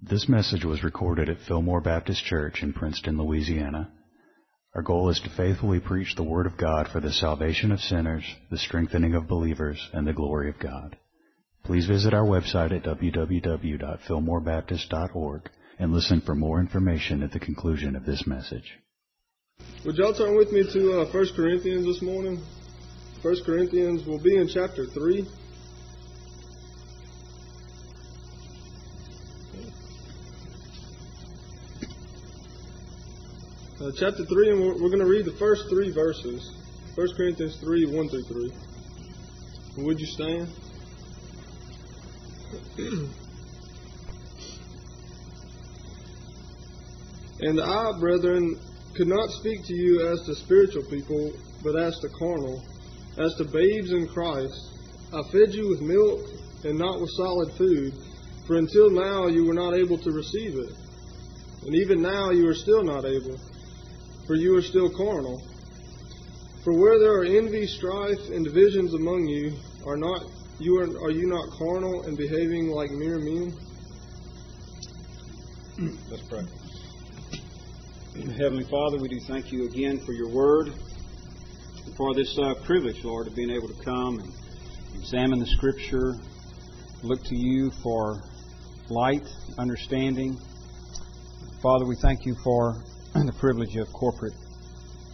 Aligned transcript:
This 0.00 0.28
message 0.28 0.64
was 0.64 0.84
recorded 0.84 1.28
at 1.28 1.40
Fillmore 1.48 1.80
Baptist 1.80 2.24
Church 2.24 2.62
in 2.62 2.72
Princeton, 2.72 3.18
Louisiana. 3.18 3.90
Our 4.72 4.82
goal 4.82 5.08
is 5.08 5.18
to 5.20 5.28
faithfully 5.30 5.80
preach 5.80 6.14
the 6.14 6.22
Word 6.22 6.46
of 6.46 6.56
God 6.56 6.86
for 6.86 7.00
the 7.00 7.12
salvation 7.12 7.72
of 7.72 7.80
sinners, 7.80 8.22
the 8.48 8.58
strengthening 8.58 9.16
of 9.16 9.26
believers, 9.26 9.90
and 9.92 10.06
the 10.06 10.12
glory 10.12 10.50
of 10.50 10.60
God. 10.60 10.96
Please 11.64 11.86
visit 11.86 12.14
our 12.14 12.24
website 12.24 12.70
at 12.70 12.84
www.fillmorebaptist.org 12.84 15.50
and 15.80 15.92
listen 15.92 16.20
for 16.20 16.36
more 16.36 16.60
information 16.60 17.24
at 17.24 17.32
the 17.32 17.40
conclusion 17.40 17.96
of 17.96 18.06
this 18.06 18.24
message. 18.24 18.78
Would 19.84 19.96
y'all 19.96 20.14
turn 20.14 20.36
with 20.36 20.52
me 20.52 20.62
to 20.72 21.00
uh, 21.00 21.06
1 21.12 21.26
Corinthians 21.34 21.84
this 21.84 22.02
morning? 22.02 22.40
1 23.22 23.36
Corinthians 23.44 24.06
will 24.06 24.22
be 24.22 24.36
in 24.36 24.46
chapter 24.46 24.86
3. 24.86 25.26
Uh, 33.80 33.92
chapter 33.94 34.24
3, 34.24 34.50
and 34.50 34.60
we're, 34.60 34.72
we're 34.72 34.90
going 34.90 34.98
to 34.98 35.06
read 35.06 35.24
the 35.24 35.36
first 35.38 35.68
three 35.70 35.92
verses. 35.92 36.52
1 36.96 37.06
Corinthians 37.16 37.60
3, 37.60 37.86
1 37.86 38.08
through 38.08 38.24
3. 38.24 38.52
Would 39.84 40.00
you 40.00 40.06
stand? 40.06 40.48
and 47.38 47.60
I, 47.60 47.92
brethren, 48.00 48.58
could 48.96 49.06
not 49.06 49.30
speak 49.30 49.64
to 49.66 49.74
you 49.74 50.08
as 50.08 50.22
to 50.26 50.34
spiritual 50.34 50.82
people, 50.90 51.34
but 51.62 51.78
as 51.78 51.96
to 52.00 52.08
carnal, 52.18 52.60
as 53.16 53.32
to 53.36 53.44
babes 53.44 53.92
in 53.92 54.08
Christ. 54.08 54.60
I 55.12 55.22
fed 55.30 55.54
you 55.54 55.68
with 55.68 55.82
milk 55.82 56.26
and 56.64 56.76
not 56.76 57.00
with 57.00 57.10
solid 57.10 57.52
food, 57.52 57.94
for 58.44 58.56
until 58.56 58.90
now 58.90 59.28
you 59.28 59.44
were 59.46 59.54
not 59.54 59.74
able 59.74 59.98
to 59.98 60.10
receive 60.10 60.58
it. 60.58 60.72
And 61.62 61.76
even 61.76 62.02
now 62.02 62.30
you 62.30 62.48
are 62.48 62.54
still 62.56 62.82
not 62.82 63.04
able 63.04 63.38
for 64.28 64.36
you 64.36 64.54
are 64.54 64.62
still 64.62 64.90
carnal. 64.90 65.42
For 66.62 66.78
where 66.78 66.98
there 66.98 67.18
are 67.18 67.24
envy, 67.24 67.66
strife, 67.66 68.28
and 68.30 68.44
divisions 68.44 68.92
among 68.92 69.26
you, 69.26 69.56
are 69.86 69.96
not 69.96 70.22
you 70.60 70.78
are, 70.80 71.04
are 71.04 71.10
you 71.10 71.26
not 71.26 71.48
carnal 71.56 72.02
and 72.02 72.16
behaving 72.16 72.68
like 72.68 72.90
mere 72.90 73.18
men? 73.18 73.52
Let's 76.10 76.22
pray. 76.28 76.42
Heavenly 78.36 78.64
Father, 78.64 78.98
we 78.98 79.08
do 79.08 79.18
thank 79.28 79.50
you 79.50 79.64
again 79.66 79.98
for 80.04 80.12
your 80.12 80.28
word 80.28 80.74
and 81.86 81.96
for 81.96 82.12
this 82.14 82.36
uh, 82.38 82.54
privilege, 82.66 83.02
Lord, 83.04 83.28
of 83.28 83.34
being 83.34 83.50
able 83.50 83.68
to 83.68 83.82
come 83.82 84.18
and 84.18 84.32
examine 84.96 85.38
the 85.38 85.46
Scripture, 85.46 86.14
look 87.02 87.22
to 87.22 87.36
you 87.36 87.70
for 87.82 88.20
light, 88.90 89.26
understanding. 89.56 90.36
Father, 91.62 91.86
we 91.86 91.96
thank 92.02 92.26
you 92.26 92.34
for 92.44 92.82
the 93.14 93.32
privilege 93.40 93.76
of 93.76 93.88
corporate 93.92 94.34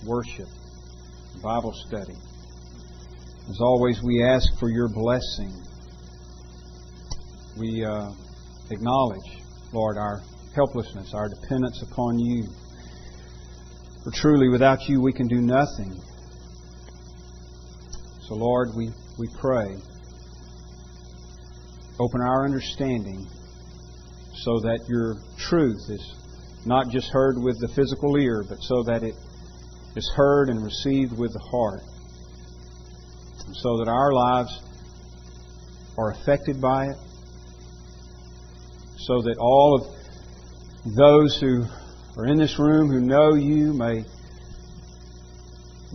worship, 0.06 0.48
Bible 1.42 1.72
study. 1.86 2.14
As 3.48 3.58
always, 3.60 4.00
we 4.02 4.22
ask 4.22 4.46
for 4.58 4.68
your 4.68 4.88
blessing. 4.88 5.52
We 7.58 7.84
uh, 7.84 8.10
acknowledge, 8.70 9.42
Lord, 9.72 9.96
our 9.96 10.22
helplessness, 10.54 11.12
our 11.14 11.28
dependence 11.28 11.82
upon 11.90 12.18
you. 12.18 12.44
For 14.04 14.10
truly, 14.12 14.48
without 14.48 14.78
you, 14.88 15.00
we 15.00 15.12
can 15.12 15.28
do 15.28 15.40
nothing. 15.40 15.98
So, 18.28 18.34
Lord, 18.34 18.68
we, 18.76 18.90
we 19.18 19.28
pray. 19.40 19.76
Open 22.00 22.20
our 22.20 22.44
understanding 22.44 23.26
so 24.42 24.60
that 24.60 24.80
your 24.88 25.16
truth 25.38 25.80
is 25.88 26.23
not 26.66 26.88
just 26.90 27.10
heard 27.10 27.36
with 27.38 27.60
the 27.60 27.68
physical 27.68 28.16
ear, 28.16 28.44
but 28.48 28.58
so 28.60 28.82
that 28.84 29.02
it 29.02 29.14
is 29.96 30.12
heard 30.16 30.48
and 30.48 30.64
received 30.64 31.16
with 31.18 31.32
the 31.32 31.44
heart. 31.50 31.82
And 33.46 33.56
so 33.56 33.78
that 33.78 33.88
our 33.88 34.12
lives 34.12 34.62
are 35.98 36.10
affected 36.12 36.60
by 36.60 36.86
it. 36.86 36.96
So 38.98 39.22
that 39.22 39.36
all 39.38 39.80
of 39.80 40.94
those 40.96 41.38
who 41.38 41.64
are 42.16 42.26
in 42.26 42.38
this 42.38 42.58
room 42.58 42.88
who 42.88 43.00
know 43.00 43.34
you 43.34 43.72
may 43.72 44.04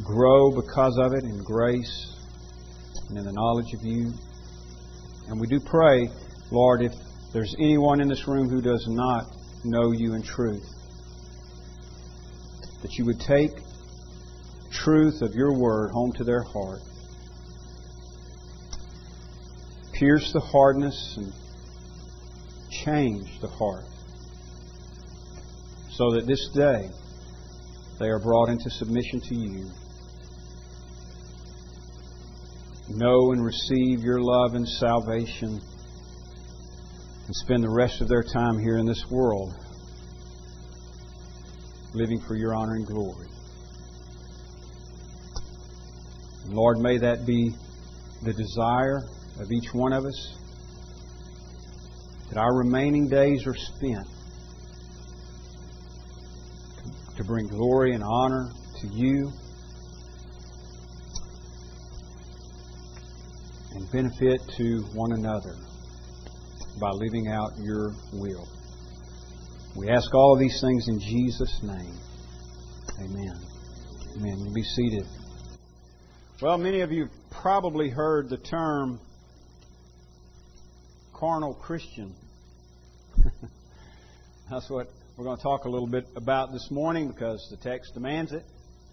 grow 0.04 0.52
because 0.52 0.98
of 1.00 1.14
it 1.14 1.24
in 1.24 1.44
grace 1.44 2.16
and 3.10 3.18
in 3.18 3.26
the 3.26 3.34
knowledge 3.34 3.74
of 3.74 3.84
you. 3.84 4.14
And 5.28 5.40
we 5.40 5.48
do 5.48 5.60
pray, 5.60 6.10
Lord, 6.52 6.82
if 6.82 6.94
there's 7.34 7.56
anyone 7.60 8.02
in 8.02 8.08
this 8.08 8.28
room 8.28 8.50
who 8.50 8.62
does 8.62 8.86
not 8.88 9.26
know 9.64 9.92
you 9.92 10.14
in 10.14 10.24
truth. 10.24 10.68
That 12.82 12.94
you 12.94 13.06
would 13.06 13.20
take 13.20 13.52
truth 14.72 15.22
of 15.22 15.34
your 15.34 15.58
word 15.58 15.92
home 15.92 16.14
to 16.14 16.24
their 16.24 16.44
heart. 16.44 16.82
Pierce 19.94 20.32
the 20.32 20.40
hardness 20.40 21.16
and 21.18 21.34
change 22.86 23.40
the 23.42 23.48
heart. 23.48 23.86
So 25.92 26.12
that 26.12 26.26
this 26.26 26.50
day 26.54 26.90
they 28.00 28.08
are 28.08 28.20
brought 28.20 28.48
into 28.48 28.70
submission 28.70 29.20
to 29.20 29.36
you. 29.36 29.70
Know 32.88 33.34
and 33.34 33.44
receive 33.44 34.00
your 34.00 34.22
love 34.22 34.56
and 34.56 34.68
salvation 34.68 35.60
and 37.30 37.36
spend 37.36 37.64
the 37.64 37.70
rest 37.70 38.02
of 38.02 38.08
their 38.08 38.24
time 38.24 38.58
here 38.58 38.80
in 38.80 38.88
this 38.88 39.06
world 39.12 39.54
living 41.94 42.20
for 42.28 42.36
your 42.36 42.56
honor 42.56 42.74
and 42.74 42.88
glory. 42.88 43.28
And 46.46 46.56
Lord, 46.56 46.80
may 46.80 46.98
that 46.98 47.28
be 47.28 47.52
the 48.24 48.34
desire 48.34 49.02
of 49.40 49.52
each 49.52 49.72
one 49.76 49.94
of 49.94 50.06
us 50.06 50.38
that 52.30 52.40
our 52.40 52.58
remaining 52.58 53.08
days 53.08 53.46
are 53.46 53.56
spent 53.56 54.08
to 57.16 57.24
bring 57.24 57.46
glory 57.46 57.94
and 57.94 58.04
honor 58.04 58.50
to 58.82 58.88
you 58.88 59.32
and 63.74 63.92
benefit 63.92 64.42
to 64.58 64.80
one 64.96 65.12
another 65.12 65.69
by 66.80 66.92
living 66.92 67.28
out 67.28 67.52
your 67.58 67.92
will. 68.14 68.48
We 69.76 69.90
ask 69.90 70.14
all 70.14 70.34
of 70.34 70.40
these 70.40 70.60
things 70.62 70.88
in 70.88 71.00
Jesus' 71.00 71.60
name. 71.62 71.98
Amen. 73.00 73.40
Amen. 74.16 74.40
You 74.40 74.54
be 74.54 74.64
seated. 74.64 75.06
Well, 76.42 76.58
many 76.58 76.82
of 76.82 76.92
you 76.92 77.08
probably 77.32 77.90
heard 77.90 78.30
the 78.30 78.38
term 78.38 79.00
carnal 81.14 81.54
Christian. 81.54 82.16
That's 84.50 84.70
what 84.70 84.88
we're 85.18 85.26
going 85.26 85.38
to 85.38 85.44
talk 85.44 85.66
a 85.66 85.70
little 85.70 85.88
bit 85.88 86.06
about 86.16 86.52
this 86.54 86.70
morning 86.72 87.10
because 87.10 87.46
the 87.52 87.58
text 87.58 87.94
demands 87.94 88.32
it, 88.32 88.44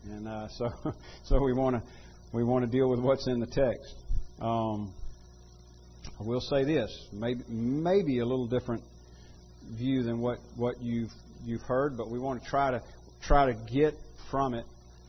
and 0.05 0.27
uh, 0.27 0.49
so 0.59 0.71
so 1.25 1.41
we 1.41 1.53
want 1.53 1.77
to 1.77 1.83
we 2.33 2.43
want 2.43 2.65
to 2.65 2.71
deal 2.71 2.91
with 2.91 2.99
what's 2.99 3.29
in 3.29 3.39
the 3.39 3.47
text. 3.47 3.95
Um, 4.41 4.93
I 6.19 6.23
will 6.23 6.41
say 6.41 6.65
this, 6.65 7.09
maybe 7.13 7.45
maybe 7.49 8.21
a 8.21 8.25
little 8.25 8.47
different 8.47 8.83
view 9.73 10.03
than 10.03 10.21
what, 10.21 10.39
what 10.57 10.81
you've 10.81 11.11
you've 11.45 11.61
heard, 11.63 11.97
but 11.97 12.11
we 12.11 12.19
want 12.19 12.43
to 12.43 12.49
try 12.49 12.71
to 12.71 12.83
try 13.23 13.53
to 13.53 13.55
get 13.71 13.95
from 14.31 14.55
it 14.55 14.65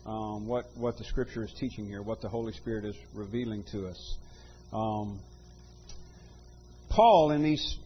um, 0.06 0.47
what 0.47 0.66
what 0.75 0.97
the 0.97 1.06
Scripture 1.06 1.45
is 1.45 1.53
teaching 1.59 1.85
here, 1.85 2.01
what 2.01 2.22
the 2.22 2.28
Holy 2.28 2.51
Spirit 2.53 2.84
is 2.84 2.95
revealing 3.13 3.63
to 3.72 3.88
us. 3.88 4.18
Um, 4.73 5.19
Paul 6.90 7.31
in 7.31 7.41
these 7.41 7.78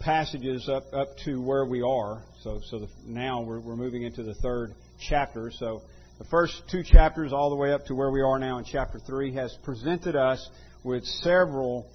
passages 0.00 0.66
up 0.68 0.84
up 0.94 1.16
to 1.26 1.42
where 1.42 1.66
we 1.66 1.82
are, 1.82 2.22
so 2.42 2.60
so 2.70 2.78
the, 2.78 2.88
now 3.06 3.42
we're, 3.42 3.60
we're 3.60 3.76
moving 3.76 4.04
into 4.04 4.22
the 4.22 4.34
third 4.36 4.74
chapter. 5.06 5.50
So 5.50 5.82
the 6.18 6.24
first 6.26 6.62
two 6.70 6.82
chapters, 6.82 7.32
all 7.32 7.50
the 7.50 7.56
way 7.56 7.72
up 7.72 7.84
to 7.86 7.94
where 7.94 8.10
we 8.10 8.22
are 8.22 8.38
now 8.38 8.56
in 8.58 8.64
chapter 8.64 9.00
three, 9.00 9.34
has 9.34 9.54
presented 9.64 10.16
us 10.16 10.48
with 10.82 11.04
several 11.04 11.90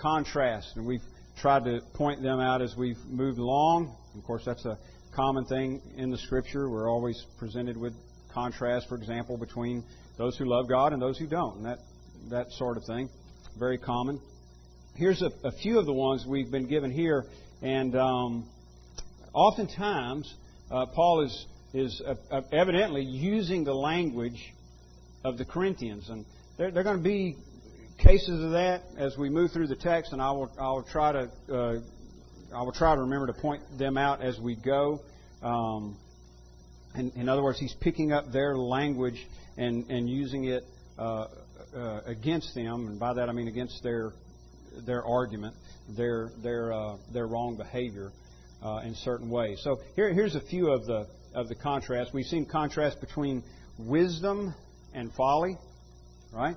contrasts, 0.00 0.72
and 0.76 0.86
we've 0.86 1.02
tried 1.40 1.64
to 1.64 1.80
point 1.94 2.22
them 2.22 2.40
out 2.40 2.62
as 2.62 2.74
we've 2.76 2.98
moved 3.08 3.38
along. 3.38 3.96
Of 4.16 4.24
course, 4.24 4.42
that's 4.44 4.64
a 4.64 4.78
common 5.14 5.44
thing 5.44 5.80
in 5.96 6.10
the 6.10 6.18
Scripture. 6.18 6.68
We're 6.68 6.90
always 6.90 7.22
presented 7.38 7.76
with 7.76 7.92
contrast, 8.32 8.88
for 8.88 8.96
example, 8.96 9.36
between 9.36 9.84
those 10.16 10.36
who 10.36 10.44
love 10.44 10.68
God 10.68 10.92
and 10.92 11.00
those 11.00 11.18
who 11.18 11.26
don't, 11.26 11.56
and 11.58 11.66
that 11.66 11.78
that 12.30 12.50
sort 12.52 12.76
of 12.76 12.84
thing. 12.84 13.08
Very 13.58 13.78
common. 13.78 14.20
Here's 14.96 15.22
a, 15.22 15.30
a 15.44 15.52
few 15.52 15.78
of 15.78 15.86
the 15.86 15.92
ones 15.92 16.24
we've 16.26 16.50
been 16.50 16.68
given 16.68 16.90
here, 16.90 17.24
and 17.62 17.94
um, 17.96 18.48
oftentimes 19.32 20.32
uh, 20.70 20.86
Paul 20.94 21.24
is 21.24 21.46
is 21.74 22.02
uh, 22.06 22.14
uh 22.30 22.40
evidently 22.52 23.02
using 23.02 23.64
the 23.64 23.74
language 23.74 24.54
of 25.24 25.38
the 25.38 25.44
Corinthians, 25.44 26.08
and 26.08 26.24
they're, 26.56 26.70
they're 26.70 26.84
going 26.84 26.98
to 26.98 27.02
be 27.02 27.36
cases 27.98 28.42
of 28.42 28.52
that 28.52 28.82
as 28.96 29.16
we 29.18 29.28
move 29.28 29.52
through 29.52 29.66
the 29.66 29.76
text, 29.76 30.12
and 30.12 30.22
I 30.22 30.30
will, 30.30 30.50
I 30.58 30.68
will 30.70 30.84
try 30.84 31.12
to 31.12 31.30
uh, 31.52 31.80
I 32.54 32.62
will 32.62 32.72
try 32.72 32.94
to 32.94 33.02
remember 33.02 33.26
to 33.26 33.34
point 33.34 33.62
them 33.78 33.98
out 33.98 34.22
as 34.22 34.38
we 34.40 34.56
go. 34.56 35.00
Um, 35.42 35.98
in, 36.94 37.10
in, 37.14 37.28
other 37.28 37.42
words, 37.42 37.58
he's 37.58 37.74
picking 37.80 38.12
up 38.12 38.32
their 38.32 38.56
language 38.56 39.26
and, 39.58 39.90
and 39.90 40.08
using 40.08 40.44
it 40.44 40.64
uh, 40.98 41.26
uh, 41.76 42.00
against 42.06 42.54
them, 42.54 42.86
and 42.88 42.98
by 42.98 43.12
that 43.14 43.28
I 43.28 43.32
mean 43.32 43.48
against 43.48 43.82
their 43.82 44.12
their 44.86 45.04
argument, 45.04 45.54
their 45.96 46.30
their 46.42 46.72
uh, 46.72 46.96
their 47.12 47.26
wrong 47.26 47.56
behavior 47.56 48.12
uh, 48.62 48.80
in 48.84 48.94
certain 48.94 49.28
ways. 49.28 49.60
So 49.62 49.78
here, 49.96 50.12
here's 50.12 50.34
a 50.34 50.40
few 50.40 50.70
of 50.70 50.86
the 50.86 51.06
of 51.34 51.48
the 51.48 51.54
contrasts. 51.54 52.12
We've 52.14 52.26
seen 52.26 52.46
contrast 52.46 53.00
between 53.00 53.42
wisdom 53.78 54.54
and 54.94 55.12
folly, 55.12 55.58
right? 56.32 56.56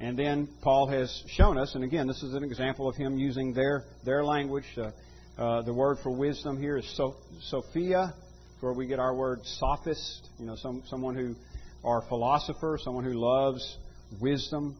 And 0.00 0.18
then 0.18 0.48
Paul 0.60 0.88
has 0.88 1.22
shown 1.28 1.56
us, 1.56 1.74
and 1.74 1.84
again, 1.84 2.06
this 2.06 2.22
is 2.22 2.34
an 2.34 2.42
example 2.42 2.88
of 2.88 2.96
him 2.96 3.16
using 3.16 3.54
their 3.54 3.84
their 4.04 4.24
language. 4.24 4.64
Uh, 4.76 4.90
uh, 5.36 5.62
the 5.62 5.72
word 5.72 5.98
for 6.02 6.10
wisdom 6.10 6.60
here 6.60 6.76
is 6.76 6.96
so, 6.96 7.16
Sophia, 7.48 8.12
where 8.60 8.72
we 8.72 8.86
get 8.86 8.98
our 8.98 9.14
word 9.14 9.40
sophist. 9.44 10.28
You 10.38 10.46
know, 10.46 10.56
some, 10.56 10.82
someone 10.86 11.14
who, 11.14 11.34
or 11.82 12.02
philosopher, 12.08 12.78
someone 12.82 13.04
who 13.04 13.14
loves 13.14 13.76
wisdom, 14.20 14.76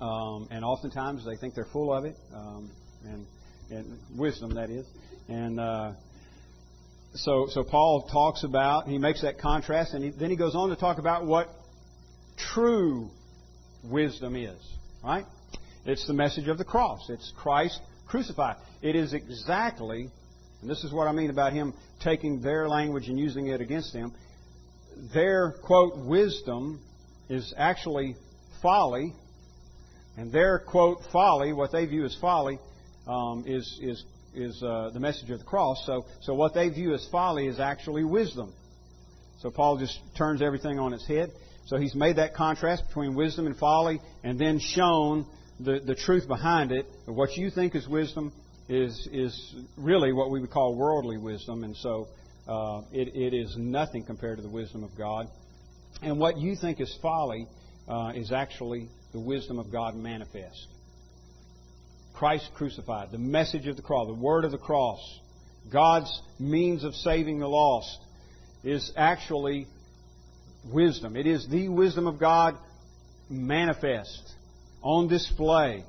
um, 0.00 0.48
and 0.50 0.64
oftentimes 0.64 1.24
they 1.24 1.36
think 1.36 1.54
they're 1.54 1.66
full 1.72 1.92
of 1.92 2.04
it, 2.04 2.16
um, 2.34 2.70
and, 3.04 3.26
and 3.70 3.98
wisdom 4.16 4.54
that 4.54 4.70
is. 4.70 4.86
And 5.28 5.60
uh, 5.60 5.92
so, 7.14 7.48
so 7.50 7.64
Paul 7.64 8.08
talks 8.10 8.44
about, 8.44 8.88
he 8.88 8.98
makes 8.98 9.22
that 9.22 9.38
contrast, 9.38 9.94
and 9.94 10.04
he, 10.04 10.10
then 10.10 10.30
he 10.30 10.36
goes 10.36 10.54
on 10.54 10.70
to 10.70 10.76
talk 10.76 10.98
about 10.98 11.26
what 11.26 11.48
true 12.54 13.10
wisdom 13.84 14.36
is. 14.36 14.58
Right? 15.02 15.24
It's 15.84 16.06
the 16.06 16.14
message 16.14 16.48
of 16.48 16.58
the 16.58 16.64
cross. 16.64 17.08
It's 17.08 17.32
Christ 17.36 17.80
crucified. 18.06 18.56
It 18.82 18.96
is 18.96 19.12
exactly, 19.12 20.10
and 20.60 20.70
this 20.70 20.82
is 20.84 20.92
what 20.92 21.06
I 21.06 21.12
mean 21.12 21.30
about 21.30 21.52
him 21.52 21.74
taking 22.00 22.40
their 22.40 22.68
language 22.68 23.08
and 23.08 23.18
using 23.18 23.48
it 23.48 23.60
against 23.60 23.92
them. 23.92 24.12
Their 25.14 25.54
quote 25.62 25.96
wisdom 25.98 26.80
is 27.28 27.54
actually 27.56 28.16
folly, 28.62 29.12
and 30.16 30.32
their 30.32 30.58
quote 30.58 30.98
folly, 31.12 31.52
what 31.52 31.70
they 31.70 31.86
view 31.86 32.04
as 32.04 32.16
folly, 32.20 32.58
um, 33.06 33.44
is 33.46 33.78
is 33.82 34.04
is 34.34 34.62
uh, 34.62 34.90
the 34.92 35.00
message 35.00 35.30
of 35.30 35.38
the 35.38 35.44
cross. 35.44 35.82
So 35.86 36.06
so 36.22 36.34
what 36.34 36.54
they 36.54 36.68
view 36.68 36.94
as 36.94 37.06
folly 37.10 37.46
is 37.46 37.60
actually 37.60 38.04
wisdom. 38.04 38.52
So 39.40 39.50
Paul 39.50 39.78
just 39.78 39.98
turns 40.16 40.42
everything 40.42 40.78
on 40.78 40.92
its 40.92 41.06
head. 41.06 41.30
So 41.68 41.76
he's 41.76 41.94
made 41.94 42.16
that 42.16 42.32
contrast 42.32 42.86
between 42.88 43.14
wisdom 43.14 43.46
and 43.46 43.54
folly, 43.54 44.00
and 44.24 44.38
then 44.38 44.58
shown 44.58 45.26
the, 45.60 45.80
the 45.84 45.94
truth 45.94 46.26
behind 46.26 46.72
it. 46.72 46.86
What 47.04 47.36
you 47.36 47.50
think 47.50 47.74
is 47.74 47.86
wisdom 47.86 48.32
is 48.70 49.06
is 49.12 49.54
really 49.76 50.14
what 50.14 50.30
we 50.30 50.40
would 50.40 50.50
call 50.50 50.74
worldly 50.74 51.18
wisdom, 51.18 51.64
and 51.64 51.76
so 51.76 52.08
uh, 52.48 52.80
it, 52.90 53.14
it 53.14 53.34
is 53.34 53.54
nothing 53.58 54.02
compared 54.02 54.38
to 54.38 54.42
the 54.42 54.48
wisdom 54.48 54.82
of 54.82 54.96
God. 54.96 55.26
And 56.00 56.18
what 56.18 56.38
you 56.38 56.56
think 56.56 56.80
is 56.80 56.98
folly 57.02 57.46
uh, 57.86 58.12
is 58.14 58.32
actually 58.32 58.88
the 59.12 59.20
wisdom 59.20 59.58
of 59.58 59.70
God 59.70 59.94
manifest. 59.94 60.68
Christ 62.14 62.48
crucified, 62.54 63.10
the 63.12 63.18
message 63.18 63.66
of 63.66 63.76
the 63.76 63.82
cross, 63.82 64.06
the 64.06 64.14
word 64.14 64.46
of 64.46 64.52
the 64.52 64.58
cross, 64.58 65.00
God's 65.70 66.22
means 66.38 66.82
of 66.82 66.94
saving 66.94 67.40
the 67.40 67.46
lost, 67.46 67.98
is 68.64 68.90
actually 68.96 69.66
wisdom. 70.64 71.16
It 71.16 71.26
is 71.26 71.46
the 71.48 71.68
wisdom 71.68 72.06
of 72.06 72.18
God 72.18 72.56
manifest, 73.28 74.34
on 74.82 75.08
display. 75.08 75.84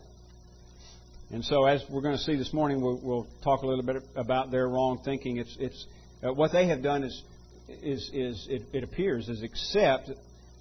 And 1.31 1.45
so, 1.45 1.65
as 1.65 1.83
we're 1.89 2.01
going 2.01 2.17
to 2.17 2.23
see 2.23 2.35
this 2.35 2.53
morning, 2.53 2.81
we'll, 2.81 2.99
we'll 3.03 3.27
talk 3.43 3.61
a 3.61 3.67
little 3.67 3.83
bit 3.83 4.03
about 4.15 4.51
their 4.51 4.67
wrong 4.67 5.01
thinking. 5.05 5.37
It's, 5.37 5.55
it's 5.59 5.85
uh, 6.23 6.33
what 6.33 6.51
they 6.51 6.67
have 6.67 6.81
done 6.81 7.03
is, 7.03 7.23
is, 7.67 8.09
is 8.13 8.47
it, 8.49 8.63
it 8.73 8.83
appears, 8.83 9.29
is 9.29 9.43
accept 9.43 10.09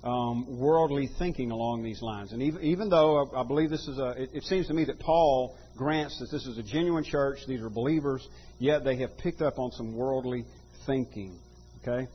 um, 0.05 0.59
worldly 0.59 1.09
thinking 1.19 1.51
along 1.51 1.83
these 1.83 2.03
lines. 2.03 2.33
And 2.33 2.43
even, 2.43 2.63
even 2.63 2.89
though 2.91 3.27
I, 3.27 3.41
I 3.41 3.45
believe 3.45 3.71
this 3.71 3.87
is 3.89 3.99
a, 3.99 4.11
it, 4.11 4.31
it, 4.35 4.43
seems 4.45 4.69
to 4.69 4.75
me 4.75 4.85
that 4.85 5.01
Paul 5.01 5.57
grants 5.77 6.19
that 6.21 6.31
this 6.31 6.47
is 6.47 6.59
a 6.59 6.63
genuine 6.63 7.05
church, 7.05 7.39
these 7.49 7.63
are 7.63 7.71
believers, 7.71 8.27
yet 8.59 8.85
they 8.85 8.97
have 8.97 9.17
picked 9.19 9.41
up 9.41 9.59
on 9.59 9.73
some 9.73 9.97
worldly 9.97 10.45
thinking. 10.87 11.39
Okay, 11.83 12.09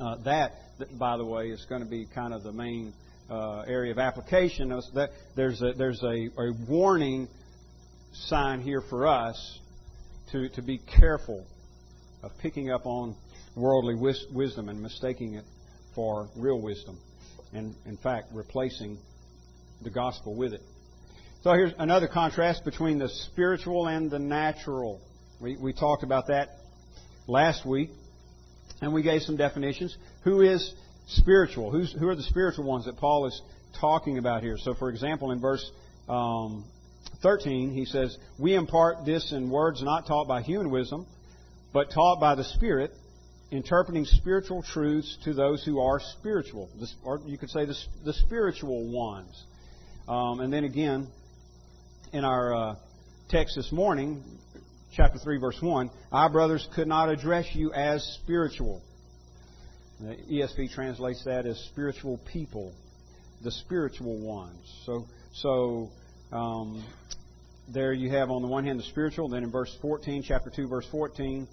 uh, 0.00 0.16
that, 0.24 0.52
by 0.98 1.16
the 1.16 1.24
way, 1.24 1.48
is 1.48 1.64
going 1.68 1.82
to 1.82 1.88
be 1.88 2.06
kind 2.14 2.34
of 2.34 2.42
the 2.42 2.52
main 2.52 2.92
uh, 3.30 3.60
area 3.60 3.92
of 3.92 3.98
application. 3.98 4.68
There's 5.34 5.62
a, 5.62 5.72
there's 5.72 6.02
a, 6.02 6.28
a 6.38 6.52
warning 6.68 7.28
sign 8.12 8.60
here 8.60 8.82
for 8.88 9.06
us 9.06 9.58
to, 10.32 10.48
to 10.50 10.62
be 10.62 10.78
careful 10.78 11.44
of 12.22 12.30
picking 12.40 12.70
up 12.70 12.86
on 12.86 13.14
worldly 13.54 13.94
wis- 13.94 14.26
wisdom 14.32 14.68
and 14.68 14.80
mistaking 14.82 15.34
it 15.34 15.44
for 15.94 16.28
real 16.36 16.60
wisdom, 16.60 16.98
and 17.52 17.74
in 17.86 17.96
fact, 17.96 18.28
replacing 18.32 18.98
the 19.82 19.90
gospel 19.90 20.34
with 20.34 20.52
it. 20.52 20.62
So 21.42 21.52
here's 21.52 21.72
another 21.78 22.08
contrast 22.08 22.64
between 22.64 22.98
the 22.98 23.08
spiritual 23.08 23.86
and 23.86 24.10
the 24.10 24.18
natural. 24.18 25.00
We, 25.40 25.56
we 25.56 25.72
talked 25.72 26.02
about 26.02 26.26
that 26.28 26.58
last 27.26 27.64
week, 27.64 27.90
and 28.80 28.92
we 28.92 29.02
gave 29.02 29.22
some 29.22 29.36
definitions. 29.36 29.96
Who 30.24 30.40
is 30.40 30.74
spiritual? 31.08 31.70
Who's, 31.70 31.92
who 31.92 32.08
are 32.08 32.16
the 32.16 32.22
spiritual 32.22 32.64
ones 32.64 32.86
that 32.86 32.96
Paul 32.96 33.26
is 33.26 33.40
talking 33.80 34.18
about 34.18 34.42
here? 34.42 34.56
So, 34.58 34.74
for 34.74 34.90
example, 34.90 35.32
in 35.32 35.40
verse 35.40 35.70
um, 36.08 36.64
13, 37.22 37.72
he 37.72 37.84
says, 37.84 38.16
We 38.38 38.54
impart 38.54 39.04
this 39.04 39.32
in 39.32 39.50
words 39.50 39.82
not 39.82 40.06
taught 40.06 40.28
by 40.28 40.42
human 40.42 40.70
wisdom, 40.70 41.06
but 41.72 41.90
taught 41.90 42.20
by 42.20 42.34
the 42.34 42.44
Spirit, 42.44 42.92
interpreting 43.50 44.04
spiritual 44.04 44.62
truths 44.62 45.16
to 45.24 45.32
those 45.32 45.64
who 45.64 45.80
are 45.80 46.00
spiritual, 46.18 46.68
or 47.04 47.20
you 47.26 47.38
could 47.38 47.50
say 47.50 47.64
the, 47.64 47.76
the 48.04 48.12
spiritual 48.12 48.90
ones. 48.90 49.44
Um, 50.08 50.40
and 50.40 50.52
then 50.52 50.64
again, 50.64 51.08
in 52.12 52.24
our 52.24 52.54
uh, 52.54 52.74
text 53.28 53.56
this 53.56 53.72
morning, 53.72 54.22
chapter 54.96 55.18
3, 55.18 55.36
verse 55.38 55.58
1, 55.60 55.90
I, 56.10 56.28
brothers, 56.28 56.66
could 56.74 56.88
not 56.88 57.10
address 57.10 57.46
you 57.52 57.70
as 57.72 58.02
spiritual. 58.22 58.82
The 60.00 60.16
ESV 60.30 60.72
translates 60.72 61.22
that 61.24 61.44
as 61.44 61.58
spiritual 61.70 62.18
people, 62.32 62.74
the 63.44 63.50
spiritual 63.50 64.18
ones. 64.18 64.58
So, 64.86 65.04
so 65.34 65.90
um, 66.32 66.84
there 67.72 67.92
you 67.92 68.10
have 68.10 68.30
on 68.30 68.40
the 68.40 68.48
one 68.48 68.64
hand 68.64 68.78
the 68.78 68.84
spiritual, 68.84 69.28
then 69.28 69.44
in 69.44 69.50
verse 69.50 69.74
14, 69.82 70.22
chapter 70.26 70.50
2, 70.54 70.66
verse 70.66 70.86
14, 70.90 71.46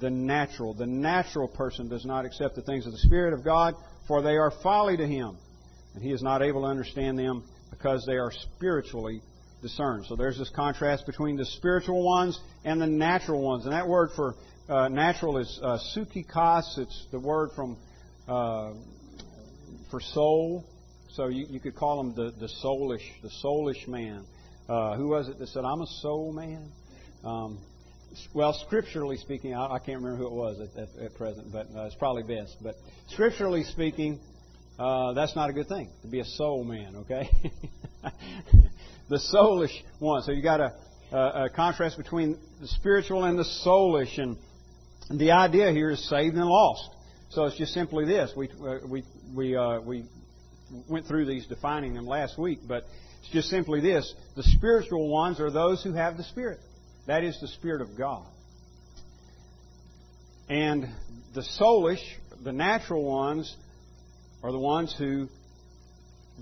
the 0.00 0.10
natural. 0.10 0.74
The 0.74 0.86
natural 0.86 1.46
person 1.46 1.88
does 1.88 2.04
not 2.04 2.24
accept 2.24 2.56
the 2.56 2.62
things 2.62 2.86
of 2.86 2.92
the 2.92 2.98
Spirit 2.98 3.34
of 3.34 3.44
God, 3.44 3.74
for 4.08 4.20
they 4.20 4.36
are 4.36 4.52
folly 4.62 4.96
to 4.96 5.06
him. 5.06 5.36
And 5.94 6.02
he 6.02 6.10
is 6.10 6.22
not 6.22 6.42
able 6.42 6.62
to 6.62 6.66
understand 6.66 7.16
them 7.16 7.44
because 7.70 8.04
they 8.04 8.16
are 8.16 8.32
spiritually 8.32 9.20
discerned. 9.64 10.04
So 10.06 10.14
there's 10.14 10.38
this 10.38 10.50
contrast 10.50 11.06
between 11.06 11.36
the 11.36 11.46
spiritual 11.46 12.04
ones 12.04 12.38
and 12.64 12.80
the 12.80 12.86
natural 12.86 13.42
ones. 13.42 13.64
And 13.64 13.72
that 13.72 13.88
word 13.88 14.10
for 14.14 14.34
uh, 14.68 14.88
natural 14.88 15.38
is 15.38 15.58
uh, 15.62 15.78
psychikos. 15.96 16.78
It's 16.78 17.06
the 17.10 17.18
word 17.18 17.50
from 17.56 17.78
uh, 18.28 18.74
for 19.90 20.00
soul. 20.00 20.64
So 21.14 21.28
you, 21.28 21.46
you 21.48 21.60
could 21.60 21.74
call 21.74 22.00
him 22.00 22.14
the, 22.14 22.32
the 22.38 22.48
soulish, 22.62 23.02
the 23.22 23.30
soulish 23.42 23.88
man. 23.88 24.24
Uh, 24.68 24.96
who 24.96 25.08
was 25.08 25.28
it 25.28 25.38
that 25.38 25.48
said, 25.48 25.64
"I'm 25.64 25.80
a 25.80 25.86
soul 26.02 26.32
man"? 26.32 26.70
Um, 27.24 27.58
well, 28.32 28.52
scripturally 28.66 29.16
speaking, 29.16 29.54
I, 29.54 29.74
I, 29.74 29.78
can't 29.78 30.02
remember 30.02 30.16
who 30.16 30.26
it 30.26 30.32
was 30.32 30.60
at, 30.60 30.76
at, 30.80 30.88
at 31.06 31.14
present, 31.14 31.52
but 31.52 31.66
uh, 31.74 31.84
it's 31.84 31.94
probably 31.96 32.22
best. 32.22 32.56
But 32.62 32.76
scripturally 33.08 33.64
speaking, 33.64 34.20
uh, 34.78 35.12
that's 35.14 35.34
not 35.34 35.50
a 35.50 35.52
good 35.52 35.68
thing 35.68 35.88
to 36.02 36.08
be 36.08 36.20
a 36.20 36.24
soul 36.24 36.64
man. 36.64 36.96
Okay, 36.96 37.28
the 39.08 39.16
soulish 39.16 39.74
one. 39.98 40.22
So 40.22 40.32
you 40.32 40.42
got 40.42 40.60
a, 40.60 40.74
a, 41.12 41.44
a, 41.44 41.50
contrast 41.50 41.96
between 41.96 42.38
the 42.60 42.68
spiritual 42.68 43.24
and 43.24 43.38
the 43.38 43.44
soulish, 43.64 44.18
and, 44.18 44.36
the 45.10 45.32
idea 45.32 45.70
here 45.70 45.90
is 45.90 46.08
saved 46.08 46.34
and 46.34 46.46
lost. 46.46 46.88
So 47.28 47.44
it's 47.44 47.58
just 47.58 47.74
simply 47.74 48.06
this. 48.06 48.32
We 48.34 48.48
uh, 48.48 48.78
we 48.88 49.04
we 49.34 49.54
uh, 49.54 49.80
we 49.80 50.06
went 50.88 51.06
through 51.06 51.26
these 51.26 51.46
defining 51.46 51.92
them 51.92 52.06
last 52.06 52.38
week, 52.38 52.60
but 52.66 52.84
it's 53.20 53.30
just 53.30 53.50
simply 53.50 53.80
this: 53.80 54.14
the 54.34 54.42
spiritual 54.42 55.10
ones 55.10 55.40
are 55.40 55.50
those 55.50 55.82
who 55.82 55.92
have 55.92 56.16
the 56.16 56.24
Spirit. 56.24 56.58
That 57.06 57.22
is 57.22 57.38
the 57.40 57.48
Spirit 57.48 57.82
of 57.82 57.98
God. 57.98 58.24
And 60.48 60.88
the 61.34 61.42
soulish, 61.60 62.02
the 62.42 62.52
natural 62.52 63.04
ones, 63.04 63.54
are 64.42 64.52
the 64.52 64.58
ones 64.58 64.94
who 64.96 65.28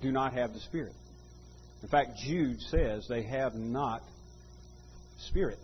do 0.01 0.13
not 0.13 0.35
have 0.35 0.53
the 0.53 0.61
Spirit. 0.61 0.93
In 1.83 1.89
fact, 1.89 2.19
Jude 2.19 2.61
says 2.61 3.07
they 3.09 3.23
have 3.23 3.55
not 3.55 4.03
Spirit. 5.29 5.59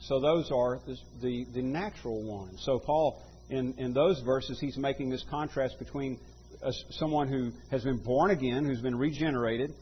So 0.00 0.20
those 0.20 0.50
are 0.52 0.80
the, 0.86 0.96
the, 1.20 1.46
the 1.54 1.62
natural 1.62 2.22
ones. 2.22 2.62
So 2.64 2.78
Paul, 2.78 3.20
in, 3.50 3.74
in 3.78 3.92
those 3.92 4.20
verses, 4.20 4.60
he's 4.60 4.76
making 4.76 5.10
this 5.10 5.24
contrast 5.28 5.78
between 5.78 6.18
a, 6.62 6.72
someone 6.90 7.28
who 7.28 7.50
has 7.70 7.82
been 7.82 7.98
born 7.98 8.30
again, 8.30 8.64
who's 8.64 8.80
been 8.80 8.96
regenerated, 8.96 9.72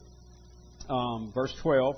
um, 0.89 1.31
verse 1.33 1.53
12, 1.61 1.95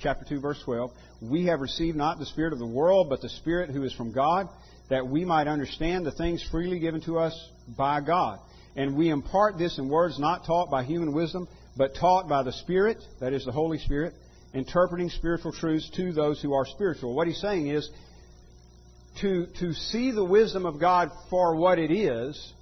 chapter 0.00 0.24
2, 0.28 0.40
verse 0.40 0.60
12. 0.64 0.90
We 1.22 1.46
have 1.46 1.60
received 1.60 1.96
not 1.96 2.18
the 2.18 2.26
Spirit 2.26 2.52
of 2.52 2.58
the 2.58 2.66
world, 2.66 3.08
but 3.08 3.22
the 3.22 3.28
Spirit 3.28 3.70
who 3.70 3.82
is 3.84 3.94
from 3.94 4.12
God, 4.12 4.48
that 4.90 5.06
we 5.06 5.24
might 5.24 5.46
understand 5.46 6.04
the 6.04 6.12
things 6.12 6.46
freely 6.50 6.80
given 6.80 7.00
to 7.02 7.18
us 7.18 7.48
by 7.78 8.00
God. 8.00 8.40
And 8.76 8.96
we 8.96 9.10
impart 9.10 9.58
this 9.58 9.78
in 9.78 9.88
words 9.88 10.18
not 10.18 10.46
taught 10.46 10.70
by 10.70 10.84
human 10.84 11.12
wisdom, 11.12 11.48
but 11.76 11.94
taught 11.94 12.28
by 12.28 12.42
the 12.42 12.52
Spirit, 12.52 12.98
that 13.20 13.32
is 13.32 13.44
the 13.44 13.52
Holy 13.52 13.78
Spirit, 13.78 14.14
interpreting 14.54 15.10
spiritual 15.10 15.52
truths 15.52 15.90
to 15.96 16.12
those 16.12 16.40
who 16.40 16.54
are 16.54 16.66
spiritual. 16.66 17.14
What 17.14 17.26
he's 17.26 17.40
saying 17.40 17.68
is 17.68 17.88
to, 19.20 19.46
to 19.58 19.72
see 19.72 20.12
the 20.12 20.24
wisdom 20.24 20.66
of 20.66 20.80
God 20.80 21.10
for 21.28 21.56
what 21.56 21.78
it 21.78 21.92
is, 21.92 22.52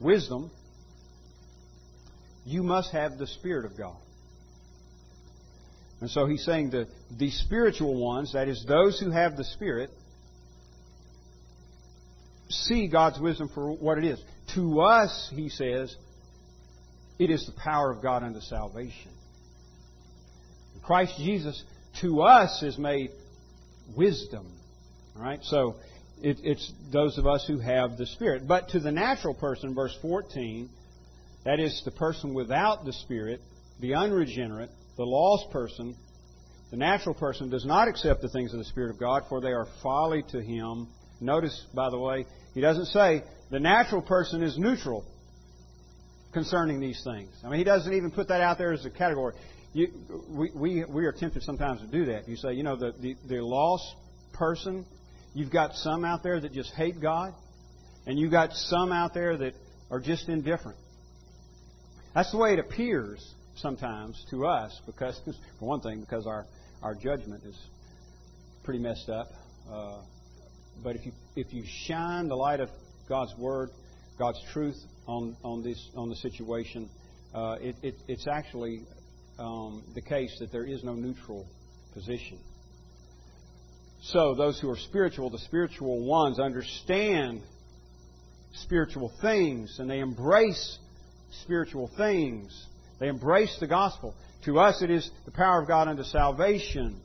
wisdom, 0.00 0.50
you 2.44 2.62
must 2.62 2.92
have 2.92 3.18
the 3.18 3.26
Spirit 3.26 3.66
of 3.66 3.76
God. 3.76 3.96
And 6.00 6.10
so 6.10 6.26
he's 6.26 6.44
saying 6.44 6.70
that 6.70 6.88
the 7.16 7.30
spiritual 7.30 7.94
ones, 7.94 8.32
that 8.32 8.48
is, 8.48 8.64
those 8.66 8.98
who 8.98 9.10
have 9.10 9.36
the 9.36 9.44
Spirit, 9.44 9.90
see 12.48 12.88
God's 12.88 13.20
wisdom 13.20 13.48
for 13.54 13.72
what 13.72 13.98
it 13.98 14.04
is. 14.04 14.20
To 14.54 14.80
us, 14.80 15.30
he 15.34 15.48
says, 15.48 15.94
it 17.18 17.30
is 17.30 17.46
the 17.46 17.52
power 17.52 17.90
of 17.90 18.02
God 18.02 18.22
unto 18.22 18.40
salvation. 18.40 19.12
Christ 20.82 21.14
Jesus, 21.18 21.62
to 22.00 22.22
us, 22.22 22.62
is 22.62 22.76
made 22.76 23.10
wisdom. 23.96 24.46
All 25.16 25.22
right? 25.22 25.38
So 25.42 25.76
it, 26.20 26.38
it's 26.42 26.72
those 26.92 27.18
of 27.18 27.26
us 27.26 27.44
who 27.46 27.58
have 27.58 27.96
the 27.96 28.06
Spirit. 28.06 28.46
But 28.46 28.70
to 28.70 28.80
the 28.80 28.92
natural 28.92 29.34
person, 29.34 29.74
verse 29.74 29.96
14, 30.02 30.68
that 31.44 31.60
is 31.60 31.82
the 31.84 31.90
person 31.90 32.34
without 32.34 32.84
the 32.84 32.92
Spirit, 32.92 33.40
the 33.80 33.94
unregenerate, 33.94 34.70
the 34.96 35.04
lost 35.04 35.50
person, 35.50 35.96
the 36.70 36.76
natural 36.76 37.14
person 37.14 37.50
does 37.50 37.66
not 37.66 37.88
accept 37.88 38.22
the 38.22 38.28
things 38.28 38.52
of 38.52 38.58
the 38.58 38.64
Spirit 38.64 38.90
of 38.90 38.98
God, 38.98 39.24
for 39.28 39.40
they 39.40 39.52
are 39.52 39.66
folly 39.82 40.22
to 40.30 40.40
him. 40.40 40.88
Notice, 41.20 41.66
by 41.74 41.90
the 41.90 41.98
way, 41.98 42.26
he 42.54 42.60
doesn't 42.60 42.86
say 42.86 43.22
the 43.52 43.60
natural 43.60 44.00
person 44.00 44.42
is 44.42 44.58
neutral 44.58 45.04
concerning 46.32 46.80
these 46.80 47.00
things. 47.04 47.30
I 47.44 47.50
mean, 47.50 47.58
he 47.58 47.64
doesn't 47.64 47.92
even 47.92 48.10
put 48.10 48.28
that 48.28 48.40
out 48.40 48.56
there 48.56 48.72
as 48.72 48.86
a 48.86 48.90
category. 48.90 49.34
You, 49.74 49.88
we, 50.30 50.50
we, 50.54 50.84
we 50.86 51.04
are 51.04 51.12
tempted 51.12 51.42
sometimes 51.42 51.82
to 51.82 51.86
do 51.86 52.06
that. 52.06 52.26
You 52.26 52.36
say, 52.36 52.54
you 52.54 52.62
know, 52.62 52.76
the, 52.76 52.92
the, 52.98 53.14
the 53.28 53.44
lost 53.44 53.84
person, 54.32 54.86
you've 55.34 55.50
got 55.50 55.74
some 55.74 56.02
out 56.02 56.22
there 56.22 56.40
that 56.40 56.54
just 56.54 56.72
hate 56.74 56.98
God, 56.98 57.34
and 58.06 58.18
you've 58.18 58.30
got 58.30 58.54
some 58.54 58.90
out 58.90 59.12
there 59.12 59.36
that 59.36 59.52
are 59.90 60.00
just 60.00 60.30
indifferent. 60.30 60.78
That's 62.14 62.32
the 62.32 62.38
way 62.38 62.54
it 62.54 62.58
appears 62.58 63.22
sometimes 63.56 64.24
to 64.30 64.46
us, 64.46 64.80
because, 64.86 65.20
for 65.58 65.68
one 65.68 65.80
thing, 65.82 66.00
because 66.00 66.26
our, 66.26 66.46
our 66.82 66.94
judgment 66.94 67.44
is 67.44 67.58
pretty 68.64 68.80
messed 68.80 69.10
up. 69.10 69.30
Uh, 69.70 69.98
but 70.82 70.96
if 70.96 71.04
you, 71.04 71.12
if 71.36 71.52
you 71.52 71.64
shine 71.86 72.28
the 72.28 72.34
light 72.34 72.60
of 72.60 72.70
God's 73.12 73.36
Word, 73.36 73.68
God's 74.18 74.40
truth 74.54 74.82
on, 75.06 75.36
on, 75.44 75.62
this, 75.62 75.78
on 75.94 76.08
the 76.08 76.16
situation, 76.16 76.88
uh, 77.34 77.56
it, 77.60 77.76
it, 77.82 77.94
it's 78.08 78.26
actually 78.26 78.86
um, 79.38 79.82
the 79.94 80.00
case 80.00 80.34
that 80.40 80.50
there 80.50 80.64
is 80.64 80.82
no 80.82 80.94
neutral 80.94 81.46
position. 81.92 82.38
So, 84.00 84.34
those 84.34 84.58
who 84.58 84.70
are 84.70 84.78
spiritual, 84.78 85.28
the 85.28 85.40
spiritual 85.40 86.06
ones, 86.06 86.40
understand 86.40 87.42
spiritual 88.54 89.12
things 89.20 89.76
and 89.78 89.90
they 89.90 89.98
embrace 89.98 90.78
spiritual 91.42 91.90
things. 91.98 92.66
They 92.98 93.08
embrace 93.08 93.54
the 93.60 93.66
gospel. 93.66 94.14
To 94.46 94.58
us, 94.58 94.80
it 94.80 94.90
is 94.90 95.10
the 95.26 95.32
power 95.32 95.60
of 95.60 95.68
God 95.68 95.86
unto 95.86 96.02
salvation. 96.04 96.98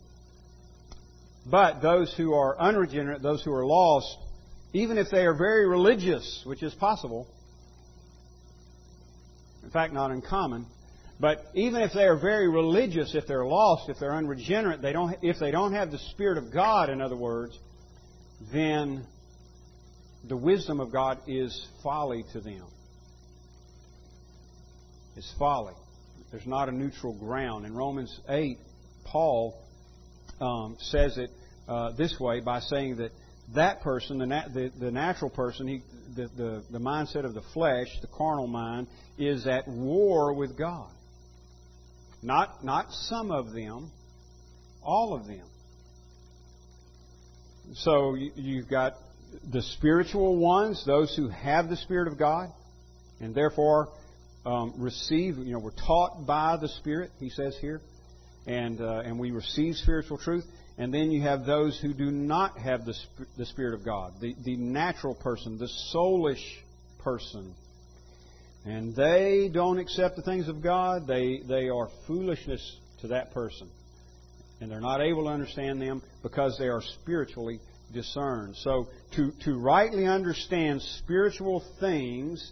But 1.45 1.81
those 1.81 2.13
who 2.15 2.33
are 2.33 2.57
unregenerate, 2.57 3.21
those 3.21 3.43
who 3.43 3.51
are 3.51 3.65
lost, 3.65 4.17
even 4.73 4.97
if 4.97 5.07
they 5.09 5.25
are 5.25 5.33
very 5.33 5.67
religious, 5.67 6.41
which 6.45 6.63
is 6.63 6.73
possible, 6.73 7.27
in 9.63 9.69
fact, 9.71 9.93
not 9.93 10.11
uncommon, 10.11 10.65
but 11.19 11.43
even 11.55 11.81
if 11.81 11.91
they 11.93 12.03
are 12.03 12.17
very 12.17 12.47
religious, 12.47 13.15
if 13.15 13.25
they're 13.27 13.45
lost, 13.45 13.89
if 13.89 13.97
they're 13.99 14.13
unregenerate, 14.13 14.81
they 14.81 14.93
don't, 14.93 15.17
if 15.21 15.39
they 15.39 15.51
don't 15.51 15.73
have 15.73 15.91
the 15.91 15.97
Spirit 16.11 16.37
of 16.37 16.53
God, 16.53 16.89
in 16.89 17.01
other 17.01 17.17
words, 17.17 17.57
then 18.53 19.05
the 20.27 20.37
wisdom 20.37 20.79
of 20.79 20.91
God 20.91 21.19
is 21.27 21.67
folly 21.81 22.23
to 22.33 22.41
them. 22.41 22.65
It's 25.15 25.33
folly. 25.39 25.73
There's 26.31 26.45
not 26.45 26.69
a 26.69 26.71
neutral 26.71 27.13
ground. 27.13 27.65
In 27.65 27.73
Romans 27.73 28.19
8, 28.29 28.59
Paul 29.05 29.59
um, 30.39 30.77
says 30.79 31.17
it 31.17 31.31
uh, 31.67 31.93
this 31.93 32.19
way 32.19 32.41
by 32.41 32.59
saying 32.59 32.97
that 32.97 33.11
that 33.55 33.81
person, 33.81 34.17
the, 34.17 34.25
nat- 34.25 34.53
the, 34.53 34.71
the 34.77 34.91
natural 34.91 35.29
person, 35.29 35.67
he, 35.67 35.81
the, 36.15 36.29
the, 36.35 36.63
the 36.71 36.79
mindset 36.79 37.23
of 37.25 37.33
the 37.33 37.43
flesh, 37.53 37.87
the 38.01 38.07
carnal 38.07 38.47
mind, 38.47 38.87
is 39.17 39.47
at 39.47 39.67
war 39.67 40.33
with 40.33 40.57
God. 40.57 40.89
Not, 42.21 42.63
not 42.63 42.91
some 42.91 43.31
of 43.31 43.53
them, 43.53 43.91
all 44.83 45.13
of 45.13 45.27
them. 45.27 45.45
So 47.75 48.15
you, 48.15 48.31
you've 48.35 48.69
got 48.69 48.93
the 49.49 49.61
spiritual 49.61 50.37
ones, 50.37 50.83
those 50.85 51.15
who 51.15 51.29
have 51.29 51.69
the 51.69 51.77
Spirit 51.77 52.07
of 52.07 52.17
God, 52.17 52.49
and 53.19 53.35
therefore 53.35 53.89
um, 54.45 54.73
receive, 54.77 55.37
you 55.37 55.53
know, 55.53 55.59
we're 55.59 55.71
taught 55.71 56.25
by 56.25 56.57
the 56.59 56.69
Spirit, 56.69 57.11
he 57.19 57.29
says 57.29 57.57
here, 57.59 57.81
and, 58.45 58.79
uh, 58.79 59.01
and 59.05 59.19
we 59.19 59.31
receive 59.31 59.75
spiritual 59.75 60.17
truth. 60.17 60.45
And 60.77 60.93
then 60.93 61.11
you 61.11 61.23
have 61.23 61.45
those 61.45 61.79
who 61.79 61.93
do 61.93 62.11
not 62.11 62.57
have 62.59 62.85
the, 62.85 62.93
the 63.37 63.45
Spirit 63.47 63.73
of 63.73 63.83
God, 63.83 64.13
the, 64.21 64.35
the 64.43 64.55
natural 64.57 65.15
person, 65.15 65.57
the 65.57 65.69
soulish 65.93 66.43
person. 66.99 67.55
And 68.63 68.95
they 68.95 69.49
don't 69.51 69.79
accept 69.79 70.17
the 70.17 70.21
things 70.21 70.47
of 70.47 70.61
God. 70.61 71.07
They, 71.07 71.41
they 71.47 71.69
are 71.69 71.89
foolishness 72.05 72.77
to 73.01 73.07
that 73.07 73.31
person. 73.31 73.69
And 74.59 74.69
they're 74.69 74.81
not 74.81 75.01
able 75.01 75.23
to 75.23 75.29
understand 75.29 75.81
them 75.81 76.03
because 76.21 76.57
they 76.59 76.67
are 76.67 76.81
spiritually 77.01 77.59
discerned. 77.93 78.55
So, 78.57 78.87
to, 79.15 79.31
to 79.45 79.57
rightly 79.57 80.05
understand 80.05 80.81
spiritual 80.81 81.63
things, 81.79 82.51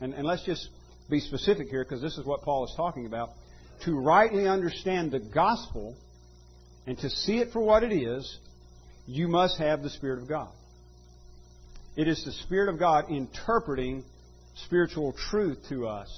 and, 0.00 0.14
and 0.14 0.26
let's 0.26 0.44
just 0.44 0.68
be 1.10 1.20
specific 1.20 1.68
here 1.68 1.84
because 1.84 2.02
this 2.02 2.18
is 2.18 2.24
what 2.24 2.42
Paul 2.42 2.64
is 2.64 2.74
talking 2.76 3.06
about. 3.06 3.30
To 3.84 3.98
rightly 3.98 4.46
understand 4.48 5.12
the 5.12 5.20
gospel, 5.20 5.94
and 6.86 6.98
to 6.98 7.10
see 7.10 7.38
it 7.38 7.52
for 7.52 7.60
what 7.60 7.82
it 7.82 7.92
is, 7.92 8.38
you 9.06 9.28
must 9.28 9.58
have 9.58 9.82
the 9.82 9.90
Spirit 9.90 10.22
of 10.22 10.28
God. 10.28 10.48
It 11.96 12.08
is 12.08 12.24
the 12.24 12.32
Spirit 12.32 12.72
of 12.72 12.78
God 12.78 13.10
interpreting 13.10 14.04
spiritual 14.66 15.14
truth 15.30 15.58
to 15.68 15.86
us, 15.86 16.08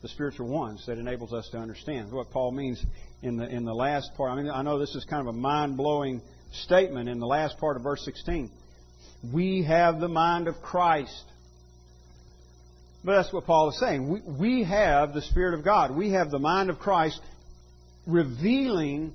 the 0.00 0.08
spiritual 0.08 0.48
ones, 0.48 0.84
that 0.86 0.98
enables 0.98 1.32
us 1.32 1.48
to 1.50 1.58
understand 1.58 2.12
what 2.12 2.30
Paul 2.30 2.52
means 2.52 2.84
in 3.22 3.36
the 3.36 3.46
in 3.46 3.64
the 3.64 3.74
last 3.74 4.10
part. 4.16 4.32
I 4.32 4.36
mean, 4.36 4.50
I 4.50 4.62
know 4.62 4.78
this 4.78 4.94
is 4.94 5.04
kind 5.04 5.26
of 5.26 5.34
a 5.34 5.38
mind 5.38 5.76
blowing 5.76 6.20
statement 6.52 7.08
in 7.08 7.20
the 7.20 7.26
last 7.26 7.58
part 7.58 7.76
of 7.76 7.82
verse 7.82 8.04
16. 8.04 8.50
We 9.32 9.62
have 9.64 10.00
the 10.00 10.08
mind 10.08 10.48
of 10.48 10.56
Christ. 10.62 11.24
But 13.04 13.16
that's 13.16 13.32
what 13.32 13.46
Paul 13.46 13.70
is 13.70 13.80
saying. 13.80 14.08
We, 14.08 14.20
we 14.38 14.64
have 14.64 15.12
the 15.12 15.22
Spirit 15.22 15.58
of 15.58 15.64
God. 15.64 15.94
We 15.94 16.12
have 16.12 16.30
the 16.30 16.38
mind 16.38 16.70
of 16.70 16.78
Christ 16.78 17.20
revealing 18.06 19.12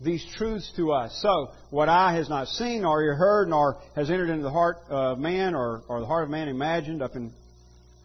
these 0.00 0.24
truths 0.36 0.72
to 0.76 0.92
us. 0.92 1.18
So, 1.22 1.50
what 1.70 1.88
eye 1.88 2.14
has 2.14 2.28
not 2.28 2.48
seen, 2.48 2.82
nor 2.82 3.02
ear 3.02 3.16
heard, 3.16 3.48
nor 3.48 3.78
has 3.96 4.10
entered 4.10 4.30
into 4.30 4.44
the 4.44 4.50
heart 4.50 4.78
of 4.88 5.18
man, 5.18 5.54
or, 5.54 5.82
or 5.88 6.00
the 6.00 6.06
heart 6.06 6.24
of 6.24 6.30
man 6.30 6.48
imagined, 6.48 7.02
up 7.02 7.16
in 7.16 7.32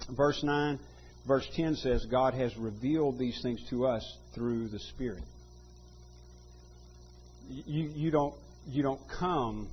verse 0.10 0.42
9, 0.44 0.80
verse 1.28 1.48
10 1.56 1.76
says, 1.76 2.06
God 2.10 2.34
has 2.34 2.56
revealed 2.58 3.20
these 3.20 3.40
things 3.42 3.64
to 3.70 3.86
us 3.86 4.18
through 4.34 4.70
the 4.70 4.80
Spirit. 4.80 5.24
You, 7.48 7.92
you, 7.94 8.12
don't, 8.12 8.34
you 8.68 8.82
don't 8.82 9.02
come 9.20 9.70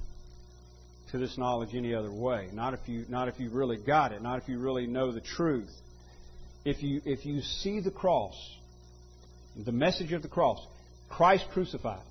to 1.11 1.19
this 1.19 1.37
knowledge 1.39 1.71
any 1.75 1.95
other 1.95 2.13
way. 2.13 2.49
Not 2.53 2.75
if 2.75 2.81
you 2.87 3.05
not 3.09 3.29
if 3.29 3.39
you 3.39 3.51
really 3.51 3.79
got 3.79 4.13
it, 4.13 4.23
not 4.23 4.41
if 4.43 4.49
you 4.49 4.59
really 4.59 4.87
know 4.87 5.13
the 5.13 5.21
truth. 5.21 5.71
If 6.65 6.83
you 6.83 7.01
if 7.05 7.25
you 7.25 7.41
see 7.41 7.81
the 7.81 7.91
cross, 7.91 8.35
the 9.57 9.73
message 9.73 10.13
of 10.13 10.23
the 10.23 10.29
cross, 10.29 10.59
Christ 11.09 11.47
crucified. 11.53 12.03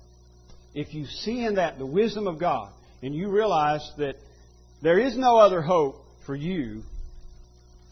If 0.74 0.94
you 0.94 1.06
see 1.06 1.44
in 1.44 1.56
that 1.56 1.78
the 1.78 1.86
wisdom 1.86 2.26
of 2.26 2.38
God, 2.38 2.72
and 3.02 3.14
you 3.14 3.30
realize 3.30 3.90
that 3.98 4.16
there 4.82 4.98
is 4.98 5.16
no 5.16 5.36
other 5.36 5.62
hope 5.62 6.04
for 6.26 6.36
you, 6.36 6.82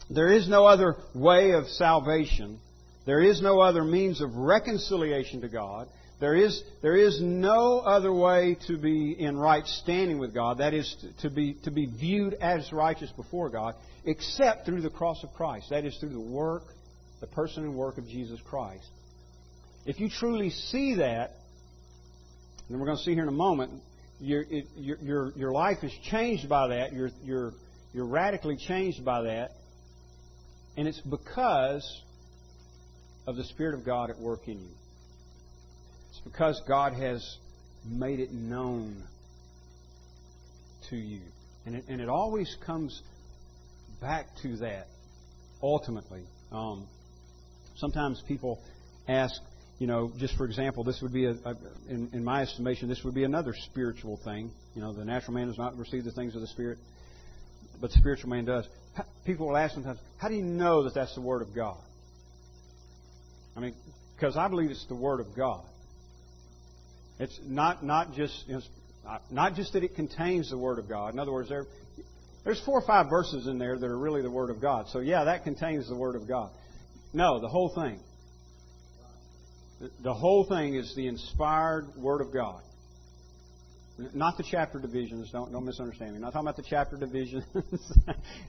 there 0.09 0.31
is 0.31 0.47
no 0.47 0.65
other 0.65 0.95
way 1.13 1.51
of 1.51 1.67
salvation, 1.67 2.59
there 3.05 3.21
is 3.21 3.41
no 3.41 3.59
other 3.59 3.83
means 3.83 4.21
of 4.21 4.35
reconciliation 4.35 5.41
to 5.41 5.49
God, 5.49 5.87
there 6.19 6.35
is, 6.35 6.61
there 6.81 6.97
is 6.97 7.21
no 7.21 7.79
other 7.79 8.13
way 8.13 8.57
to 8.67 8.77
be 8.77 9.15
in 9.17 9.37
right 9.37 9.65
standing 9.65 10.19
with 10.19 10.33
God, 10.33 10.57
that 10.57 10.73
is, 10.73 10.95
to 11.21 11.29
be, 11.29 11.55
to 11.63 11.71
be 11.71 11.85
viewed 11.85 12.33
as 12.35 12.73
righteous 12.73 13.09
before 13.11 13.49
God, 13.49 13.75
except 14.05 14.65
through 14.65 14.81
the 14.81 14.89
cross 14.89 15.23
of 15.23 15.33
Christ. 15.33 15.67
That 15.69 15.85
is, 15.85 15.97
through 15.97 16.09
the 16.09 16.19
work, 16.19 16.63
the 17.21 17.27
person 17.27 17.63
and 17.63 17.75
work 17.75 17.97
of 17.97 18.07
Jesus 18.07 18.39
Christ. 18.41 18.85
If 19.89 19.99
you 19.99 20.07
truly 20.07 20.51
see 20.51 20.97
that, 20.97 21.31
and 22.69 22.79
we're 22.79 22.85
going 22.85 22.99
to 22.99 23.03
see 23.03 23.15
here 23.15 23.23
in 23.23 23.27
a 23.27 23.31
moment, 23.31 23.71
your, 24.19 24.43
it, 24.43 24.67
your, 24.77 24.97
your, 25.01 25.33
your 25.35 25.51
life 25.51 25.79
is 25.81 25.91
changed 26.11 26.47
by 26.47 26.67
that. 26.67 26.93
You're, 26.93 27.09
you're, 27.23 27.53
you're 27.91 28.05
radically 28.05 28.55
changed 28.55 29.03
by 29.03 29.23
that. 29.23 29.49
And 30.77 30.87
it's 30.87 30.99
because 30.99 32.01
of 33.25 33.35
the 33.35 33.43
Spirit 33.45 33.73
of 33.73 33.83
God 33.83 34.11
at 34.11 34.19
work 34.19 34.47
in 34.47 34.59
you. 34.59 34.75
It's 36.11 36.21
because 36.23 36.61
God 36.67 36.93
has 36.93 37.37
made 37.83 38.19
it 38.19 38.31
known 38.31 39.01
to 40.91 40.97
you. 40.97 41.21
And 41.65 41.77
it, 41.77 41.85
and 41.87 41.99
it 41.99 42.09
always 42.09 42.55
comes 42.63 43.01
back 43.99 44.27
to 44.43 44.57
that, 44.57 44.85
ultimately. 45.63 46.21
Um, 46.51 46.85
sometimes 47.77 48.21
people 48.27 48.59
ask, 49.07 49.33
you 49.79 49.87
know, 49.87 50.11
just 50.17 50.35
for 50.35 50.45
example, 50.45 50.83
this 50.83 50.99
would 51.01 51.13
be, 51.13 51.25
a, 51.25 51.31
a, 51.31 51.55
in, 51.87 52.09
in 52.11 52.23
my 52.23 52.41
estimation, 52.41 52.89
this 52.89 53.01
would 53.05 53.15
be 53.15 53.23
another 53.23 53.55
spiritual 53.71 54.19
thing. 54.25 54.51
You 54.75 54.81
know, 54.81 54.93
the 54.93 55.05
natural 55.05 55.33
man 55.33 55.47
does 55.47 55.57
not 55.57 55.77
receive 55.77 56.03
the 56.03 56.11
things 56.11 56.35
of 56.35 56.41
the 56.41 56.47
Spirit, 56.47 56.77
but 57.79 57.89
the 57.91 57.97
spiritual 57.97 58.29
man 58.29 58.43
does. 58.43 58.67
People 59.25 59.47
will 59.47 59.57
ask 59.57 59.73
sometimes, 59.73 59.97
how 60.17 60.27
do 60.27 60.35
you 60.35 60.43
know 60.43 60.83
that 60.83 60.93
that's 60.93 61.15
the 61.15 61.21
Word 61.21 61.41
of 61.41 61.55
God? 61.55 61.77
I 63.55 63.61
mean, 63.61 63.73
because 64.15 64.35
I 64.35 64.49
believe 64.49 64.69
it's 64.69 64.85
the 64.87 64.95
Word 64.95 65.21
of 65.21 65.27
God. 65.35 65.63
It's 67.17 67.37
not 67.45 67.83
not 67.83 68.13
just 68.13 68.47
you 68.47 68.55
know, 68.55 68.61
uh, 69.07 69.19
not 69.31 69.55
just 69.55 69.73
that 69.73 69.83
it 69.83 69.95
contains 69.95 70.49
the 70.49 70.57
Word 70.57 70.79
of 70.79 70.87
God. 70.87 71.13
In 71.13 71.19
other 71.19 71.31
words, 71.31 71.49
there 71.49 71.65
there's 72.43 72.61
four 72.65 72.79
or 72.79 72.87
five 72.87 73.09
verses 73.09 73.47
in 73.47 73.57
there 73.57 73.77
that 73.77 73.85
are 73.85 73.97
really 73.97 74.21
the 74.21 74.31
Word 74.31 74.49
of 74.49 74.61
God. 74.61 74.87
So 74.91 74.99
yeah, 74.99 75.25
that 75.25 75.43
contains 75.43 75.87
the 75.87 75.95
Word 75.95 76.15
of 76.15 76.27
God. 76.27 76.51
No, 77.13 77.39
the 77.39 77.47
whole 77.47 77.73
thing. 77.75 77.99
The 80.01 80.13
whole 80.13 80.45
thing 80.45 80.75
is 80.75 80.93
the 80.95 81.07
inspired 81.07 81.95
Word 81.95 82.21
of 82.21 82.33
God. 82.33 82.61
Not 84.13 84.37
the 84.37 84.43
chapter 84.49 84.79
divisions. 84.79 85.29
Don't 85.31 85.51
don't 85.51 85.65
misunderstand 85.65 86.11
me. 86.11 86.17
I'm 86.17 86.21
not 86.21 86.33
talking 86.33 86.47
about 86.47 86.55
the 86.55 86.63
chapter 86.69 86.95
divisions. 86.95 87.43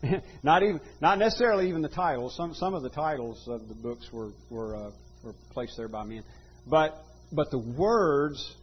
not 0.42 0.62
even 0.62 0.80
not 1.00 1.18
necessarily 1.18 1.68
even 1.68 1.82
the 1.82 1.88
titles. 1.88 2.36
Some 2.36 2.54
some 2.54 2.74
of 2.74 2.82
the 2.82 2.90
titles 2.90 3.48
of 3.48 3.66
the 3.68 3.74
books 3.74 4.08
were 4.12 4.30
were 4.48 4.76
uh, 4.76 4.90
were 5.24 5.34
placed 5.50 5.76
there 5.76 5.88
by 5.88 6.04
men. 6.04 6.22
But 6.68 6.96
but 7.32 7.50
the 7.50 7.58
words 7.58 8.54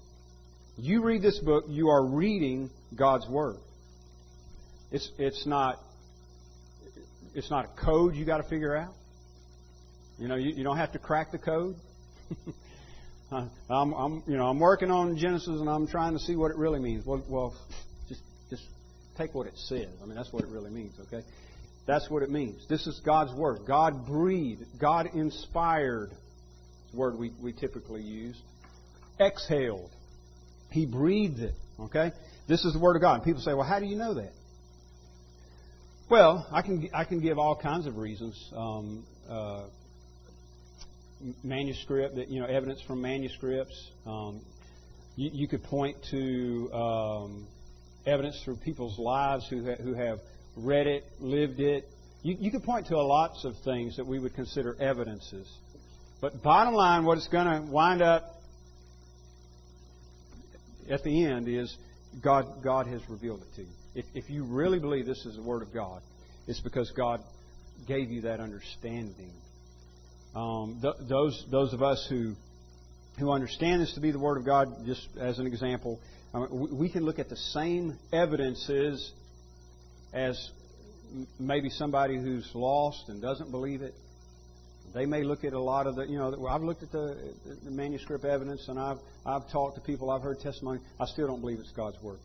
you 0.79 1.03
read 1.03 1.23
this 1.23 1.39
book, 1.39 1.65
you 1.67 1.89
are 1.89 2.05
reading 2.05 2.69
God's 2.95 3.27
Word. 3.27 3.57
It's, 4.91 5.09
it's, 5.17 5.45
not, 5.47 5.79
it's 7.33 7.49
not 7.49 7.65
a 7.65 7.83
code 7.83 8.15
you 8.15 8.25
got 8.25 8.37
to 8.37 8.47
figure 8.47 8.75
out. 8.75 8.93
You 10.19 10.27
know, 10.27 10.35
you, 10.35 10.53
you 10.55 10.63
don't 10.63 10.77
have 10.77 10.91
to 10.91 10.99
crack 10.99 11.31
the 11.31 11.39
code. 11.39 11.75
I'm, 13.31 13.93
I'm, 13.93 14.23
you 14.27 14.37
know, 14.37 14.47
I'm 14.47 14.59
working 14.59 14.91
on 14.91 15.17
Genesis 15.17 15.59
and 15.59 15.69
I'm 15.69 15.87
trying 15.87 16.13
to 16.13 16.19
see 16.19 16.35
what 16.35 16.51
it 16.51 16.57
really 16.57 16.79
means. 16.79 17.05
Well, 17.05 17.23
well, 17.27 17.55
just, 18.07 18.21
just 18.49 18.63
take 19.17 19.33
what 19.35 19.47
it 19.47 19.57
says. 19.57 19.89
I 20.01 20.05
mean, 20.05 20.15
that's 20.15 20.31
what 20.31 20.43
it 20.43 20.49
really 20.49 20.71
means. 20.71 20.93
Okay, 21.07 21.23
that's 21.85 22.09
what 22.09 22.23
it 22.23 22.29
means. 22.29 22.65
This 22.67 22.87
is 22.87 23.01
God's 23.05 23.33
word. 23.33 23.59
God 23.67 24.05
breathed, 24.05 24.63
God 24.79 25.09
inspired. 25.13 26.11
Word 26.93 27.17
we, 27.19 27.31
we 27.41 27.53
typically 27.53 28.01
use. 28.01 28.39
Exhaled. 29.19 29.91
He 30.71 30.85
breathed 30.85 31.39
it. 31.39 31.53
Okay? 31.79 32.11
This 32.47 32.63
is 32.65 32.73
the 32.73 32.79
Word 32.79 32.95
of 32.95 33.01
God. 33.01 33.15
And 33.15 33.23
people 33.23 33.41
say, 33.41 33.53
well, 33.53 33.67
how 33.67 33.79
do 33.79 33.85
you 33.85 33.95
know 33.95 34.15
that? 34.15 34.31
Well, 36.09 36.47
I 36.51 36.61
can, 36.61 36.89
I 36.93 37.03
can 37.03 37.19
give 37.19 37.37
all 37.37 37.55
kinds 37.55 37.85
of 37.85 37.97
reasons. 37.97 38.51
Um, 38.55 39.05
uh, 39.29 39.63
manuscript, 41.43 42.15
that, 42.15 42.29
you 42.29 42.39
know, 42.39 42.45
evidence 42.45 42.81
from 42.81 43.01
manuscripts. 43.01 43.91
Um, 44.05 44.41
you, 45.15 45.31
you, 45.33 45.47
could 45.47 45.63
point 45.63 45.97
to 46.11 46.71
um, 46.73 47.47
evidence 48.05 48.39
through 48.43 48.57
people's 48.57 48.97
lives 48.99 49.47
who, 49.49 49.65
ha- 49.65 49.81
who 49.81 49.93
have 49.93 50.19
read 50.55 50.87
it, 50.87 51.03
lived 51.19 51.59
it. 51.59 51.85
You, 52.23 52.37
you 52.39 52.51
could 52.51 52.63
point 52.63 52.87
to 52.87 52.95
a 52.95 53.01
lots 53.01 53.45
of 53.45 53.53
things 53.63 53.97
that 53.97 54.05
we 54.05 54.19
would 54.19 54.35
consider 54.35 54.75
evidences. 54.79 55.47
But 56.21 56.41
bottom 56.41 56.73
line, 56.73 57.05
what 57.05 57.17
it's 57.17 57.27
going 57.27 57.45
to 57.45 57.71
wind 57.71 58.01
up 58.01 58.41
at 60.89 61.03
the 61.03 61.25
end 61.25 61.47
is 61.47 61.75
God, 62.21 62.63
God 62.63 62.87
has 62.87 63.01
revealed 63.09 63.41
it 63.41 63.55
to 63.55 63.61
you. 63.61 63.73
If, 63.95 64.05
if 64.13 64.29
you 64.29 64.43
really 64.43 64.79
believe 64.79 65.05
this 65.05 65.25
is 65.25 65.35
the 65.35 65.41
Word 65.41 65.61
of 65.61 65.73
God, 65.73 66.01
it's 66.47 66.59
because 66.59 66.91
God 66.95 67.21
gave 67.87 68.09
you 68.09 68.21
that 68.21 68.39
understanding. 68.39 69.31
Um, 70.37 70.77
th- 70.83 71.09
those, 71.09 71.45
those 71.49 71.73
of 71.73 71.81
us 71.81 72.05
who, 72.07 72.35
who 73.17 73.31
understand 73.31 73.81
this 73.81 73.93
to 73.95 73.99
be 73.99 74.11
the 74.11 74.19
Word 74.19 74.37
of 74.37 74.45
God, 74.45 74.85
just 74.85 75.07
as 75.19 75.39
an 75.39 75.47
example, 75.47 75.99
mean, 76.31 76.77
we 76.77 76.89
can 76.89 77.03
look 77.03 77.17
at 77.17 77.27
the 77.27 77.35
same 77.35 77.97
evidences 78.13 79.11
as 80.13 80.51
maybe 81.39 81.71
somebody 81.71 82.17
who's 82.17 82.47
lost 82.53 83.05
and 83.09 83.19
doesn't 83.19 83.49
believe 83.49 83.81
it, 83.81 83.95
they 84.93 85.07
may 85.07 85.23
look 85.23 85.43
at 85.43 85.53
a 85.53 85.59
lot 85.59 85.87
of 85.87 85.95
the, 85.95 86.05
you 86.05 86.19
know, 86.19 86.47
I've 86.47 86.61
looked 86.61 86.83
at 86.83 86.91
the, 86.91 87.33
the 87.63 87.71
manuscript 87.71 88.23
evidence 88.23 88.67
and 88.67 88.79
I've, 88.79 88.99
I've 89.25 89.49
talked 89.51 89.75
to 89.77 89.81
people, 89.81 90.11
I've 90.11 90.21
heard 90.21 90.39
testimony. 90.39 90.81
I 90.99 91.07
still 91.07 91.25
don't 91.25 91.41
believe 91.41 91.59
it's 91.59 91.71
God's 91.71 91.99
Word. 92.03 92.19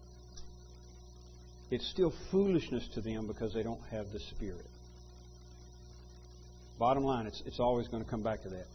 It's 1.70 1.88
still 1.90 2.12
foolishness 2.31 2.87
to 2.92 3.01
them 3.01 3.27
because 3.27 3.55
they 3.55 3.62
don't 3.62 3.81
have 3.90 4.12
the 4.12 4.20
Spirit. 4.37 4.66
Bottom 6.83 7.05
line, 7.05 7.27
it's, 7.27 7.40
it's 7.47 7.61
always 7.61 7.87
going 7.87 8.03
to 8.03 8.11
come 8.11 8.25
back 8.25 8.42
to 8.42 8.49
that. 8.49 8.66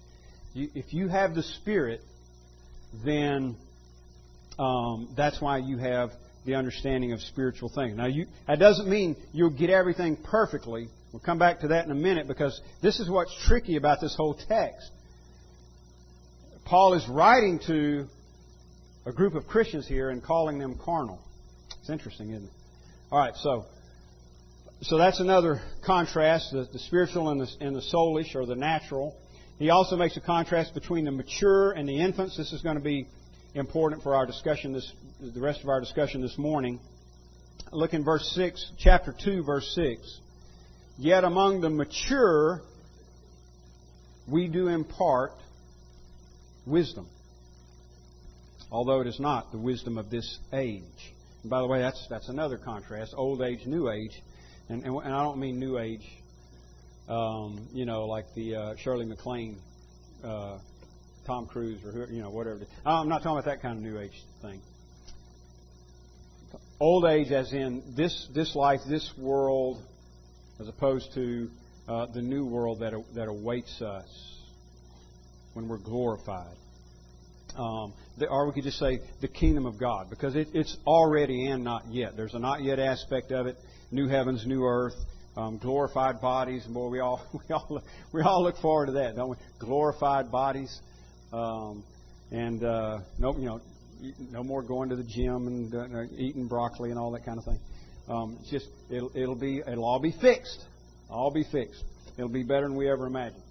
You, 0.53 0.69
if 0.75 0.93
you 0.93 1.09
have 1.09 1.35
the 1.35 1.43
Spirit, 1.43 1.99
then 3.03 3.57
um, 4.57 5.13
that's 5.17 5.41
why 5.41 5.57
you 5.57 5.77
have 5.77 6.11
the 6.45 6.55
understanding 6.55 7.11
of 7.11 7.19
spiritual 7.19 7.69
things. 7.69 7.97
Now, 7.97 8.05
you, 8.05 8.27
that 8.47 8.59
doesn't 8.59 8.87
mean 8.87 9.17
you'll 9.33 9.49
get 9.49 9.69
everything 9.69 10.15
perfectly, 10.15 10.87
We'll 11.11 11.19
come 11.19 11.37
back 11.37 11.61
to 11.61 11.69
that 11.69 11.83
in 11.83 11.91
a 11.91 11.95
minute 11.95 12.27
because 12.27 12.61
this 12.81 12.99
is 13.01 13.09
what's 13.09 13.35
tricky 13.45 13.75
about 13.75 13.99
this 13.99 14.15
whole 14.15 14.35
text. 14.47 14.89
Paul 16.63 16.93
is 16.93 17.05
writing 17.09 17.59
to 17.67 18.05
a 19.05 19.11
group 19.11 19.35
of 19.35 19.47
Christians 19.47 19.85
here 19.85 20.11
and 20.11 20.23
calling 20.23 20.59
them 20.59 20.79
carnal. 20.81 21.19
It's 21.79 21.89
interesting, 21.89 22.31
isn't 22.31 22.45
it? 22.45 22.53
All 23.11 23.19
right, 23.19 23.35
so 23.35 23.65
so 24.81 24.97
that's 24.97 25.19
another 25.19 25.61
contrast: 25.85 26.51
the, 26.51 26.67
the 26.71 26.79
spiritual 26.79 27.29
and 27.29 27.41
the, 27.41 27.47
and 27.59 27.75
the 27.75 27.81
soulish 27.81 28.35
or 28.35 28.45
the 28.45 28.55
natural. 28.55 29.15
He 29.59 29.71
also 29.71 29.95
makes 29.95 30.15
a 30.17 30.21
contrast 30.21 30.73
between 30.73 31.05
the 31.05 31.11
mature 31.11 31.71
and 31.71 31.89
the 31.89 31.99
infants. 31.99 32.37
This 32.37 32.53
is 32.53 32.61
going 32.61 32.77
to 32.77 32.83
be 32.83 33.07
important 33.55 34.03
for 34.03 34.13
our 34.13 34.25
discussion 34.25 34.73
this 34.73 34.91
the 35.19 35.41
rest 35.41 35.61
of 35.63 35.69
our 35.69 35.79
discussion 35.79 36.21
this 36.21 36.37
morning. 36.37 36.79
Look 37.71 37.93
in 37.93 38.03
verse 38.03 38.31
six, 38.35 38.71
chapter 38.77 39.15
two, 39.23 39.43
verse 39.43 39.67
six. 39.73 40.19
Yet 40.99 41.23
among 41.23 41.61
the 41.61 41.69
mature, 41.69 42.61
we 44.31 44.47
do 44.47 44.67
impart 44.67 45.31
wisdom, 46.65 47.07
although 48.71 49.01
it 49.01 49.07
is 49.07 49.19
not 49.19 49.51
the 49.51 49.57
wisdom 49.57 49.97
of 49.97 50.09
this 50.09 50.39
age. 50.53 50.83
And 51.41 51.49
by 51.49 51.61
the 51.61 51.67
way, 51.67 51.79
that's 51.79 52.05
that's 52.09 52.29
another 52.29 52.57
contrast: 52.57 53.15
old 53.17 53.41
age, 53.41 53.65
new 53.65 53.89
age, 53.89 54.21
and 54.69 54.83
and, 54.83 54.95
and 54.95 55.13
I 55.13 55.23
don't 55.23 55.39
mean 55.39 55.59
new 55.59 55.77
age, 55.77 56.05
um, 57.09 57.67
you 57.73 57.85
know, 57.85 58.05
like 58.05 58.25
the 58.35 58.55
uh, 58.55 58.75
Shirley 58.77 59.05
MacLaine, 59.05 59.57
uh, 60.23 60.57
Tom 61.25 61.47
Cruise, 61.47 61.83
or 61.85 61.91
who, 61.91 62.13
you 62.13 62.21
know, 62.21 62.29
whatever. 62.29 62.59
I'm 62.85 63.09
not 63.09 63.23
talking 63.23 63.39
about 63.39 63.45
that 63.45 63.61
kind 63.61 63.77
of 63.77 63.83
new 63.83 63.99
age 63.99 64.23
thing. 64.41 64.61
Old 66.79 67.05
age, 67.05 67.31
as 67.31 67.51
in 67.53 67.93
this 67.95 68.27
this 68.33 68.55
life, 68.55 68.81
this 68.87 69.11
world 69.17 69.81
as 70.59 70.67
opposed 70.67 71.13
to 71.13 71.49
uh, 71.87 72.07
the 72.07 72.21
new 72.21 72.45
world 72.45 72.79
that, 72.79 72.93
that 73.15 73.27
awaits 73.27 73.81
us 73.81 74.07
when 75.53 75.67
we're 75.67 75.77
glorified. 75.77 76.55
Um, 77.57 77.93
the, 78.17 78.27
or 78.27 78.47
we 78.47 78.53
could 78.53 78.63
just 78.63 78.79
say 78.79 78.99
the 79.21 79.27
kingdom 79.27 79.65
of 79.65 79.79
God, 79.79 80.09
because 80.09 80.35
it, 80.35 80.49
it's 80.53 80.75
already 80.85 81.47
and 81.47 81.63
not 81.63 81.83
yet. 81.89 82.15
There's 82.15 82.33
a 82.33 82.39
not 82.39 82.61
yet 82.63 82.79
aspect 82.79 83.31
of 83.31 83.47
it. 83.47 83.57
New 83.91 84.07
heavens, 84.07 84.45
new 84.45 84.63
earth, 84.65 84.95
um, 85.37 85.57
glorified 85.59 86.19
bodies. 86.19 86.65
And 86.65 86.73
boy, 86.73 86.89
we 86.89 86.99
all 86.99 87.21
we 87.33 87.53
all 87.53 87.81
we 88.11 88.21
all 88.21 88.43
look 88.43 88.57
forward 88.57 88.87
to 88.87 88.91
that, 88.93 89.15
don't 89.15 89.29
we? 89.29 89.35
Glorified 89.59 90.31
bodies, 90.31 90.81
um, 91.31 91.83
and 92.31 92.63
uh, 92.63 92.99
no, 93.17 93.37
you 93.37 93.45
know, 93.45 93.61
no 94.31 94.43
more 94.43 94.61
going 94.61 94.89
to 94.89 94.95
the 94.95 95.03
gym 95.03 95.47
and 95.47 95.73
uh, 95.73 96.03
eating 96.17 96.47
broccoli 96.47 96.89
and 96.89 96.99
all 96.99 97.11
that 97.11 97.25
kind 97.25 97.37
of 97.37 97.45
thing. 97.45 97.59
Um, 98.09 98.37
it's 98.41 98.49
just 98.49 98.67
it'll, 98.89 99.11
it'll 99.15 99.35
be 99.35 99.61
it'll 99.65 99.85
all 99.85 99.99
be 99.99 100.13
fixed, 100.21 100.65
all 101.09 101.31
be 101.31 101.45
fixed. 101.51 101.83
It'll 102.17 102.29
be 102.29 102.43
better 102.43 102.67
than 102.67 102.75
we 102.75 102.89
ever 102.89 103.05
imagined. 103.05 103.43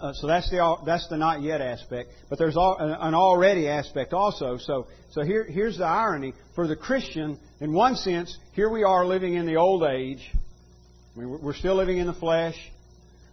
Uh, 0.00 0.12
so 0.12 0.26
that's 0.28 0.48
the 0.50 0.76
that's 0.86 1.08
the 1.08 1.16
not 1.16 1.42
yet 1.42 1.60
aspect. 1.60 2.10
But 2.28 2.38
there's 2.38 2.56
all, 2.56 2.76
an 2.78 3.14
already 3.14 3.68
aspect 3.68 4.12
also. 4.12 4.56
So 4.58 4.86
so 5.10 5.22
here 5.22 5.44
here's 5.44 5.78
the 5.78 5.86
irony 5.86 6.34
for 6.54 6.68
the 6.68 6.76
Christian. 6.76 7.38
In 7.60 7.72
one 7.72 7.96
sense, 7.96 8.36
here 8.52 8.70
we 8.70 8.84
are 8.84 9.04
living 9.04 9.34
in 9.34 9.46
the 9.46 9.56
old 9.56 9.82
age. 9.82 10.30
I 11.16 11.20
mean, 11.20 11.40
we're 11.42 11.54
still 11.54 11.74
living 11.74 11.98
in 11.98 12.06
the 12.06 12.14
flesh. 12.14 12.56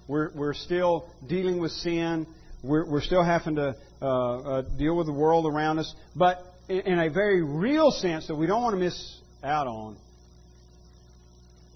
We're 0.07 0.31
we're 0.33 0.55
still 0.55 1.07
dealing 1.27 1.59
with 1.59 1.71
sin. 1.71 2.25
We're 2.63 2.85
we're 2.89 3.01
still 3.01 3.23
having 3.23 3.55
to 3.55 3.75
uh, 4.01 4.05
uh, 4.05 4.61
deal 4.77 4.95
with 4.97 5.05
the 5.05 5.13
world 5.13 5.45
around 5.45 5.77
us, 5.77 5.93
but 6.15 6.43
in, 6.67 6.79
in 6.79 6.99
a 6.99 7.09
very 7.11 7.43
real 7.43 7.91
sense 7.91 8.27
that 8.27 8.35
we 8.35 8.47
don't 8.47 8.63
want 8.63 8.73
to 8.73 8.79
miss 8.79 9.19
out 9.43 9.67
on. 9.67 9.97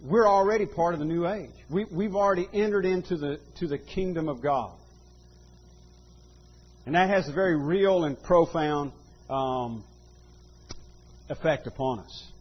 We're 0.03 0.27
already 0.27 0.65
part 0.65 0.93
of 0.93 0.99
the 0.99 1.05
new 1.05 1.27
age. 1.27 1.51
We, 1.69 1.85
we've 1.85 2.15
already 2.15 2.47
entered 2.53 2.85
into 2.85 3.17
the 3.17 3.39
to 3.59 3.67
the 3.67 3.77
kingdom 3.77 4.29
of 4.29 4.41
God, 4.41 4.71
and 6.85 6.95
that 6.95 7.09
has 7.09 7.27
a 7.27 7.33
very 7.33 7.57
real 7.57 8.05
and 8.05 8.21
profound 8.21 8.93
um, 9.29 9.83
effect 11.29 11.67
upon 11.67 11.99
us. 11.99 12.31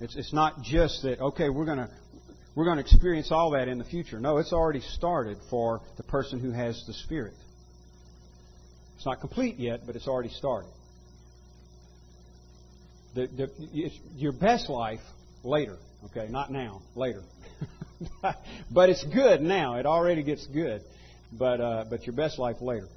It's, 0.00 0.16
it's 0.16 0.32
not 0.32 0.62
just 0.62 1.02
that 1.02 1.20
okay, 1.20 1.50
we're 1.50 1.66
going 1.66 1.78
to 1.78 1.90
we're 2.54 2.64
going 2.64 2.78
to 2.78 2.82
experience 2.82 3.30
all 3.30 3.50
that 3.50 3.68
in 3.68 3.78
the 3.78 3.84
future. 3.84 4.18
No, 4.18 4.38
it's 4.38 4.52
already 4.52 4.80
started 4.80 5.38
for 5.50 5.82
the 5.96 6.02
person 6.02 6.40
who 6.40 6.50
has 6.50 6.82
the 6.86 6.94
Spirit. 6.94 7.34
It's 8.96 9.06
not 9.06 9.20
complete 9.20 9.58
yet, 9.58 9.80
but 9.86 9.96
it's 9.96 10.08
already 10.08 10.30
started. 10.30 10.70
The, 13.14 13.26
the, 13.28 13.90
your 14.16 14.32
best 14.32 14.68
life 14.68 15.00
later, 15.42 15.78
okay, 16.06 16.28
not 16.30 16.50
now, 16.50 16.82
later. 16.94 17.22
but 18.70 18.88
it's 18.88 19.04
good 19.04 19.42
now. 19.42 19.76
It 19.76 19.86
already 19.86 20.22
gets 20.22 20.46
good, 20.46 20.82
but 21.32 21.60
uh, 21.60 21.84
but 21.88 22.06
your 22.06 22.14
best 22.14 22.38
life 22.38 22.56
later. 22.60 22.88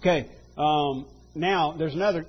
Okay, 0.00 0.28
um, 0.56 1.06
now 1.34 1.74
there's 1.78 1.94
another 1.94 2.26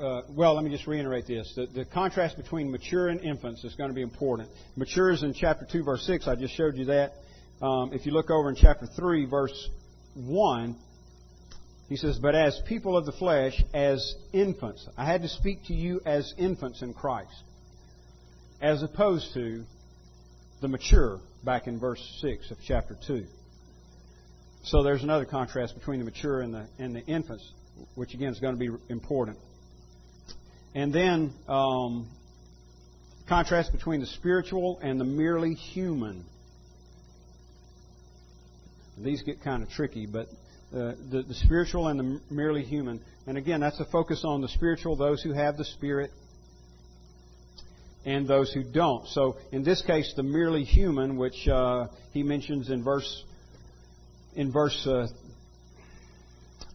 uh, 0.00 0.22
well, 0.30 0.54
let 0.54 0.64
me 0.64 0.70
just 0.70 0.86
reiterate 0.86 1.26
this. 1.26 1.52
The, 1.54 1.66
the, 1.66 1.84
contrast 1.84 2.36
between 2.36 2.70
mature 2.70 3.08
and 3.08 3.20
infants 3.20 3.64
is 3.64 3.74
going 3.74 3.90
to 3.90 3.94
be 3.94 4.00
important. 4.00 4.48
Mature 4.74 5.10
is 5.10 5.22
in 5.22 5.34
chapter 5.34 5.66
2, 5.70 5.82
verse 5.82 6.06
6. 6.06 6.26
I 6.26 6.36
just 6.36 6.54
showed 6.56 6.76
you 6.76 6.86
that. 6.86 7.12
Um, 7.60 7.92
if 7.92 8.06
you 8.06 8.12
look 8.12 8.30
over 8.30 8.48
in 8.48 8.56
chapter 8.56 8.86
3, 8.86 9.26
verse 9.26 9.68
1, 10.14 10.74
he 11.90 11.96
says, 11.96 12.18
But 12.18 12.34
as 12.34 12.58
people 12.66 12.96
of 12.96 13.04
the 13.04 13.12
flesh, 13.12 13.62
as 13.74 14.14
infants. 14.32 14.88
I 14.96 15.04
had 15.04 15.20
to 15.22 15.28
speak 15.28 15.64
to 15.66 15.74
you 15.74 16.00
as 16.06 16.32
infants 16.38 16.80
in 16.80 16.94
Christ, 16.94 17.34
as 18.60 18.82
opposed 18.82 19.32
to 19.34 19.64
the 20.60 20.68
mature 20.68 21.20
back 21.44 21.66
in 21.66 21.78
verse 21.78 22.00
6 22.20 22.50
of 22.50 22.58
chapter 22.66 22.96
2. 23.06 23.24
So 24.64 24.82
there's 24.82 25.02
another 25.02 25.24
contrast 25.24 25.74
between 25.74 26.00
the 26.00 26.04
mature 26.04 26.42
and 26.42 26.52
the, 26.52 26.66
and 26.78 26.94
the 26.94 27.00
infants, 27.00 27.50
which 27.94 28.12
again 28.12 28.32
is 28.32 28.40
going 28.40 28.54
to 28.54 28.58
be 28.58 28.70
important. 28.90 29.38
And 30.74 30.92
then 30.92 31.32
um, 31.48 32.08
contrast 33.28 33.72
between 33.72 34.00
the 34.00 34.06
spiritual 34.06 34.78
and 34.82 35.00
the 35.00 35.04
merely 35.04 35.54
human. 35.54 36.24
These 38.98 39.22
get 39.22 39.42
kind 39.42 39.62
of 39.62 39.70
tricky, 39.70 40.04
but 40.04 40.26
uh, 40.72 40.92
the, 41.10 41.24
the 41.26 41.34
spiritual 41.34 41.88
and 41.88 41.98
the 41.98 42.20
merely 42.30 42.62
human. 42.62 43.00
And 43.26 43.38
again, 43.38 43.60
that's 43.60 43.80
a 43.80 43.86
focus 43.86 44.22
on 44.24 44.42
the 44.42 44.48
spiritual, 44.48 44.94
those 44.96 45.22
who 45.22 45.32
have 45.32 45.56
the 45.56 45.64
Spirit, 45.64 46.10
and 48.04 48.26
those 48.26 48.52
who 48.52 48.62
don't. 48.62 49.06
So 49.08 49.36
in 49.52 49.62
this 49.62 49.82
case, 49.82 50.12
the 50.16 50.22
merely 50.22 50.64
human, 50.64 51.16
which 51.16 51.46
uh, 51.48 51.88
he 52.12 52.22
mentions 52.22 52.70
in 52.70 52.82
verse 52.82 53.24
in 54.34 54.52
verse 54.52 54.86
uh, 54.86 55.08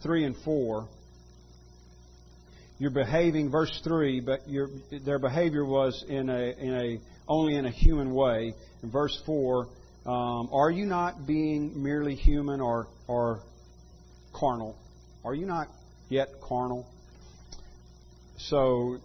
three 0.03 0.25
and 0.25 0.35
four, 0.43 0.87
you're 2.77 2.91
behaving, 2.91 3.49
verse 3.49 3.79
three, 3.83 4.19
but 4.19 4.47
your, 4.49 4.67
their 5.05 5.19
behavior 5.19 5.65
was 5.65 6.03
in 6.07 6.29
a, 6.29 6.53
in 6.59 6.73
a 6.73 6.99
only 7.27 7.55
in 7.55 7.65
a 7.65 7.71
human 7.71 8.13
way. 8.13 8.53
In 8.83 8.91
verse 8.91 9.19
four, 9.25 9.69
um, 10.05 10.49
are 10.51 10.69
you 10.69 10.85
not 10.85 11.25
being 11.25 11.81
merely 11.81 12.15
human 12.15 12.61
or 12.61 12.87
or 13.07 13.39
carnal? 14.33 14.77
Are 15.23 15.33
you 15.33 15.45
not 15.45 15.67
yet 16.09 16.27
carnal? 16.43 16.85
So, 18.37 18.97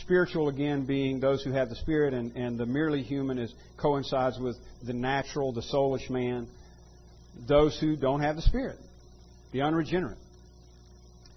spiritual 0.00 0.48
again 0.48 0.86
being 0.86 1.20
those 1.20 1.42
who 1.42 1.52
have 1.52 1.68
the 1.68 1.76
spirit, 1.76 2.14
and, 2.14 2.36
and 2.36 2.58
the 2.58 2.66
merely 2.66 3.02
human 3.02 3.38
is 3.38 3.52
coincides 3.76 4.38
with 4.38 4.56
the 4.82 4.92
natural, 4.92 5.52
the 5.52 5.62
soulish 5.62 6.08
man. 6.10 6.48
Those 7.48 7.78
who 7.80 7.96
don't 7.96 8.20
have 8.20 8.36
the 8.36 8.42
spirit, 8.42 8.78
the 9.52 9.62
unregenerate. 9.62 10.18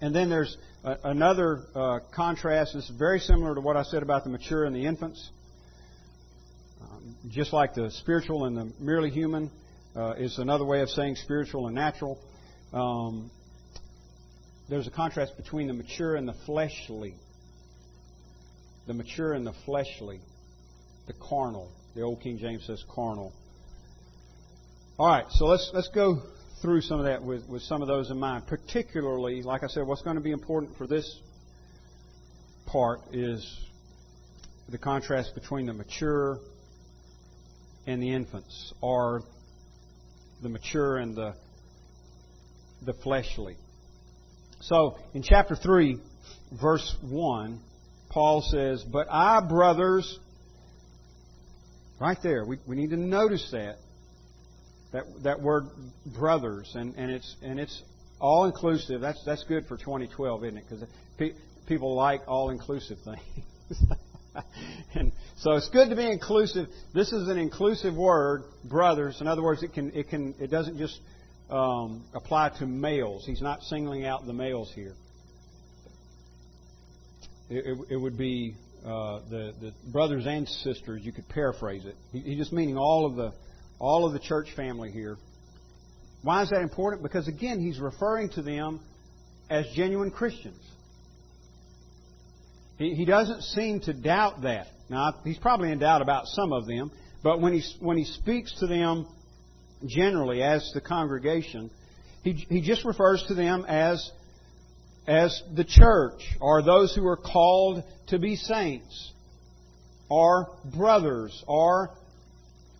And 0.00 0.14
then 0.14 0.30
there's 0.30 0.56
a, 0.84 0.96
another 1.04 1.64
uh, 1.74 1.98
contrast. 2.14 2.72
that's 2.74 2.88
very 2.90 3.18
similar 3.18 3.54
to 3.54 3.60
what 3.60 3.76
I 3.76 3.82
said 3.82 4.02
about 4.02 4.24
the 4.24 4.30
mature 4.30 4.64
and 4.64 4.74
the 4.74 4.86
infants. 4.86 5.30
Um, 6.80 7.16
just 7.28 7.52
like 7.52 7.74
the 7.74 7.90
spiritual 7.90 8.44
and 8.44 8.56
the 8.56 8.72
merely 8.78 9.10
human 9.10 9.50
uh, 9.96 10.12
is 10.12 10.38
another 10.38 10.64
way 10.64 10.80
of 10.80 10.90
saying 10.90 11.16
spiritual 11.16 11.66
and 11.66 11.74
natural. 11.74 12.18
Um, 12.72 13.30
there's 14.68 14.86
a 14.86 14.90
contrast 14.90 15.36
between 15.36 15.66
the 15.66 15.72
mature 15.72 16.14
and 16.14 16.28
the 16.28 16.34
fleshly. 16.46 17.14
The 18.88 18.94
mature 18.94 19.34
and 19.34 19.46
the 19.46 19.52
fleshly. 19.66 20.20
The 21.06 21.12
carnal. 21.12 21.70
The 21.94 22.00
old 22.00 22.22
King 22.22 22.38
James 22.38 22.64
says 22.66 22.82
carnal. 22.88 23.34
All 24.98 25.06
right, 25.06 25.26
so 25.30 25.44
let's 25.44 25.70
let's 25.74 25.88
go 25.94 26.22
through 26.62 26.80
some 26.80 26.98
of 26.98 27.04
that 27.04 27.22
with, 27.22 27.46
with 27.48 27.62
some 27.62 27.82
of 27.82 27.88
those 27.88 28.10
in 28.10 28.18
mind. 28.18 28.46
Particularly, 28.46 29.42
like 29.42 29.62
I 29.62 29.66
said, 29.66 29.86
what's 29.86 30.00
going 30.00 30.16
to 30.16 30.22
be 30.22 30.32
important 30.32 30.76
for 30.78 30.86
this 30.86 31.20
part 32.66 33.00
is 33.12 33.46
the 34.70 34.78
contrast 34.78 35.34
between 35.34 35.66
the 35.66 35.74
mature 35.74 36.38
and 37.86 38.02
the 38.02 38.10
infants, 38.10 38.72
or 38.80 39.22
the 40.42 40.48
mature 40.48 40.96
and 40.96 41.14
the 41.14 41.34
the 42.86 42.94
fleshly. 42.94 43.56
So, 44.60 44.96
in 45.12 45.22
chapter 45.22 45.54
3, 45.56 45.98
verse 46.60 46.96
1, 47.02 47.60
Paul 48.18 48.42
says, 48.42 48.82
But 48.82 49.06
I, 49.08 49.40
brothers, 49.48 50.18
right 52.00 52.18
there, 52.20 52.44
we, 52.44 52.58
we 52.66 52.74
need 52.74 52.90
to 52.90 52.96
notice 52.96 53.48
that 53.52 53.76
that 54.92 55.04
that 55.22 55.40
word 55.40 55.66
brothers, 56.04 56.68
and, 56.74 56.96
and 56.96 57.12
it's 57.12 57.36
and 57.42 57.60
it's 57.60 57.80
all 58.20 58.46
inclusive. 58.46 59.00
That's 59.00 59.22
that's 59.24 59.44
good 59.44 59.66
for 59.66 59.76
2012, 59.76 60.44
isn't 60.46 60.58
it? 60.58 60.64
Because 60.68 60.88
pe- 61.16 61.34
people 61.68 61.94
like 61.94 62.22
all 62.26 62.50
inclusive 62.50 62.98
things. 63.04 63.84
and 64.96 65.12
so 65.36 65.52
it's 65.52 65.68
good 65.68 65.90
to 65.90 65.94
be 65.94 66.10
inclusive. 66.10 66.66
This 66.92 67.12
is 67.12 67.28
an 67.28 67.38
inclusive 67.38 67.94
word, 67.94 68.42
brothers. 68.64 69.20
In 69.20 69.28
other 69.28 69.44
words, 69.44 69.62
it 69.62 69.74
can 69.74 69.92
it 69.94 70.08
can 70.08 70.34
it 70.40 70.50
doesn't 70.50 70.76
just 70.76 70.98
um, 71.50 72.02
apply 72.14 72.48
to 72.58 72.66
males. 72.66 73.24
He's 73.24 73.42
not 73.42 73.62
singling 73.62 74.04
out 74.06 74.26
the 74.26 74.32
males 74.32 74.72
here. 74.74 74.94
It, 77.50 77.78
it, 77.90 77.96
would 77.96 78.18
be 78.18 78.54
uh, 78.84 79.20
the 79.30 79.54
the 79.60 79.72
brothers 79.90 80.26
and 80.26 80.46
sisters. 80.46 81.02
You 81.02 81.12
could 81.12 81.28
paraphrase 81.28 81.84
it. 81.86 81.96
He, 82.12 82.20
he's 82.20 82.38
just 82.38 82.52
meaning 82.52 82.76
all 82.76 83.06
of 83.06 83.16
the 83.16 83.32
all 83.78 84.06
of 84.06 84.12
the 84.12 84.18
church 84.18 84.48
family 84.54 84.90
here. 84.90 85.16
Why 86.22 86.42
is 86.42 86.50
that 86.50 86.62
important? 86.62 87.02
Because 87.02 87.28
again, 87.28 87.60
he's 87.60 87.78
referring 87.78 88.30
to 88.30 88.42
them 88.42 88.80
as 89.48 89.66
genuine 89.74 90.10
Christians. 90.10 90.60
He, 92.76 92.94
he 92.94 93.04
doesn't 93.04 93.42
seem 93.42 93.80
to 93.80 93.92
doubt 93.92 94.42
that. 94.42 94.68
Now, 94.88 95.14
he's 95.24 95.38
probably 95.38 95.72
in 95.72 95.78
doubt 95.78 96.00
about 96.00 96.26
some 96.26 96.52
of 96.52 96.66
them, 96.66 96.90
but 97.22 97.40
when 97.40 97.52
he, 97.52 97.62
when 97.80 97.98
he 97.98 98.04
speaks 98.04 98.54
to 98.60 98.66
them 98.66 99.06
generally 99.84 100.42
as 100.42 100.70
the 100.74 100.80
congregation, 100.80 101.70
he, 102.22 102.32
he 102.32 102.60
just 102.62 102.84
refers 102.84 103.22
to 103.28 103.34
them 103.34 103.64
as, 103.68 104.10
as 105.08 105.42
the 105.56 105.64
church, 105.64 106.22
or 106.38 106.62
those 106.62 106.94
who 106.94 107.06
are 107.06 107.16
called 107.16 107.82
to 108.08 108.18
be 108.18 108.36
saints, 108.36 109.12
or 110.10 110.54
brothers, 110.76 111.42
or 111.48 111.90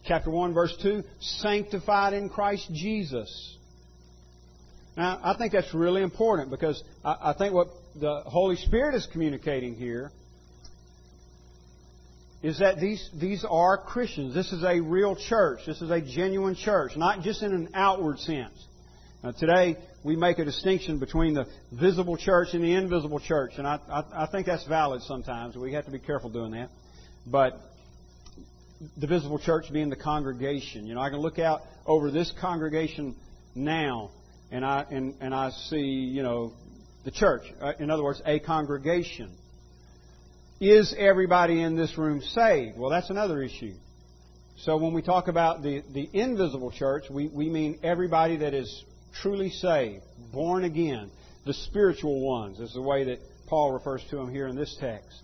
chapter 0.04 0.30
1, 0.30 0.52
verse 0.52 0.76
2, 0.82 1.02
sanctified 1.20 2.12
in 2.12 2.28
Christ 2.28 2.70
Jesus. 2.72 3.56
Now, 4.94 5.18
I 5.22 5.36
think 5.38 5.52
that's 5.52 5.72
really 5.72 6.02
important 6.02 6.50
because 6.50 6.82
I, 7.02 7.32
think 7.32 7.54
what 7.54 7.68
the 7.98 8.22
Holy 8.26 8.56
Spirit 8.56 8.94
is 8.94 9.08
communicating 9.10 9.74
here 9.74 10.12
is 12.42 12.58
that 12.58 12.78
these, 12.78 13.08
these 13.18 13.44
are 13.48 13.78
Christians. 13.78 14.34
This 14.34 14.52
is 14.52 14.62
a 14.64 14.80
real 14.80 15.16
church. 15.16 15.60
This 15.66 15.80
is 15.80 15.90
a 15.90 16.00
genuine 16.02 16.56
church, 16.56 16.92
not 16.94 17.22
just 17.22 17.42
in 17.42 17.54
an 17.54 17.70
outward 17.72 18.18
sense. 18.18 18.66
Now, 19.22 19.32
today, 19.32 19.76
we 20.08 20.16
make 20.16 20.38
a 20.38 20.44
distinction 20.44 20.98
between 20.98 21.34
the 21.34 21.46
visible 21.70 22.16
church 22.16 22.48
and 22.54 22.64
the 22.64 22.72
invisible 22.72 23.20
church, 23.20 23.52
and 23.58 23.66
I, 23.66 23.78
I, 23.90 24.24
I 24.24 24.26
think 24.26 24.46
that's 24.46 24.66
valid 24.66 25.02
sometimes. 25.02 25.54
We 25.54 25.74
have 25.74 25.84
to 25.84 25.90
be 25.90 25.98
careful 25.98 26.30
doing 26.30 26.52
that. 26.52 26.70
But 27.26 27.60
the 28.96 29.06
visible 29.06 29.38
church 29.38 29.70
being 29.70 29.90
the 29.90 29.96
congregation. 29.96 30.86
You 30.86 30.94
know, 30.94 31.02
I 31.02 31.10
can 31.10 31.18
look 31.18 31.38
out 31.38 31.60
over 31.84 32.10
this 32.10 32.32
congregation 32.40 33.16
now, 33.54 34.10
and 34.50 34.64
I 34.64 34.86
and, 34.90 35.14
and 35.20 35.34
I 35.34 35.50
see, 35.50 35.76
you 35.76 36.22
know, 36.22 36.54
the 37.04 37.10
church. 37.10 37.42
Uh, 37.60 37.72
in 37.78 37.90
other 37.90 38.02
words, 38.02 38.22
a 38.24 38.38
congregation. 38.38 39.36
Is 40.58 40.94
everybody 40.98 41.60
in 41.60 41.76
this 41.76 41.98
room 41.98 42.22
saved? 42.22 42.78
Well, 42.78 42.90
that's 42.90 43.10
another 43.10 43.42
issue. 43.42 43.74
So 44.56 44.78
when 44.78 44.94
we 44.94 45.02
talk 45.02 45.28
about 45.28 45.62
the, 45.62 45.82
the 45.92 46.08
invisible 46.14 46.72
church, 46.72 47.04
we, 47.10 47.28
we 47.28 47.48
mean 47.48 47.78
everybody 47.82 48.38
that 48.38 48.54
is 48.54 48.84
truly 49.22 49.50
saved, 49.50 50.02
born 50.32 50.64
again, 50.64 51.10
the 51.46 51.54
spiritual 51.54 52.20
ones 52.20 52.60
is 52.60 52.72
the 52.74 52.82
way 52.82 53.04
that 53.04 53.20
Paul 53.46 53.72
refers 53.72 54.04
to 54.10 54.16
them 54.16 54.30
here 54.30 54.46
in 54.46 54.56
this 54.56 54.76
text. 54.80 55.22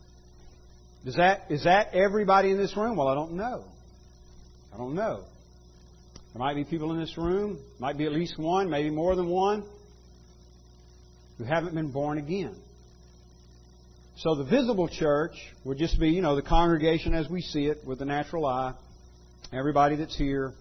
Does 1.05 1.17
that, 1.17 1.51
is 1.51 1.65
that 1.65 1.95
everybody 1.95 2.51
in 2.51 2.57
this 2.57 2.77
room? 2.77 2.97
Well, 2.97 3.09
I 3.09 3.15
don't 3.15 3.33
know. 3.33 3.65
I 4.73 4.79
don't 4.79 4.95
know. 4.95 5.25
There 6.33 6.41
might 6.41 6.55
be 6.55 6.65
people 6.65 6.93
in 6.93 6.99
this 6.99 7.17
room, 7.17 7.61
might 7.79 7.97
be 7.99 8.07
at 8.07 8.13
least 8.13 8.39
one, 8.39 8.71
maybe 8.71 8.91
more 8.91 9.15
than 9.15 9.29
one, 9.29 9.65
who 11.39 11.45
haven't 11.45 11.75
been 11.75 11.93
born 11.93 12.19
again. 12.19 12.57
So 14.17 14.35
the 14.37 14.45
visible 14.45 14.89
church 14.89 15.33
would 15.65 15.79
just 15.79 15.99
be, 16.01 16.09
you 16.09 16.23
know, 16.23 16.37
the 16.37 16.43
congregation 16.43 17.15
as 17.15 17.29
we 17.29 17.41
see 17.41 17.67
it 17.67 17.85
with 17.85 17.99
the 17.99 18.05
natural 18.05 18.47
eye, 18.47 18.75
everybody 19.53 19.97
that's 19.97 20.17
here. 20.17 20.55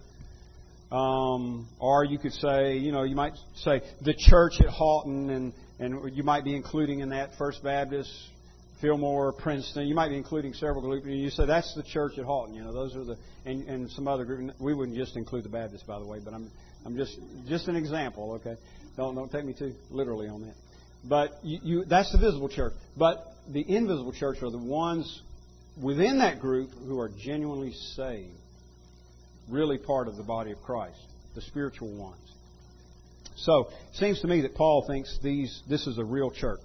Um, 0.94 1.66
or 1.80 2.04
you 2.04 2.18
could 2.18 2.34
say, 2.34 2.76
you 2.76 2.92
know, 2.92 3.02
you 3.02 3.16
might 3.16 3.32
say 3.56 3.80
the 4.02 4.14
church 4.16 4.60
at 4.60 4.68
Haughton, 4.68 5.28
and, 5.28 5.52
and 5.80 6.16
you 6.16 6.22
might 6.22 6.44
be 6.44 6.54
including 6.54 7.00
in 7.00 7.08
that 7.08 7.30
First 7.36 7.64
Baptist, 7.64 8.10
Fillmore, 8.80 9.32
Princeton. 9.32 9.88
You 9.88 9.96
might 9.96 10.10
be 10.10 10.16
including 10.16 10.54
several 10.54 10.82
groups. 10.82 11.04
And 11.04 11.18
you 11.18 11.30
say 11.30 11.46
that's 11.46 11.74
the 11.74 11.82
church 11.82 12.12
at 12.16 12.24
Haughton. 12.24 12.54
You 12.54 12.62
know, 12.62 12.72
those 12.72 12.94
are 12.94 13.02
the 13.02 13.16
and, 13.44 13.68
and 13.68 13.90
some 13.90 14.06
other 14.06 14.24
group. 14.24 14.52
We 14.60 14.72
wouldn't 14.72 14.96
just 14.96 15.16
include 15.16 15.44
the 15.44 15.48
Baptists, 15.48 15.82
by 15.82 15.98
the 15.98 16.06
way, 16.06 16.20
but 16.24 16.32
I'm 16.32 16.48
I'm 16.86 16.96
just 16.96 17.18
just 17.48 17.66
an 17.66 17.74
example. 17.74 18.34
Okay, 18.34 18.54
don't 18.96 19.16
don't 19.16 19.32
take 19.32 19.44
me 19.44 19.52
too 19.52 19.74
literally 19.90 20.28
on 20.28 20.42
that. 20.42 20.54
But 21.02 21.40
you, 21.42 21.58
you 21.62 21.84
that's 21.86 22.12
the 22.12 22.18
visible 22.18 22.48
church. 22.48 22.74
But 22.96 23.24
the 23.48 23.68
invisible 23.68 24.12
church 24.12 24.42
are 24.42 24.50
the 24.50 24.58
ones 24.58 25.22
within 25.82 26.18
that 26.18 26.38
group 26.38 26.70
who 26.86 27.00
are 27.00 27.08
genuinely 27.08 27.72
saved, 27.96 28.38
really 29.48 29.78
part 29.78 30.08
of 30.08 30.16
the 30.16 30.22
body 30.22 30.52
of 30.52 30.62
Christ, 30.62 31.00
the 31.34 31.40
spiritual 31.42 31.92
ones. 31.96 32.20
So 33.36 33.68
it 33.90 33.96
seems 33.96 34.20
to 34.20 34.26
me 34.26 34.42
that 34.42 34.54
Paul 34.54 34.86
thinks 34.86 35.18
these 35.22 35.62
this 35.68 35.86
is 35.86 35.98
a 35.98 36.04
real 36.04 36.30
church. 36.30 36.60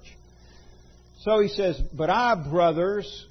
So 1.22 1.39
he 1.39 1.50
says, 1.50 1.80
But 1.94 2.10
I, 2.10 2.36
brothers, 2.36 3.28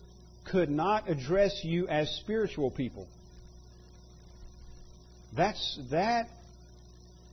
could 0.51 0.71
not 0.71 1.09
address 1.09 1.61
you 1.63 1.89
as 1.89 2.09
spiritual 2.23 2.71
people. 2.71 3.07
That's, 5.37 5.79
that 5.91 6.29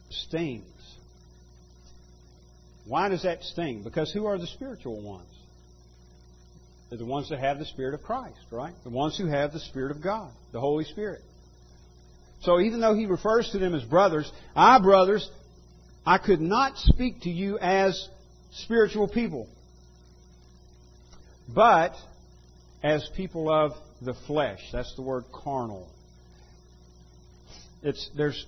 stings. 0.09 0.65
Why 2.85 3.09
does 3.09 3.23
that 3.23 3.41
sting? 3.43 3.83
Because 3.83 4.11
who 4.11 4.25
are 4.25 4.37
the 4.37 4.47
spiritual 4.47 5.01
ones? 5.01 5.27
They're 6.89 6.99
the 6.99 7.05
ones 7.05 7.29
that 7.29 7.39
have 7.39 7.57
the 7.57 7.65
Spirit 7.65 7.95
of 7.95 8.03
Christ, 8.03 8.37
right? 8.51 8.73
The 8.83 8.91
ones 8.91 9.17
who 9.17 9.25
have 9.25 9.53
the 9.53 9.59
Spirit 9.59 9.91
of 9.91 10.03
God, 10.03 10.31
the 10.51 10.59
Holy 10.59 10.83
Spirit. 10.83 11.21
So 12.41 12.59
even 12.59 12.79
though 12.79 12.95
he 12.95 13.05
refers 13.05 13.49
to 13.51 13.59
them 13.59 13.73
as 13.73 13.83
brothers, 13.83 14.31
I, 14.55 14.79
brothers, 14.79 15.29
I 16.05 16.17
could 16.17 16.41
not 16.41 16.77
speak 16.77 17.21
to 17.21 17.29
you 17.29 17.57
as 17.59 18.07
spiritual 18.51 19.07
people 19.07 19.49
but 21.47 21.93
as 22.83 23.07
people 23.15 23.51
of 23.51 23.73
the 24.01 24.13
flesh. 24.27 24.59
That's 24.71 24.93
the 24.95 25.01
word 25.01 25.25
carnal. 25.31 25.87
It's, 27.83 28.09
there's 28.15 28.45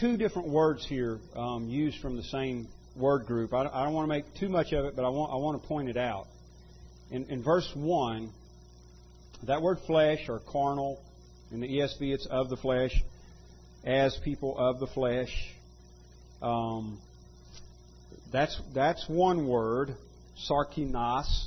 two 0.00 0.16
different 0.16 0.48
words 0.48 0.86
here 0.86 1.18
um, 1.34 1.68
used 1.68 2.00
from 2.00 2.16
the 2.16 2.22
same 2.24 2.68
word 2.96 3.26
group. 3.26 3.52
I, 3.52 3.68
I, 3.72 3.84
don't 3.84 3.92
want 3.92 4.04
to 4.04 4.08
make 4.08 4.24
too 4.38 4.48
much 4.48 4.72
of 4.72 4.84
it, 4.86 4.96
but 4.96 5.04
I 5.04 5.08
want, 5.08 5.32
I 5.32 5.36
want 5.36 5.60
to 5.60 5.68
point 5.68 5.88
it 5.88 5.96
out. 5.96 6.26
In, 7.10 7.26
in 7.26 7.42
verse 7.42 7.70
1, 7.74 8.30
that 9.46 9.62
word 9.62 9.78
flesh 9.86 10.28
or 10.28 10.40
carnal, 10.40 11.00
in 11.50 11.60
the 11.60 11.68
ESV 11.68 12.00
it's 12.00 12.26
of 12.26 12.48
the 12.48 12.56
flesh, 12.56 12.92
as 13.84 14.16
people 14.24 14.56
of 14.58 14.80
the 14.80 14.86
flesh. 14.88 15.30
Um, 16.42 17.00
that's, 18.32 18.60
that's 18.74 19.04
one 19.08 19.48
word, 19.48 19.96
sarkinos 20.48 21.46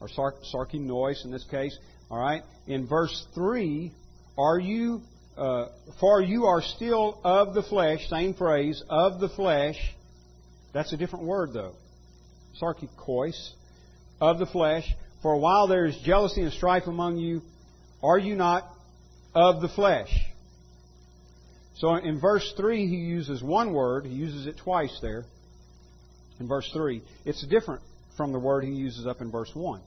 or 0.00 0.08
sarkinos 0.08 1.24
in 1.24 1.30
this 1.30 1.44
case. 1.50 1.76
All 2.10 2.18
right. 2.18 2.42
In 2.66 2.86
verse 2.86 3.26
three, 3.34 3.92
are 4.36 4.58
you? 4.58 5.02
Uh, 5.36 5.66
for 6.00 6.20
you 6.20 6.46
are 6.46 6.62
still 6.62 7.20
of 7.22 7.54
the 7.54 7.62
flesh. 7.62 8.08
Same 8.08 8.34
phrase 8.34 8.82
of 8.88 9.20
the 9.20 9.28
flesh. 9.28 9.76
That's 10.72 10.92
a 10.92 10.96
different 10.96 11.26
word 11.26 11.52
though. 11.52 11.74
Sarkikos 12.60 13.50
of 14.20 14.38
the 14.38 14.46
flesh. 14.46 14.84
For 15.22 15.36
while 15.38 15.68
there 15.68 15.86
is 15.86 15.96
jealousy 16.04 16.42
and 16.42 16.52
strife 16.52 16.84
among 16.86 17.18
you, 17.18 17.42
are 18.02 18.18
you 18.18 18.34
not 18.36 18.68
of 19.34 19.60
the 19.60 19.68
flesh? 19.68 20.10
So 21.76 21.94
in 21.94 22.20
verse 22.20 22.52
3, 22.56 22.88
he 22.88 22.96
uses 22.96 23.42
one 23.42 23.72
word. 23.72 24.04
He 24.04 24.14
uses 24.14 24.46
it 24.46 24.56
twice 24.58 24.96
there. 25.00 25.24
In 26.40 26.48
verse 26.48 26.68
3. 26.72 27.02
It's 27.24 27.44
different 27.46 27.82
from 28.16 28.32
the 28.32 28.38
word 28.38 28.64
he 28.64 28.72
uses 28.72 29.06
up 29.06 29.20
in 29.20 29.30
verse 29.30 29.50
1. 29.54 29.80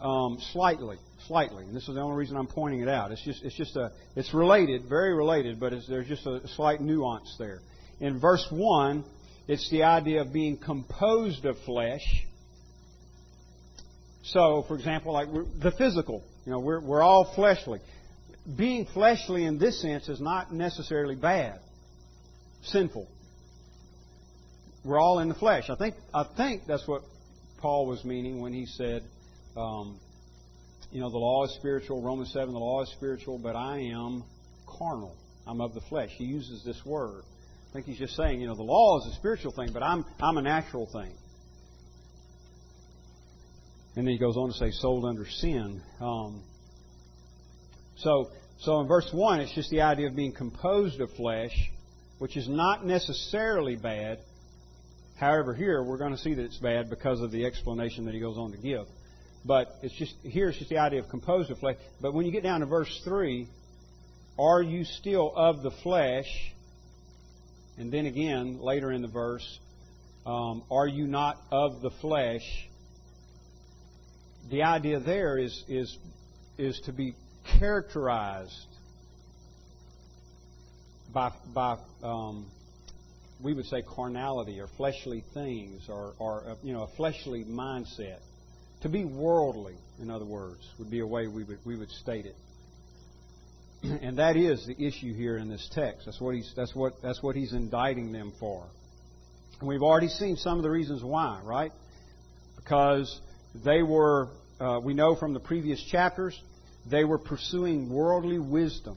Um, 0.00 0.38
slightly, 0.52 0.96
slightly. 1.26 1.64
And 1.64 1.74
this 1.74 1.88
is 1.88 1.94
the 1.94 2.00
only 2.00 2.16
reason 2.16 2.36
I'm 2.36 2.46
pointing 2.48 2.80
it 2.80 2.88
out. 2.88 3.12
It's 3.12 3.24
just, 3.24 3.44
it's 3.44 3.56
just 3.56 3.76
a, 3.76 3.92
it's 4.16 4.34
related, 4.34 4.88
very 4.88 5.14
related, 5.14 5.58
but 5.60 5.72
there's 5.88 6.08
just 6.08 6.26
a 6.26 6.46
slight 6.56 6.80
nuance 6.80 7.34
there. 7.38 7.60
In 8.00 8.20
verse 8.20 8.46
1, 8.50 9.04
it's 9.46 9.70
the 9.70 9.84
idea 9.84 10.20
of 10.20 10.32
being 10.32 10.56
composed 10.56 11.44
of 11.44 11.56
flesh. 11.64 12.02
So, 14.24 14.64
for 14.68 14.74
example, 14.74 15.12
like 15.12 15.28
the 15.32 15.72
physical, 15.78 16.22
you 16.44 16.52
know, 16.52 16.60
we're, 16.60 16.80
we're 16.80 17.02
all 17.02 17.32
fleshly. 17.34 17.80
Being 18.56 18.86
fleshly 18.86 19.44
in 19.44 19.58
this 19.58 19.80
sense 19.82 20.08
is 20.08 20.20
not 20.20 20.52
necessarily 20.52 21.14
bad, 21.14 21.60
sinful. 22.62 23.06
We're 24.84 25.00
all 25.00 25.18
in 25.18 25.28
the 25.28 25.34
flesh. 25.34 25.68
I 25.68 25.76
think, 25.76 25.96
I 26.14 26.24
think 26.36 26.62
that's 26.66 26.86
what 26.88 27.02
Paul 27.58 27.86
was 27.86 28.04
meaning 28.04 28.40
when 28.40 28.52
he 28.52 28.64
said, 28.64 29.02
um, 29.56 29.98
you 30.90 31.00
know, 31.00 31.10
the 31.10 31.18
law 31.18 31.44
is 31.44 31.54
spiritual. 31.56 32.02
Romans 32.02 32.32
7, 32.32 32.52
the 32.52 32.58
law 32.58 32.82
is 32.82 32.90
spiritual, 32.92 33.38
but 33.38 33.54
I 33.54 33.80
am 33.80 34.24
carnal. 34.66 35.14
I'm 35.46 35.60
of 35.60 35.74
the 35.74 35.82
flesh. 35.82 36.10
He 36.16 36.24
uses 36.24 36.62
this 36.64 36.80
word. 36.86 37.22
I 37.68 37.72
think 37.72 37.86
he's 37.86 37.98
just 37.98 38.16
saying, 38.16 38.40
you 38.40 38.46
know, 38.46 38.54
the 38.54 38.62
law 38.62 38.98
is 39.00 39.12
a 39.12 39.16
spiritual 39.16 39.52
thing, 39.52 39.70
but 39.72 39.82
I'm, 39.82 40.04
I'm 40.20 40.38
a 40.38 40.42
natural 40.42 40.86
thing. 40.86 41.12
And 43.96 44.06
then 44.06 44.12
he 44.12 44.18
goes 44.18 44.36
on 44.36 44.48
to 44.48 44.54
say, 44.54 44.70
sold 44.70 45.04
under 45.04 45.26
sin. 45.26 45.82
Um, 46.00 46.42
so, 47.98 48.30
so 48.60 48.80
in 48.80 48.88
verse 48.88 49.08
1, 49.12 49.40
it's 49.40 49.54
just 49.54 49.70
the 49.70 49.82
idea 49.82 50.08
of 50.08 50.16
being 50.16 50.32
composed 50.32 51.00
of 51.00 51.10
flesh, 51.12 51.70
which 52.18 52.36
is 52.36 52.48
not 52.48 52.84
necessarily 52.84 53.76
bad, 53.76 54.18
However, 55.18 55.52
here 55.52 55.82
we're 55.82 55.98
going 55.98 56.12
to 56.12 56.18
see 56.18 56.34
that 56.34 56.44
it's 56.44 56.58
bad 56.58 56.88
because 56.88 57.20
of 57.20 57.32
the 57.32 57.44
explanation 57.44 58.04
that 58.04 58.14
he 58.14 58.20
goes 58.20 58.38
on 58.38 58.52
to 58.52 58.56
give. 58.56 58.86
But 59.44 59.74
it's 59.82 59.94
just 59.94 60.14
here 60.22 60.48
it's 60.48 60.58
just 60.58 60.70
the 60.70 60.78
idea 60.78 61.00
of 61.00 61.08
composed 61.08 61.50
of 61.50 61.58
flesh. 61.58 61.76
But 62.00 62.14
when 62.14 62.24
you 62.24 62.30
get 62.30 62.44
down 62.44 62.60
to 62.60 62.66
verse 62.66 63.00
three, 63.04 63.48
are 64.38 64.62
you 64.62 64.84
still 64.84 65.32
of 65.34 65.62
the 65.62 65.72
flesh? 65.82 66.26
And 67.78 67.92
then 67.92 68.06
again, 68.06 68.60
later 68.60 68.92
in 68.92 69.02
the 69.02 69.08
verse, 69.08 69.58
um, 70.24 70.62
are 70.70 70.86
you 70.86 71.08
not 71.08 71.36
of 71.50 71.80
the 71.80 71.90
flesh? 72.00 72.68
The 74.50 74.62
idea 74.62 75.00
there 75.00 75.36
is 75.36 75.64
is 75.68 75.98
is 76.58 76.80
to 76.86 76.92
be 76.92 77.14
characterized 77.58 78.66
by 81.12 81.30
by 81.54 81.76
um, 82.02 82.46
we 83.42 83.54
would 83.54 83.66
say 83.66 83.82
carnality 83.82 84.60
or 84.60 84.68
fleshly 84.76 85.22
things 85.32 85.86
or, 85.88 86.14
or 86.18 86.50
uh, 86.50 86.54
you 86.62 86.72
know, 86.72 86.82
a 86.82 86.96
fleshly 86.96 87.44
mindset. 87.44 88.18
To 88.82 88.88
be 88.88 89.04
worldly, 89.04 89.76
in 90.00 90.10
other 90.10 90.24
words, 90.24 90.60
would 90.78 90.90
be 90.90 91.00
a 91.00 91.06
way 91.06 91.26
we 91.26 91.44
would, 91.44 91.58
we 91.64 91.76
would 91.76 91.90
state 91.90 92.26
it. 92.26 92.36
and 94.02 94.18
that 94.18 94.36
is 94.36 94.66
the 94.66 94.86
issue 94.86 95.14
here 95.14 95.36
in 95.36 95.48
this 95.48 95.68
text. 95.72 96.06
That's 96.06 96.20
what 96.20 96.34
he's, 96.34 96.52
that's 96.56 96.74
what, 96.74 96.94
that's 97.02 97.22
what 97.22 97.36
he's 97.36 97.52
indicting 97.52 98.12
them 98.12 98.32
for. 98.38 98.66
And 99.60 99.68
we've 99.68 99.82
already 99.82 100.08
seen 100.08 100.36
some 100.36 100.58
of 100.58 100.62
the 100.62 100.70
reasons 100.70 101.02
why, 101.02 101.40
right? 101.44 101.72
Because 102.56 103.20
they 103.64 103.82
were, 103.82 104.28
uh, 104.60 104.80
we 104.82 104.94
know 104.94 105.16
from 105.16 105.32
the 105.32 105.40
previous 105.40 105.82
chapters, 105.90 106.40
they 106.86 107.04
were 107.04 107.18
pursuing 107.18 107.90
worldly 107.90 108.38
wisdom. 108.38 108.96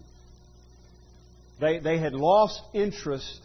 They, 1.59 1.79
they 1.79 1.97
had 1.97 2.13
lost 2.13 2.61
interest 2.73 3.41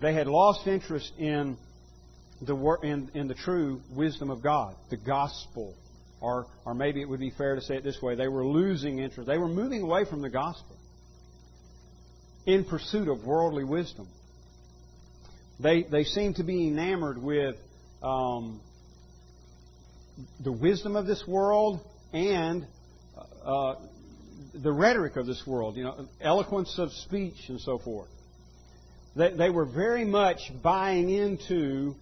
they 0.00 0.14
had 0.14 0.26
lost 0.26 0.66
interest 0.66 1.12
in 1.18 1.56
the, 2.40 2.56
in, 2.82 3.10
in 3.14 3.28
the 3.28 3.34
true 3.34 3.80
wisdom 3.94 4.30
of 4.30 4.42
God, 4.42 4.74
the 4.90 4.96
gospel. 4.96 5.74
Or, 6.20 6.46
or 6.64 6.74
maybe 6.74 7.02
it 7.02 7.08
would 7.08 7.20
be 7.20 7.30
fair 7.30 7.56
to 7.56 7.60
say 7.60 7.76
it 7.76 7.84
this 7.84 8.00
way 8.00 8.14
they 8.14 8.28
were 8.28 8.46
losing 8.46 8.98
interest. 8.98 9.26
They 9.26 9.38
were 9.38 9.48
moving 9.48 9.82
away 9.82 10.04
from 10.04 10.22
the 10.22 10.30
gospel 10.30 10.76
in 12.46 12.64
pursuit 12.64 13.08
of 13.08 13.24
worldly 13.24 13.64
wisdom. 13.64 14.08
They, 15.60 15.82
they 15.82 16.04
seem 16.04 16.34
to 16.34 16.44
be 16.44 16.68
enamored 16.68 17.18
with 17.18 17.56
um, 18.02 18.60
the 20.42 20.52
wisdom 20.52 20.96
of 20.96 21.06
this 21.06 21.24
world 21.26 21.80
and 22.12 22.66
uh, 23.44 23.74
the 24.54 24.72
rhetoric 24.72 25.16
of 25.16 25.26
this 25.26 25.42
world, 25.46 25.76
you 25.76 25.84
know, 25.84 26.06
eloquence 26.20 26.74
of 26.78 26.92
speech 26.92 27.48
and 27.48 27.60
so 27.60 27.78
forth. 27.78 28.08
They, 29.16 29.32
they 29.34 29.50
were 29.50 29.66
very 29.66 30.04
much 30.04 30.38
buying 30.62 31.10
into 31.10 31.94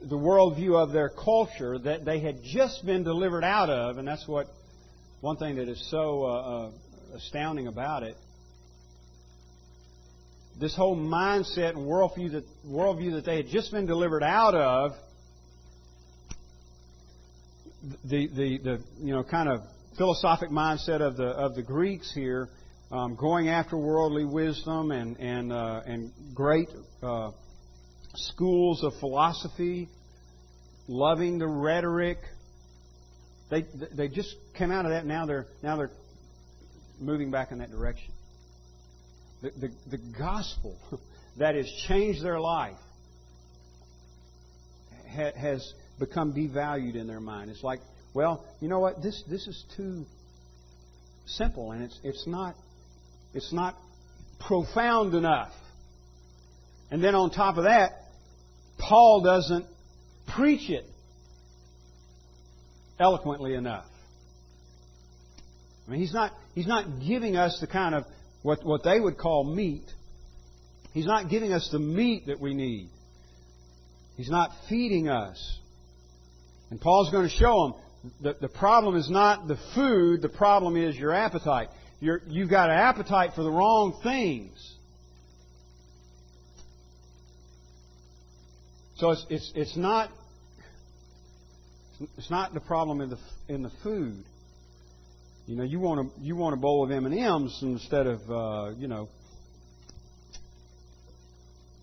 the 0.00 0.16
worldview 0.16 0.74
of 0.74 0.92
their 0.92 1.08
culture 1.08 1.78
that 1.78 2.04
they 2.04 2.20
had 2.20 2.42
just 2.42 2.84
been 2.84 3.04
delivered 3.04 3.44
out 3.44 3.70
of, 3.70 3.98
and 3.98 4.06
that's 4.06 4.26
what 4.26 4.48
one 5.20 5.36
thing 5.36 5.56
that 5.56 5.68
is 5.68 5.90
so 5.90 6.24
uh, 6.24 6.28
uh, 6.28 6.70
astounding 7.16 7.68
about 7.68 8.02
it. 8.02 8.16
This 10.60 10.74
whole 10.74 10.96
mindset 10.96 11.70
and 11.70 11.88
worldview 11.88 12.32
that 12.32 12.44
worldview 12.66 13.12
that 13.12 13.24
they 13.24 13.36
had 13.36 13.46
just 13.46 13.72
been 13.72 13.86
delivered 13.86 14.22
out 14.22 14.54
of, 14.54 14.92
the 18.04 18.28
the, 18.28 18.58
the 18.58 18.80
you 19.00 19.12
know 19.12 19.24
kind 19.24 19.48
of 19.48 19.60
philosophic 19.96 20.50
mindset 20.50 21.00
of 21.00 21.16
the 21.16 21.26
of 21.26 21.54
the 21.54 21.62
Greeks 21.62 22.12
here, 22.14 22.48
um, 22.90 23.16
going 23.16 23.48
after 23.48 23.76
worldly 23.76 24.24
wisdom 24.24 24.90
and 24.90 25.16
and 25.18 25.52
uh, 25.52 25.80
and 25.86 26.12
great 26.34 26.68
uh, 27.02 27.30
schools 28.14 28.84
of 28.84 28.92
philosophy, 29.00 29.88
loving 30.88 31.38
the 31.38 31.46
rhetoric. 31.46 32.18
They 33.50 33.66
they 33.94 34.08
just 34.08 34.34
came 34.56 34.70
out 34.70 34.84
of 34.84 34.92
that. 34.92 35.04
Now 35.04 35.26
they're 35.26 35.46
now 35.62 35.76
they're 35.76 35.90
moving 37.00 37.30
back 37.30 37.52
in 37.52 37.58
that 37.58 37.70
direction. 37.70 38.12
The 39.42 39.50
the, 39.50 39.96
the 39.96 39.98
gospel 40.18 40.78
that 41.38 41.54
has 41.54 41.70
changed 41.88 42.24
their 42.24 42.40
life 42.40 42.78
has 45.14 45.74
become 46.04 46.32
devalued 46.32 46.96
in 46.96 47.06
their 47.06 47.20
mind. 47.20 47.50
It's 47.50 47.62
like, 47.62 47.80
well, 48.14 48.44
you 48.60 48.68
know 48.68 48.80
what? 48.80 49.02
This 49.02 49.22
this 49.28 49.46
is 49.46 49.64
too 49.76 50.04
simple, 51.26 51.72
and 51.72 51.82
it's 51.82 51.98
it's 52.02 52.26
not 52.26 52.54
it's 53.34 53.52
not 53.52 53.76
profound 54.40 55.14
enough. 55.14 55.52
And 56.90 57.02
then 57.02 57.14
on 57.14 57.30
top 57.30 57.56
of 57.56 57.64
that, 57.64 57.92
Paul 58.78 59.22
doesn't 59.22 59.66
preach 60.34 60.68
it 60.68 60.84
eloquently 63.00 63.54
enough. 63.54 63.86
I 65.86 65.90
mean, 65.90 66.00
he's 66.00 66.12
not, 66.12 66.32
he's 66.54 66.66
not 66.66 67.00
giving 67.06 67.36
us 67.36 67.58
the 67.60 67.66
kind 67.66 67.94
of 67.94 68.04
what, 68.42 68.64
what 68.64 68.82
they 68.84 69.00
would 69.00 69.16
call 69.18 69.44
meat. 69.44 69.84
He's 70.92 71.06
not 71.06 71.30
giving 71.30 71.52
us 71.52 71.68
the 71.72 71.78
meat 71.78 72.26
that 72.26 72.40
we 72.40 72.54
need. 72.54 72.90
He's 74.16 74.28
not 74.28 74.50
feeding 74.68 75.08
us. 75.08 75.58
And 76.72 76.80
Paul's 76.80 77.10
going 77.10 77.28
to 77.28 77.34
show 77.34 77.74
them 78.02 78.12
that 78.22 78.40
the 78.40 78.48
problem 78.48 78.96
is 78.96 79.10
not 79.10 79.46
the 79.46 79.58
food, 79.74 80.22
the 80.22 80.30
problem 80.30 80.74
is 80.74 80.96
your 80.96 81.12
appetite. 81.12 81.68
You're, 82.00 82.22
you've 82.26 82.48
got 82.48 82.70
an 82.70 82.76
appetite 82.78 83.32
for 83.34 83.42
the 83.42 83.50
wrong 83.50 84.00
things. 84.02 84.74
So 88.96 89.10
it's, 89.10 89.26
it's, 89.28 89.52
it's 89.54 89.76
not 89.76 90.08
it's 92.16 92.30
not 92.30 92.54
the 92.54 92.60
problem 92.60 93.02
in 93.02 93.10
the 93.10 93.18
in 93.48 93.62
the 93.62 93.70
food. 93.82 94.24
You 95.46 95.56
know, 95.56 95.64
you 95.64 95.78
want 95.78 96.00
a 96.00 96.20
you 96.22 96.36
want 96.36 96.54
a 96.54 96.56
bowl 96.56 96.82
of 96.82 96.90
M 96.90 97.04
and 97.04 97.14
M's 97.14 97.58
instead 97.60 98.06
of 98.06 98.30
uh, 98.30 98.70
you 98.78 98.88
know 98.88 99.10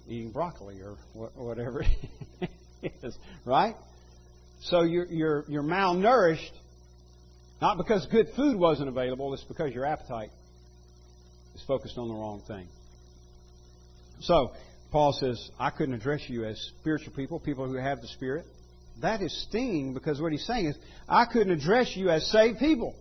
eating 0.08 0.32
broccoli 0.32 0.82
or 0.82 0.98
whatever 1.36 1.84
it 2.82 2.92
is, 3.04 3.16
right? 3.46 3.76
So 4.64 4.82
you're 4.82 5.06
you're 5.06 5.46
you're 5.48 5.64
malnourished, 5.64 6.52
not 7.62 7.78
because 7.78 8.06
good 8.08 8.28
food 8.36 8.58
wasn't 8.58 8.90
available. 8.90 9.34
It's 9.34 9.44
because 9.44 9.74
your 9.74 9.86
appetite 9.86 10.32
is 11.56 11.64
focused 11.68 11.98
on 11.98 12.08
the 12.08 12.14
wrong 12.14 12.42
thing. 12.48 12.68
So 14.22 14.52
Paul 14.92 15.14
says, 15.14 15.50
I 15.60 15.70
couldn't 15.70 15.96
address 15.96 16.22
you 16.28 16.46
as 16.46 16.60
spiritual 16.80 17.14
people, 17.14 17.40
people 17.40 17.68
who 17.68 17.76
have 17.76 18.02
the 18.02 18.08
Spirit 18.08 18.46
that 19.02 19.22
is 19.22 19.46
stinging 19.48 19.94
because 19.94 20.22
what 20.22 20.32
he's 20.32 20.46
saying 20.46 20.68
is, 20.68 20.78
I 21.08 21.26
couldn't 21.26 21.52
address 21.52 21.96
you 21.96 22.10
as 22.10 22.26
saved 22.28 22.60
people. 22.60 22.96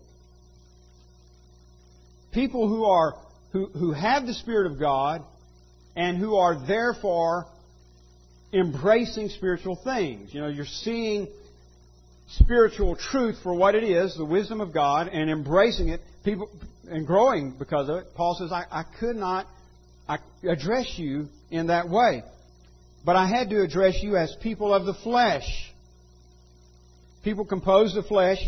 People 2.33 2.69
who 2.69 2.85
are 2.85 3.15
who, 3.53 3.67
who 3.67 3.93
have 3.93 4.27
the 4.27 4.35
Spirit 4.35 4.71
of 4.71 4.79
God 4.79 5.23
and 5.97 6.19
who 6.19 6.37
are 6.37 6.67
therefore 6.67 7.47
embracing 8.53 9.31
spiritual 9.31 9.77
things. 9.83 10.33
You 10.33 10.43
know, 10.43 10.49
you're 10.49 10.67
seeing 10.67 11.29
spiritual 12.29 12.97
truth 12.97 13.37
for 13.43 13.55
what 13.55 13.75
it 13.75 13.85
is, 13.85 14.17
the 14.17 14.25
wisdom 14.25 14.61
of 14.61 14.73
God, 14.73 15.09
and 15.09 15.31
embracing 15.31 15.89
it, 15.89 16.01
people 16.25 16.51
and 16.89 17.07
growing 17.07 17.55
because 17.59 17.89
of 17.89 17.97
it. 17.97 18.07
Paul 18.15 18.37
says, 18.39 18.53
I, 18.53 18.65
I 18.71 18.85
could 18.99 19.17
not 19.17 19.47
I 20.09 20.19
address 20.49 20.95
you 20.97 21.29
in 21.51 21.67
that 21.67 21.89
way. 21.89 22.23
But 23.05 23.17
I 23.17 23.29
had 23.29 23.51
to 23.51 23.63
address 23.63 24.03
you 24.03 24.17
as 24.17 24.35
people 24.43 24.73
of 24.73 24.87
the 24.87 24.95
flesh 24.95 25.45
people 27.29 27.45
composed 27.45 27.97
of 27.97 28.07
flesh 28.07 28.39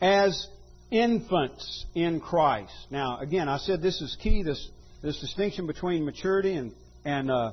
as 0.00 0.46
infants 0.90 1.86
in 1.94 2.20
Christ. 2.20 2.72
Now, 2.90 3.18
again, 3.18 3.48
I 3.48 3.58
said 3.58 3.80
this 3.80 4.00
is 4.00 4.16
key, 4.22 4.42
this, 4.42 4.68
this 5.02 5.18
distinction 5.20 5.66
between 5.66 6.04
maturity 6.04 6.54
and, 6.54 6.72
and 7.04 7.30
uh, 7.30 7.52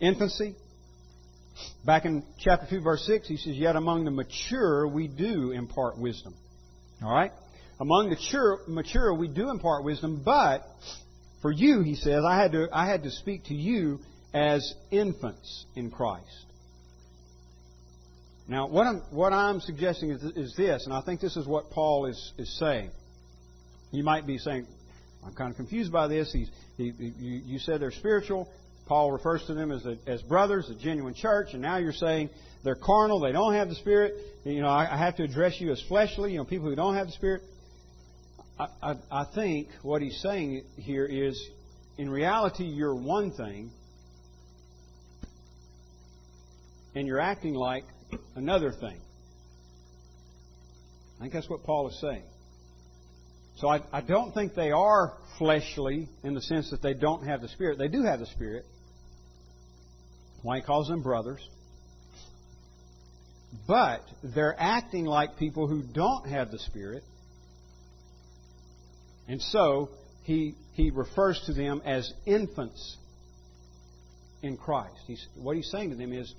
infancy. 0.00 0.54
Back 1.84 2.04
in 2.04 2.24
chapter 2.38 2.66
2, 2.68 2.80
verse 2.80 3.04
6, 3.06 3.28
he 3.28 3.36
says, 3.36 3.56
Yet 3.56 3.76
among 3.76 4.04
the 4.04 4.10
mature 4.10 4.86
we 4.86 5.08
do 5.08 5.52
impart 5.52 5.98
wisdom. 5.98 6.34
All 7.02 7.12
right? 7.12 7.32
Among 7.80 8.10
the 8.10 8.58
mature, 8.66 9.14
we 9.14 9.28
do 9.28 9.50
impart 9.50 9.84
wisdom, 9.84 10.22
but 10.24 10.62
for 11.42 11.52
you, 11.52 11.82
he 11.82 11.94
says, 11.94 12.24
I 12.28 12.36
had 12.36 12.52
to, 12.52 12.68
I 12.72 12.88
had 12.88 13.04
to 13.04 13.10
speak 13.10 13.44
to 13.44 13.54
you 13.54 14.00
as 14.34 14.74
infants 14.90 15.64
in 15.76 15.90
Christ. 15.90 16.24
Now, 18.48 18.66
what 18.66 18.86
I'm, 18.86 19.02
what 19.10 19.32
I'm 19.32 19.60
suggesting 19.60 20.10
is, 20.10 20.22
is 20.22 20.54
this, 20.56 20.86
and 20.86 20.94
I 20.94 21.02
think 21.02 21.20
this 21.20 21.36
is 21.36 21.46
what 21.46 21.70
Paul 21.70 22.06
is, 22.06 22.32
is 22.38 22.58
saying. 22.58 22.90
You 23.92 24.02
might 24.02 24.26
be 24.26 24.38
saying, 24.38 24.66
I'm 25.24 25.34
kind 25.34 25.50
of 25.50 25.56
confused 25.56 25.92
by 25.92 26.08
this. 26.08 26.32
He's, 26.32 26.48
he, 26.76 26.92
you 27.18 27.58
said 27.58 27.80
they're 27.80 27.90
spiritual. 27.90 28.48
Paul 28.88 29.12
refers 29.12 29.44
to 29.46 29.54
them 29.54 29.70
as, 29.70 29.84
a, 29.84 29.98
as 30.06 30.22
brothers, 30.22 30.68
a 30.70 30.74
genuine 30.74 31.14
church, 31.14 31.48
and 31.52 31.60
now 31.60 31.76
you're 31.76 31.92
saying 31.92 32.30
they're 32.64 32.74
carnal, 32.74 33.20
they 33.20 33.32
don't 33.32 33.54
have 33.54 33.68
the 33.68 33.74
Spirit. 33.74 34.14
You 34.44 34.62
know, 34.62 34.68
I, 34.68 34.94
I 34.94 34.96
have 34.96 35.16
to 35.16 35.22
address 35.22 35.60
you 35.60 35.70
as 35.70 35.82
fleshly, 35.88 36.32
you 36.32 36.38
know, 36.38 36.44
people 36.44 36.68
who 36.68 36.74
don't 36.74 36.94
have 36.94 37.06
the 37.06 37.12
Spirit. 37.12 37.42
I, 38.58 38.66
I, 38.82 38.94
I 39.10 39.24
think 39.34 39.68
what 39.82 40.02
he's 40.02 40.18
saying 40.20 40.64
here 40.76 41.04
is, 41.04 41.40
in 41.98 42.08
reality, 42.08 42.64
you're 42.64 42.94
one 42.94 43.30
thing, 43.32 43.70
and 46.94 47.06
you're 47.06 47.20
acting 47.20 47.54
like 47.54 47.84
another 48.34 48.72
thing. 48.72 48.98
I 51.18 51.22
think 51.22 51.32
that's 51.34 51.48
what 51.48 51.62
Paul 51.64 51.88
is 51.88 52.00
saying. 52.00 52.22
So 53.56 53.68
I, 53.68 53.82
I 53.92 54.00
don't 54.00 54.32
think 54.32 54.54
they 54.54 54.70
are 54.70 55.14
fleshly 55.36 56.08
in 56.22 56.34
the 56.34 56.40
sense 56.40 56.70
that 56.70 56.80
they 56.80 56.94
don't 56.94 57.26
have 57.26 57.40
the 57.40 57.48
Spirit. 57.48 57.78
They 57.78 57.88
do 57.88 58.02
have 58.02 58.20
the 58.20 58.26
Spirit. 58.26 58.64
Why 60.42 60.56
he 60.56 60.62
calls 60.62 60.88
them 60.88 61.02
brothers. 61.02 61.46
But 63.66 64.02
they're 64.22 64.56
acting 64.58 65.04
like 65.04 65.38
people 65.38 65.66
who 65.66 65.82
don't 65.82 66.28
have 66.28 66.50
the 66.50 66.58
Spirit. 66.58 67.02
And 69.26 69.40
so 69.40 69.90
he, 70.24 70.54
he 70.74 70.90
refers 70.90 71.40
to 71.46 71.52
them 71.52 71.82
as 71.84 72.12
infants 72.26 72.96
in 74.42 74.56
Christ. 74.56 74.96
He's, 75.06 75.26
what 75.36 75.56
he's 75.56 75.70
saying 75.70 75.90
to 75.90 75.96
them 75.96 76.12
is 76.12 76.32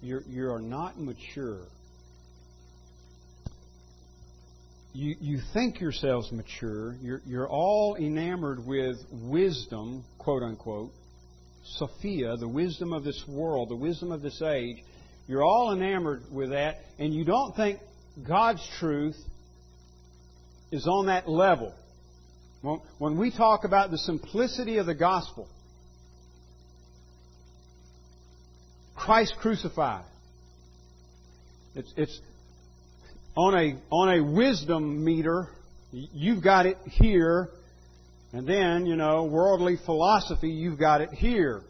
you're, 0.00 0.22
you 0.28 0.50
are 0.50 0.60
not 0.60 0.98
mature. 1.00 1.66
You, 4.92 5.14
you 5.20 5.40
think 5.52 5.80
yourselves 5.80 6.30
mature. 6.32 6.96
You're, 7.02 7.22
you're 7.26 7.48
all 7.48 7.96
enamored 7.96 8.64
with 8.66 8.96
wisdom, 9.10 10.04
quote 10.18 10.42
unquote, 10.42 10.90
Sophia, 11.74 12.36
the 12.36 12.48
wisdom 12.48 12.92
of 12.92 13.04
this 13.04 13.22
world, 13.28 13.68
the 13.68 13.76
wisdom 13.76 14.12
of 14.12 14.22
this 14.22 14.40
age. 14.42 14.82
You're 15.26 15.44
all 15.44 15.72
enamored 15.72 16.22
with 16.30 16.50
that, 16.50 16.76
and 16.98 17.12
you 17.12 17.24
don't 17.24 17.54
think 17.56 17.80
God's 18.26 18.66
truth 18.78 19.16
is 20.70 20.86
on 20.86 21.06
that 21.06 21.28
level. 21.28 21.74
When 22.98 23.18
we 23.18 23.30
talk 23.30 23.64
about 23.64 23.90
the 23.90 23.98
simplicity 23.98 24.78
of 24.78 24.86
the 24.86 24.94
gospel, 24.94 25.48
Christ 28.96 29.34
crucified. 29.40 30.04
It's, 31.74 31.92
it's 31.96 32.20
on 33.36 33.54
a 33.54 33.76
on 33.90 34.18
a 34.18 34.24
wisdom 34.24 35.04
meter. 35.04 35.48
You've 35.92 36.42
got 36.42 36.66
it 36.66 36.78
here, 36.86 37.50
and 38.36 38.46
then 38.46 38.84
you 38.84 38.96
know 38.96 39.24
worldly 39.24 39.78
philosophy. 39.86 40.50
You've 40.50 40.78
got 40.78 41.00
it 41.00 41.10
here. 41.10 41.62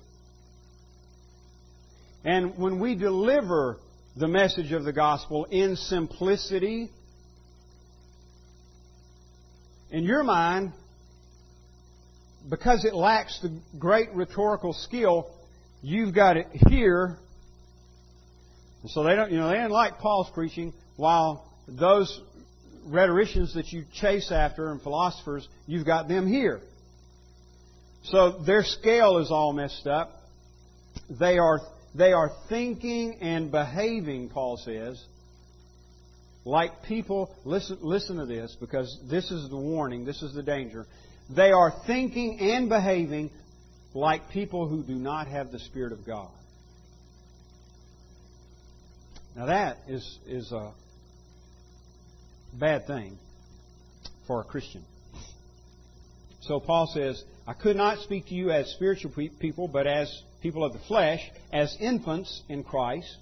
And 2.25 2.59
when 2.59 2.81
we 2.81 2.97
deliver 2.97 3.79
the 4.17 4.27
message 4.27 4.73
of 4.73 4.83
the 4.83 4.93
gospel 4.93 5.45
in 5.45 5.77
simplicity, 5.77 6.91
in 9.93 10.03
your 10.03 10.25
mind, 10.25 10.73
because 12.51 12.85
it 12.85 12.95
lacks 12.95 13.39
the 13.43 13.61
great 13.79 14.13
rhetorical 14.13 14.73
skill, 14.73 15.31
you've 15.83 16.17
got 16.17 16.37
it 16.37 16.49
here. 16.69 17.17
And 18.83 18.91
so 18.91 19.05
they 19.05 19.15
don't, 19.15 19.31
you 19.31 19.39
know, 19.39 19.47
they 19.47 19.55
didn't 19.55 19.71
like 19.71 20.01
Paul's 20.01 20.31
preaching, 20.35 20.73
while 20.97 21.49
those 21.69 22.21
rhetoricians 22.87 23.55
that 23.55 23.73
you 23.73 23.85
chase 23.95 24.31
after 24.31 24.71
and 24.71 24.81
philosophers, 24.81 25.47
you've 25.67 25.87
got 25.87 26.09
them 26.09 26.27
here. 26.27 26.61
So 28.05 28.43
their 28.45 28.63
scale 28.63 29.19
is 29.19 29.31
all 29.31 29.53
messed 29.53 29.87
up. 29.87 30.13
They 31.11 31.39
are, 31.39 31.61
they 31.95 32.13
are 32.13 32.31
thinking 32.49 33.19
and 33.21 33.51
behaving, 33.51 34.31
Paul 34.31 34.57
says, 34.59 35.03
like 36.45 36.85
people, 36.85 37.35
listen, 37.45 37.79
listen 37.83 38.19
to 38.19 38.27
this 38.27 38.57
because 38.61 38.97
this 39.11 39.31
is 39.33 39.51
the 39.51 39.57
warning, 39.57 40.05
this 40.05 40.23
is 40.23 40.33
the 40.33 40.45
danger. 40.45 40.87
They 41.29 41.51
are 41.51 41.73
thinking 41.87 42.39
and 42.41 42.69
behaving 42.69 43.31
like 43.95 44.31
people 44.31 44.69
who 44.69 44.85
do 44.85 44.95
not 44.95 45.27
have 45.27 45.51
the 45.51 45.59
Spirit 45.59 45.93
of 45.93 46.07
God. 46.07 46.31
Now 49.35 49.47
that 49.47 49.79
is, 49.89 50.19
is 50.27 50.53
a 50.53 50.73
bad 52.59 52.87
thing 52.87 53.19
for 54.27 54.41
a 54.41 54.45
Christian. 54.45 54.85
So 56.43 56.61
Paul 56.61 56.91
says, 56.93 57.23
I 57.47 57.55
could 57.55 57.77
not 57.77 57.99
speak 58.01 58.27
to 58.27 58.35
you 58.35 58.51
as 58.51 58.71
spiritual 58.73 59.13
people, 59.41 59.69
but 59.69 59.87
as 59.87 60.23
people 60.43 60.65
of 60.65 60.73
the 60.73 60.79
flesh, 60.81 61.21
as 61.53 61.77
infants 61.81 62.43
in 62.49 62.63
Christ. 62.63 63.17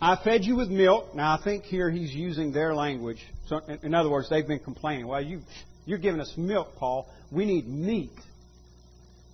I 0.00 0.16
fed 0.22 0.44
you 0.44 0.56
with 0.56 0.68
milk. 0.68 1.14
Now, 1.14 1.38
I 1.38 1.42
think 1.42 1.64
here 1.64 1.90
he's 1.90 2.12
using 2.12 2.52
their 2.52 2.74
language. 2.74 3.24
So, 3.46 3.60
in 3.82 3.94
other 3.94 4.10
words, 4.10 4.28
they've 4.28 4.46
been 4.46 4.58
complaining. 4.58 5.06
Well, 5.06 5.22
you, 5.22 5.40
you're 5.84 5.98
giving 5.98 6.20
us 6.20 6.32
milk, 6.36 6.74
Paul. 6.76 7.08
We 7.30 7.44
need 7.44 7.68
meat. 7.68 8.10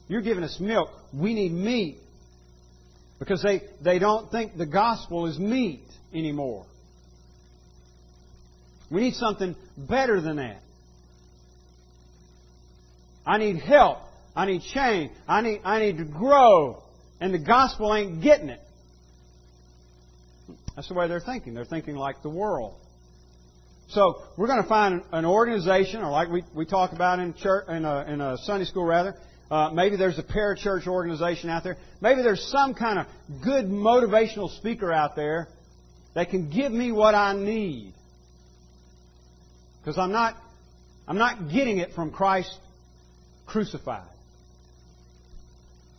You're 0.09 0.22
giving 0.22 0.44
us 0.44 0.59
milk. 0.61 0.90
We 1.12 1.34
need 1.34 1.53
meat. 1.53 1.99
Because 3.18 3.42
they, 3.42 3.62
they 3.82 3.99
don't 3.99 4.30
think 4.30 4.57
the 4.57 4.66
gospel 4.66 5.26
is 5.26 5.38
meat 5.38 5.84
anymore. 6.12 6.66
We 8.91 9.03
need 9.03 9.14
something 9.14 9.55
better 9.76 10.20
than 10.20 10.36
that. 10.36 10.62
I 13.26 13.39
need 13.39 13.59
help. 13.59 13.99
I 14.34 14.47
need 14.47 14.62
change. 14.72 15.12
I 15.26 15.43
need, 15.43 15.61
I 15.64 15.80
need 15.80 15.99
to 15.99 16.05
grow. 16.05 16.82
And 17.20 17.34
the 17.34 17.39
gospel 17.39 17.95
ain't 17.95 18.22
getting 18.22 18.49
it. 18.49 18.61
That's 20.74 20.89
the 20.89 20.95
way 20.95 21.09
they're 21.09 21.20
thinking. 21.20 21.55
They're 21.55 21.64
thinking 21.64 21.97
like 21.97 22.22
the 22.22 22.30
world. 22.30 22.74
So 23.89 24.22
we're 24.36 24.47
going 24.47 24.62
to 24.62 24.68
find 24.68 25.03
an 25.12 25.24
organization, 25.24 26.03
or 26.03 26.11
like 26.11 26.28
we, 26.28 26.45
we 26.55 26.66
talk 26.66 26.93
about 26.93 27.18
in 27.18 27.34
church, 27.34 27.66
in 27.68 27.84
a, 27.84 28.05
in 28.05 28.20
a 28.20 28.36
Sunday 28.39 28.64
school 28.64 28.84
rather. 28.84 29.14
Uh, 29.51 29.70
maybe 29.72 29.97
there's 29.97 30.18
a 30.18 30.22
parachurch 30.22 30.86
organization 30.86 31.49
out 31.51 31.64
there. 31.64 31.76
Maybe 32.01 32.22
there's 32.22 32.47
some 32.51 32.74
kind 32.74 32.99
of 32.99 33.07
good 33.43 33.64
motivational 33.64 34.55
speaker 34.59 34.93
out 34.93 35.16
there 35.16 35.49
that 36.14 36.30
can 36.30 36.51
give 36.51 36.70
me 36.70 36.93
what 36.93 37.14
I 37.14 37.32
need. 37.34 37.95
Because 39.81 39.99
I'm 39.99 40.12
not, 40.12 40.35
I'm 41.07 41.18
not 41.18 41.51
getting 41.51 41.79
it 41.79 41.93
from 41.95 42.11
Christ 42.11 42.57
crucified. 43.47 44.09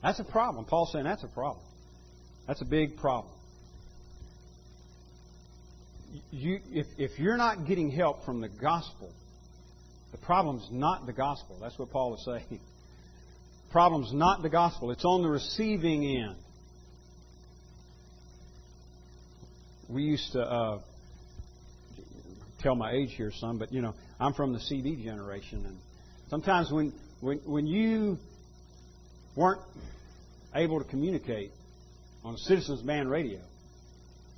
That's 0.02 0.20
a 0.20 0.24
problem. 0.24 0.66
Paul's 0.66 0.92
saying 0.92 1.06
that's 1.06 1.24
a 1.24 1.28
problem. 1.28 1.64
That's 2.48 2.62
a 2.62 2.66
big 2.66 2.98
problem 2.98 3.34
you, 6.32 6.60
if, 6.72 6.88
if 6.98 7.20
you're 7.20 7.38
not 7.38 7.68
getting 7.68 7.92
help 7.92 8.26
from 8.26 8.42
the 8.42 8.50
gospel, 8.50 9.12
the 10.12 10.18
problem's 10.18 10.68
not 10.72 11.06
the 11.06 11.14
gospel. 11.14 11.58
That's 11.62 11.78
what 11.78 11.92
Paul 11.92 12.16
is 12.16 12.26
saying. 12.26 12.46
The 12.50 13.72
problem's 13.72 14.14
not 14.14 14.42
the 14.42 14.50
gospel. 14.50 14.92
It's 14.92 15.06
on 15.06 15.22
the 15.22 15.30
receiving 15.30 16.06
end. 16.06 16.36
We 19.88 20.04
used 20.04 20.32
to 20.34 20.42
uh, 20.42 20.80
tell 22.60 22.76
my 22.76 22.91
age 22.91 23.14
here, 23.16 23.32
son, 23.32 23.57
but 23.57 23.72
you 23.72 23.82
know, 23.82 23.93
I'm 24.20 24.34
from 24.34 24.53
the 24.53 24.60
CB 24.60 25.03
generation, 25.03 25.66
and 25.66 25.78
sometimes 26.30 26.72
when 26.72 26.93
when 27.22 27.39
when 27.45 27.68
you 27.68 28.18
weren't 29.36 29.62
able 30.53 30.84
to 30.84 30.89
communicate 30.89 31.51
on 32.24 32.36
a 32.36 32.38
Citizens 32.38 32.82
Band 32.82 33.10
radio, 33.10 33.39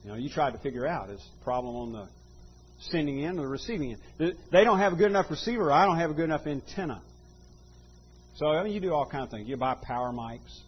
you 0.04 0.10
know, 0.10 0.16
you 0.16 0.30
tried 0.30 0.52
to 0.52 0.60
figure 0.60 0.88
out 0.88 1.10
is 1.10 1.20
the 1.20 1.44
problem 1.44 1.76
on 1.76 1.94
the 1.94 2.08
sending 2.90 3.24
end 3.24 3.40
or 3.40 3.44
the 3.44 3.48
receiving 3.48 3.94
end. 4.20 4.36
They 4.52 4.64
don't 4.64 4.80
have 4.80 4.94
a 4.94 4.96
good 4.96 5.10
enough 5.10 5.30
receiver. 5.30 5.72
I 5.72 5.86
don't 5.86 5.98
have 5.98 6.12
a 6.12 6.14
good 6.14 6.26
enough 6.26 6.48
antenna. 6.48 7.02
So 8.36 8.48
I 8.48 8.64
mean, 8.64 8.74
you 8.74 8.80
do 8.80 8.94
all 8.94 9.06
kinds 9.06 9.26
of 9.26 9.32
things. 9.32 9.48
You 9.48 9.58
buy 9.58 9.76
power 9.76 10.12
mics. 10.12 10.60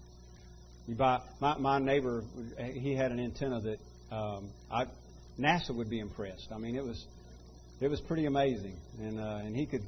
You 0.88 0.96
buy 0.96 1.22
my 1.40 1.58
my 1.58 1.80
neighbor. 1.80 2.24
He 2.74 2.96
had 2.96 3.12
an 3.12 3.20
antenna 3.20 3.62
that 3.62 4.16
um, 4.16 4.50
I 4.72 4.86
NASA 5.40 5.76
would 5.76 5.90
be 5.90 6.00
impressed. 6.00 6.50
I 6.54 6.58
mean, 6.58 6.76
it 6.76 6.84
was 6.84 7.04
it 7.84 7.90
was 7.90 8.02
pretty 8.02 8.26
amazing, 8.26 8.78
and 9.00 9.20
uh, 9.20 9.42
and 9.44 9.56
he 9.56 9.66
could. 9.66 9.82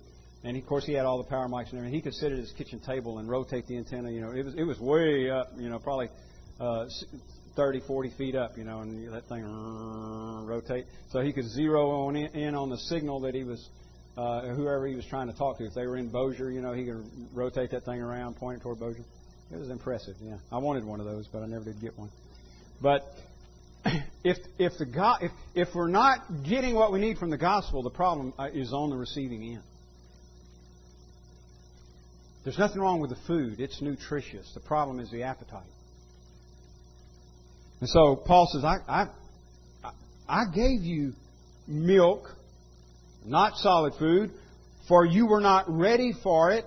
And 0.44 0.56
of 0.56 0.66
course, 0.68 0.86
he 0.86 0.94
had 0.94 1.06
all 1.06 1.18
the 1.18 1.28
power 1.28 1.48
mics 1.48 1.72
and 1.72 1.80
everything. 1.80 1.96
He 1.96 2.02
could 2.02 2.14
sit 2.14 2.32
at 2.32 2.38
his 2.38 2.52
kitchen 2.52 2.80
table 2.80 3.18
and 3.18 3.28
rotate 3.28 3.66
the 3.66 3.78
antenna. 3.78 4.12
You 4.12 4.22
know, 4.22 4.32
it 4.32 4.46
was 4.46 4.54
it 4.56 4.64
was 4.64 4.80
way 4.80 5.30
up. 5.32 5.52
You 5.58 5.70
know, 5.70 5.80
probably 5.80 6.10
uh, 6.60 6.86
30, 7.56 7.82
40 7.88 8.12
feet 8.18 8.36
up, 8.36 8.58
you 8.58 8.64
know, 8.64 8.82
and 8.82 9.12
that 9.14 9.28
thing 9.28 9.44
rotate. 10.46 10.86
So 11.12 11.22
he 11.22 11.34
could 11.34 11.50
zero 11.50 11.90
on 12.08 12.16
in 12.16 12.56
on 12.56 12.70
the 12.70 12.78
signal 12.78 13.22
that 13.22 13.34
he 13.34 13.44
was, 13.44 13.68
uh, 14.18 14.42
whoever 14.54 14.88
he 14.88 14.96
was 14.96 15.06
trying 15.06 15.28
to 15.28 15.38
talk 15.38 15.58
to. 15.60 15.66
If 15.66 15.74
they 15.74 15.88
were 15.88 15.98
in 15.98 16.10
Bossier, 16.10 16.52
you 16.52 16.62
know, 16.62 16.74
he 16.74 16.86
could 16.86 17.04
rotate 17.34 17.72
that 17.72 17.86
thing 17.86 18.02
around, 18.02 18.36
point 18.36 18.60
it 18.60 18.64
toward 18.64 18.80
Bossier. 18.80 19.06
It 19.52 19.58
was 19.58 19.70
impressive. 19.70 20.16
Yeah, 20.22 20.38
I 20.52 20.58
wanted 20.58 20.84
one 20.86 21.00
of 21.00 21.06
those, 21.06 21.28
but 21.32 21.44
I 21.44 21.46
never 21.46 21.64
did 21.64 21.80
get 21.80 21.98
one. 21.98 22.10
But 22.82 23.04
if 24.24 24.38
if 24.58 24.78
the 24.78 24.86
God, 24.86 25.20
if 25.22 25.32
if 25.54 25.76
we're 25.76 25.88
not 25.88 26.44
getting 26.44 26.76
what 26.76 26.92
we 26.92 27.00
need 27.00 27.18
from 27.18 27.30
the 27.30 27.38
gospel, 27.38 27.84
the 27.84 27.90
problem 27.90 28.34
uh, 28.38 28.50
is 28.54 28.74
on 28.74 28.90
the 28.90 28.98
receiving 28.98 29.44
end. 29.44 29.64
There's 32.44 32.58
nothing 32.58 32.82
wrong 32.82 33.00
with 33.00 33.10
the 33.10 33.20
food; 33.28 33.60
it's 33.60 33.82
nutritious. 33.82 34.52
The 34.54 34.60
problem 34.60 35.00
is 35.00 35.10
the 35.12 35.24
appetite. 35.24 35.64
And 37.82 37.90
so 37.90 38.16
Paul 38.16 38.48
says, 38.52 38.64
I, 38.64 38.78
I, 38.88 39.08
I 40.28 40.46
gave 40.54 40.82
you 40.82 41.14
milk, 41.68 42.36
not 43.26 43.58
solid 43.58 43.94
food, 44.00 44.32
for 44.88 45.06
you 45.06 45.28
were 45.28 45.42
not 45.42 45.66
ready 45.68 46.14
for 46.24 46.52
it. 46.52 46.66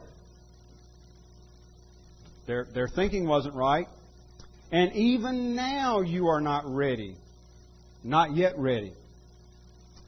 Their, 2.47 2.67
their 2.73 2.89
thinking 2.89 3.27
wasn't 3.27 3.55
right. 3.55 3.87
And 4.71 4.93
even 4.95 5.55
now 5.55 6.01
you 6.01 6.29
are 6.29 6.41
not 6.41 6.65
ready. 6.67 7.17
Not 8.05 8.37
yet 8.37 8.59
ready. 8.59 8.93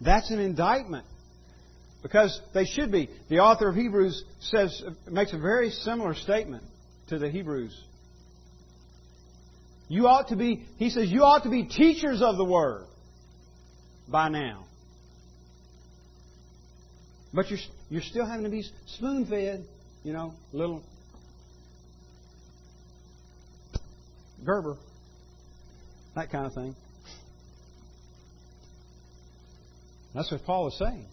That's 0.01 0.31
an 0.31 0.39
indictment. 0.39 1.07
Because 2.03 2.41
they 2.55 2.65
should 2.65 2.91
be. 2.91 3.11
The 3.29 3.41
author 3.41 3.69
of 3.69 3.77
Hebrews 3.77 4.25
says 4.41 4.83
makes 5.11 5.33
a 5.33 5.39
very 5.39 5.71
similar 5.71 6.15
statement 6.15 6.65
to 7.09 7.19
the 7.19 7.31
Hebrews 7.31 7.79
you 9.91 10.07
ought 10.07 10.29
to 10.29 10.37
be, 10.37 10.65
he 10.77 10.89
says, 10.89 11.11
you 11.11 11.23
ought 11.23 11.43
to 11.43 11.51
be 11.51 11.65
teachers 11.65 12.23
of 12.23 12.37
the 12.37 12.45
Word 12.45 12.87
by 14.07 14.29
now. 14.29 14.65
But 17.35 17.51
you're, 17.51 17.59
you're 17.89 18.03
still 18.03 18.25
having 18.25 18.45
to 18.45 18.51
be 18.51 18.65
spoon 18.87 19.27
fed, 19.27 19.65
you 20.05 20.13
know, 20.13 20.35
little 20.53 20.85
Gerber, 24.45 24.77
that 26.15 26.31
kind 26.31 26.47
of 26.47 26.55
thing. 26.55 26.75
That's 30.15 30.31
what 30.33 30.45
Paul 30.45 30.69
is 30.69 30.79
saying. 30.79 31.07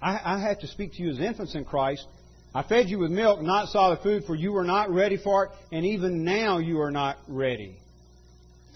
I, 0.00 0.20
I 0.24 0.54
to 0.60 0.66
speak 0.68 0.92
to 0.94 1.02
you 1.02 1.10
as 1.10 1.18
infants 1.18 1.54
in 1.54 1.64
Christ. 1.64 2.06
I 2.54 2.62
fed 2.62 2.88
you 2.88 2.98
with 2.98 3.10
milk, 3.10 3.42
not 3.42 3.68
solid 3.68 4.00
food, 4.02 4.24
for 4.24 4.34
you 4.34 4.52
were 4.52 4.64
not 4.64 4.90
ready 4.90 5.18
for 5.18 5.46
it, 5.46 5.50
and 5.70 5.84
even 5.84 6.24
now 6.24 6.58
you 6.58 6.80
are 6.80 6.90
not 6.90 7.18
ready 7.26 7.78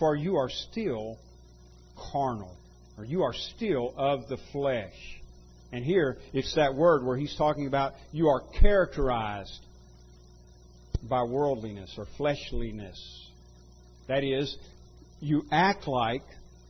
for 0.03 0.16
you 0.16 0.34
are 0.34 0.50
still 0.50 1.16
carnal, 2.11 2.57
or 2.98 3.05
you 3.05 3.22
are 3.22 3.32
still 3.32 3.94
of 3.96 4.28
the 4.28 4.36
flesh. 4.50 4.94
And 5.70 5.84
here 5.84 6.18
it's 6.32 6.57
that 6.57 6.74
word 6.74 7.05
where 7.05 7.16
he's 7.16 7.36
talking 7.36 7.68
about 7.68 7.92
you 8.11 8.26
are 8.26 8.42
characterized 8.61 9.61
by 11.09 11.22
worldliness 11.22 11.94
or 11.96 12.07
fleshliness. 12.16 13.30
That 14.09 14.24
is, 14.24 14.57
you 15.20 15.44
act 15.50 15.86
like 15.86 16.22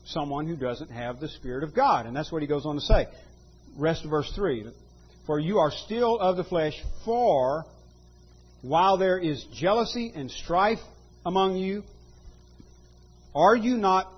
someone 0.05 0.47
who 0.47 0.57
doesn't 0.57 0.91
have 0.91 1.21
the 1.21 1.29
Spirit 1.29 1.65
of 1.65 1.75
God. 1.75 2.07
And 2.07 2.17
that's 2.17 2.31
what 2.31 2.43
he 2.43 2.49
goes 2.49 2.67
on 2.67 2.75
to 2.77 2.81
say. 2.81 3.07
Rest 3.77 4.05
of 4.05 4.11
verse 4.11 4.31
3. 4.35 4.67
For 5.27 5.39
you 5.39 5.59
are 5.59 5.71
still 5.71 6.19
of 6.19 6.37
the 6.37 6.45
flesh, 6.45 6.75
for 7.05 7.65
while 8.61 8.99
there 8.99 9.19
is 9.19 9.45
jealousy 9.55 10.13
and 10.15 10.31
strife 10.31 10.81
among 11.25 11.57
you, 11.57 11.85
are 13.35 13.57
you 13.57 13.77
not 13.77 14.13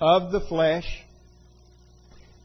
of 0.00 0.32
the 0.32 0.40
flesh 0.40 0.86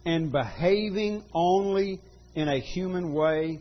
and 0.05 0.31
behaving 0.31 1.23
only 1.33 1.99
in 2.35 2.47
a 2.47 2.59
human 2.59 3.13
way? 3.13 3.59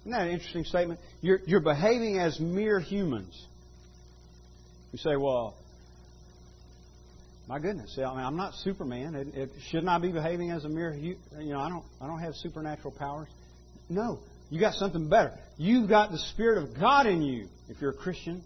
Isn't 0.00 0.12
that 0.12 0.22
an 0.22 0.30
interesting 0.30 0.64
statement? 0.64 1.00
You're, 1.20 1.40
you're 1.46 1.60
behaving 1.60 2.18
as 2.18 2.40
mere 2.40 2.80
humans. 2.80 3.46
You 4.94 4.98
say, 4.98 5.16
well, 5.16 5.56
my 7.48 7.58
goodness, 7.58 7.98
I 7.98 8.02
mean, 8.14 8.24
I'm 8.24 8.36
not 8.36 8.54
Superman. 8.54 9.16
It, 9.16 9.34
it, 9.34 9.50
shouldn't 9.68 9.88
I 9.88 9.98
be 9.98 10.12
behaving 10.12 10.52
as 10.52 10.64
a 10.64 10.68
mere, 10.68 10.94
you 10.94 11.16
know, 11.32 11.58
I 11.58 11.68
don't, 11.68 11.84
I 12.00 12.06
don't 12.06 12.20
have 12.20 12.36
supernatural 12.36 12.94
powers. 12.96 13.26
No, 13.88 14.20
you 14.50 14.60
got 14.60 14.74
something 14.74 15.08
better. 15.08 15.32
You've 15.56 15.88
got 15.88 16.12
the 16.12 16.18
Spirit 16.18 16.62
of 16.62 16.78
God 16.78 17.08
in 17.08 17.22
you. 17.22 17.48
If 17.68 17.80
you're 17.80 17.90
a 17.90 17.96
Christian, 17.96 18.44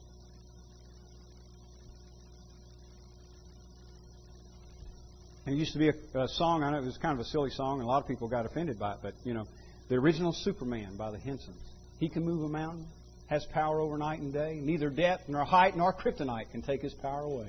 it 5.46 5.52
used 5.52 5.74
to 5.74 5.78
be 5.78 5.90
a, 5.90 6.18
a, 6.18 6.28
song. 6.28 6.62
I 6.62 6.70
know 6.70 6.78
it 6.78 6.84
was 6.86 6.96
kind 6.96 7.12
of 7.12 7.20
a 7.20 7.28
silly 7.28 7.50
song, 7.50 7.80
and 7.80 7.86
a 7.86 7.90
lot 7.90 8.00
of 8.00 8.08
people 8.08 8.26
got 8.26 8.46
offended 8.46 8.78
by 8.78 8.92
it. 8.92 9.00
But 9.02 9.12
you 9.22 9.34
know, 9.34 9.46
the 9.90 9.96
original 9.96 10.32
Superman 10.32 10.96
by 10.96 11.10
the 11.10 11.18
Hensons. 11.18 11.60
He 11.98 12.08
can 12.08 12.24
move 12.24 12.42
a 12.42 12.48
mountain, 12.48 12.86
has 13.28 13.44
power 13.52 13.80
over 13.80 13.96
night 13.98 14.20
and 14.20 14.32
day. 14.32 14.58
Neither 14.62 14.90
depth 14.90 15.28
nor 15.28 15.44
height 15.44 15.76
nor 15.76 15.92
kryptonite 15.92 16.50
can 16.50 16.62
take 16.62 16.80
his 16.82 16.94
power 16.94 17.22
away. 17.22 17.48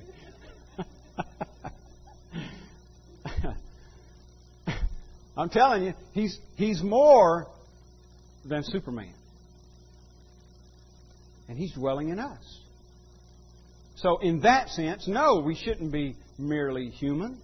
I'm 5.38 5.50
telling 5.50 5.86
you, 5.86 5.94
he's 6.12 6.38
he's 6.58 6.84
more 6.84 7.48
than 8.46 8.64
Superman. 8.64 9.14
And 11.48 11.58
he's 11.58 11.74
dwelling 11.74 12.10
in 12.10 12.20
us. 12.20 12.60
So 13.96 14.18
in 14.20 14.42
that 14.42 14.70
sense, 14.70 15.08
no, 15.08 15.42
we 15.46 15.56
shouldn't 15.56 15.92
be 15.92 16.16
merely 16.38 16.90
human. 16.90 17.40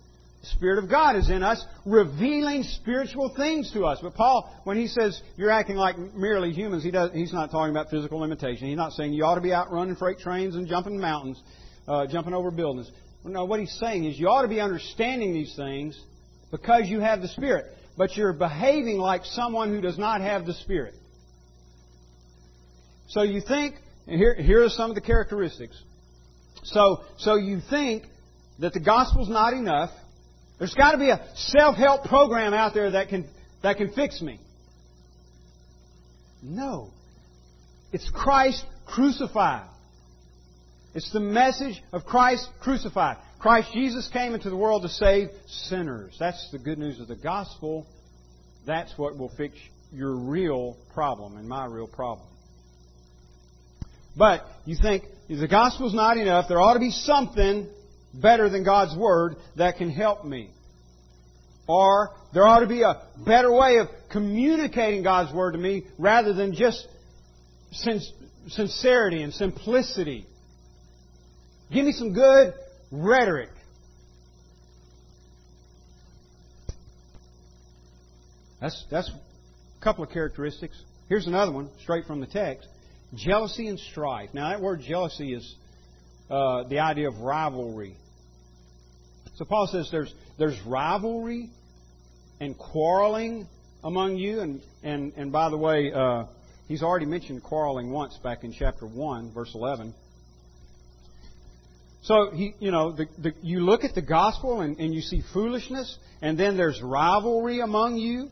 Spirit 0.54 0.84
of 0.84 0.90
God 0.90 1.16
is 1.16 1.30
in 1.30 1.44
us, 1.44 1.64
revealing 1.86 2.64
spiritual 2.64 3.34
things 3.36 3.72
to 3.74 3.86
us. 3.86 4.00
But 4.02 4.16
Paul, 4.16 4.54
when 4.64 4.78
he 4.78 4.88
says 4.88 5.22
you're 5.36 5.52
acting 5.52 5.76
like 5.76 5.98
merely 6.14 6.52
humans, 6.52 6.84
he 6.84 6.92
does, 6.92 7.12
he's 7.14 7.34
not 7.34 7.52
talking 7.52 7.72
about 7.72 7.90
physical 7.90 8.20
limitation. 8.20 8.68
He's 8.68 8.78
not 8.78 8.94
saying 8.94 9.14
you 9.14 9.26
ought 9.26 9.36
to 9.36 9.42
be 9.42 9.54
out 9.54 9.72
running 9.72 9.96
freight 9.96 10.20
trains 10.20 10.56
and 10.56 10.68
jumping 10.68 11.00
mountains, 11.00 11.42
uh, 11.88 12.08
jumping 12.08 12.34
over 12.34 12.52
buildings. 12.52 12.90
No, 13.24 13.46
what 13.46 13.60
he's 13.60 13.76
saying 13.80 14.06
is 14.06 14.20
you 14.20 14.28
ought 14.28 14.44
to 14.44 14.48
be 14.48 14.62
understanding 14.62 15.34
these 15.34 15.56
things 15.56 16.00
because 16.52 16.84
you 16.86 17.00
have 17.00 17.22
the 17.22 17.28
Spirit. 17.30 17.66
But 17.98 18.16
you're 18.16 18.34
behaving 18.34 18.98
like 18.98 19.26
someone 19.26 19.70
who 19.70 19.82
does 19.82 19.98
not 19.98 20.22
have 20.22 20.46
the 20.46 20.54
Spirit. 20.54 20.94
So 23.08 23.24
you 23.24 23.42
think, 23.42 23.76
and 24.08 24.18
here, 24.18 24.36
here 24.36 24.64
are 24.64 24.70
some 24.70 24.92
of 24.92 24.96
the 24.96 25.02
characteristics. 25.02 25.82
So, 26.64 27.04
so 27.18 27.36
you 27.36 27.62
think 27.70 28.04
that 28.60 28.74
the 28.74 28.80
gospel's 28.80 29.30
not 29.30 29.54
enough 29.54 29.92
there's 30.60 30.74
got 30.74 30.92
to 30.92 30.98
be 30.98 31.10
a 31.10 31.26
self-help 31.36 32.06
program 32.06 32.54
out 32.54 32.74
there 32.74 32.92
that 32.92 33.10
can, 33.10 33.28
that 33.62 33.78
can 33.78 33.92
fix 33.92 34.22
me. 34.22 34.40
No. 36.42 36.92
It's 37.92 38.10
Christ 38.14 38.64
crucified. 38.86 39.68
It's 40.94 41.12
the 41.12 41.20
message 41.20 41.82
of 41.92 42.06
Christ 42.06 42.48
crucified. 42.62 43.18
Christ 43.40 43.70
Jesus 43.74 44.08
came 44.08 44.34
into 44.34 44.50
the 44.50 44.56
world 44.56 44.84
to 44.84 44.90
save 44.90 45.30
sinners. 45.48 46.16
That's 46.20 46.50
the 46.52 46.60
good 46.60 46.78
news 46.78 47.00
of 47.00 47.08
the 47.08 47.16
gospel. 47.16 47.86
That's 48.66 48.98
what 48.98 49.18
will 49.18 49.32
fix 49.38 49.56
your 49.92 50.16
real 50.16 50.78
problem 50.94 51.38
and 51.38 51.48
my 51.48 51.66
real 51.66 51.88
problem. 51.88 52.28
But 54.16 54.46
you 54.66 54.78
think 54.82 55.04
the 55.28 55.48
gospel's 55.48 55.94
not 55.94 56.18
enough. 56.18 56.46
There 56.48 56.60
ought 56.60 56.76
to 56.76 56.80
be 56.80 56.92
something 56.92 57.70
better 58.22 58.50
than 58.50 58.64
God's 58.64 58.96
Word 58.96 59.36
that 59.56 59.78
can 59.78 59.90
help 59.90 60.26
me. 60.26 60.52
Or 61.68 62.12
there 62.34 62.46
ought 62.46 62.60
to 62.60 62.68
be 62.68 62.84
a 62.84 63.02
better 63.26 63.52
way 63.52 63.78
of 63.78 63.88
communicating 64.12 65.04
God's 65.04 65.34
Word 65.34 65.54
to 65.54 65.58
me 65.58 65.86
rather 65.98 66.34
than 66.34 66.54
just 66.54 66.88
sincerity 68.48 69.24
and 69.24 69.34
simplicity. 69.34 70.26
Give 71.74 71.86
me 71.86 71.92
some 71.92 72.14
good 72.14 72.54
rhetoric. 72.92 73.50
That's, 78.62 78.86
that's 78.90 79.10
a 79.10 79.84
couple 79.84 80.04
of 80.04 80.12
characteristics. 80.12 80.82
Here's 81.10 81.28
another 81.28 81.52
one, 81.52 81.70
straight 81.82 82.06
from 82.06 82.20
the 82.20 82.28
text 82.28 82.68
jealousy 83.14 83.68
and 83.68 83.80
strife. 83.80 84.30
Now, 84.34 84.50
that 84.50 84.62
word 84.62 84.82
jealousy 84.82 85.34
is 85.34 85.56
uh, 86.30 86.64
the 86.64 86.80
idea 86.80 87.08
of 87.08 87.20
rivalry. 87.20 87.98
So 89.36 89.44
Paul 89.46 89.68
says 89.68 89.90
there's, 89.92 90.14
there's 90.38 90.60
rivalry 90.62 91.50
and 92.40 92.58
quarreling 92.58 93.48
among 93.84 94.16
you. 94.18 94.40
And, 94.40 94.62
and, 94.82 95.14
and 95.18 95.32
by 95.32 95.50
the 95.50 95.58
way, 95.58 95.92
uh, 95.94 96.26
he's 96.68 96.82
already 96.82 97.06
mentioned 97.06 97.44
quarreling 97.44 97.92
once 97.92 98.18
back 98.18 98.44
in 98.44 98.54
chapter 98.54 98.88
1, 98.88 99.34
verse 99.34 99.52
11. 99.54 99.94
So, 102.04 102.30
he, 102.32 102.54
you 102.60 102.72
know, 102.72 102.92
the, 102.92 103.08
the, 103.18 103.34
you 103.42 103.62
look 103.62 103.84
at 103.84 103.96
the 103.96 104.02
gospel 104.02 104.62
and, 104.62 104.78
and 104.80 104.94
you 104.94 105.02
see 105.02 105.24
foolishness, 105.34 105.98
and 106.22 106.40
then 106.40 106.56
there's 106.56 106.82
rivalry 106.82 107.62
among 107.62 107.98
you 107.98 108.30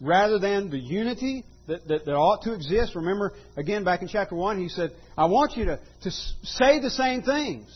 rather 0.00 0.38
than 0.38 0.70
the 0.70 0.78
unity 0.78 1.44
that, 1.68 1.86
that, 1.88 2.06
that, 2.06 2.14
ought 2.14 2.42
to 2.42 2.54
exist. 2.54 2.96
Remember, 2.96 3.34
again, 3.56 3.84
back 3.84 4.02
in 4.02 4.08
chapter 4.08 4.34
1, 4.34 4.58
he 4.58 4.68
said, 4.70 4.92
I 5.16 5.26
want 5.26 5.56
you 5.56 5.66
to, 5.66 5.78
to 6.02 6.10
say 6.10 6.80
the 6.80 6.90
same 6.90 7.22
things 7.22 7.68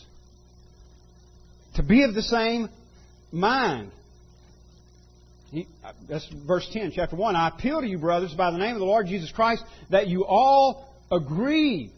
to 1.81 1.87
be 1.87 2.05
of 2.05 2.15
the 2.15 2.23
same 2.23 2.69
mind. 3.33 3.91
He, 5.51 5.67
that's 6.09 6.29
verse 6.47 6.69
10, 6.73 6.93
chapter 6.95 7.17
1. 7.17 7.35
I 7.35 7.49
appeal 7.49 7.81
to 7.81 7.87
you, 7.87 7.99
brothers, 7.99 8.35
by 8.35 8.51
the 8.51 8.59
name 8.59 8.75
of 8.75 8.81
the 8.81 8.85
Lord 8.85 9.07
Jesus 9.07 9.33
Christ, 9.33 9.65
that 9.89 10.07
you 10.07 10.25
all 10.25 10.95
agree 11.11 11.91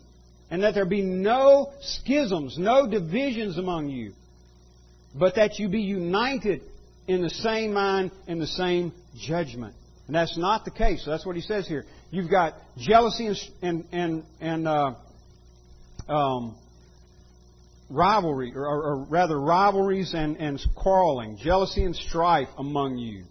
and 0.51 0.63
that 0.63 0.75
there 0.75 0.87
be 0.87 1.03
no 1.03 1.73
schisms, 1.81 2.57
no 2.59 2.87
divisions 2.87 3.59
among 3.59 3.89
you, 3.89 4.13
but 5.15 5.35
that 5.35 5.59
you 5.59 5.69
be 5.69 5.83
united 5.83 6.63
in 7.09 7.21
the 7.21 7.31
same 7.31 7.73
mind 7.73 8.13
and 8.29 8.41
the 8.41 8.47
same 8.47 8.93
judgment. 9.19 9.75
And 10.07 10.15
that's 10.15 10.39
not 10.39 10.65
the 10.65 10.71
case. 10.71 11.05
So 11.05 11.11
that's 11.11 11.27
what 11.27 11.37
he 11.37 11.43
says 11.43 11.67
here. 11.67 11.85
You've 12.11 12.31
got 12.31 12.55
jealousy 12.79 13.27
and, 13.27 13.37
and, 13.63 13.85
and, 13.93 14.25
and 14.41 14.69
uh, 14.69 14.95
um, 16.09 16.57
rivalry, 17.91 18.53
or, 18.55 18.65
or 18.65 19.07
rather 19.09 19.39
rivalries 19.39 20.15
and, 20.15 20.37
and 20.37 20.61
quarreling, 20.75 21.39
jealousy 21.43 21.85
and 21.85 21.95
strife 21.95 22.49
among 22.57 22.99
you. 22.99 23.25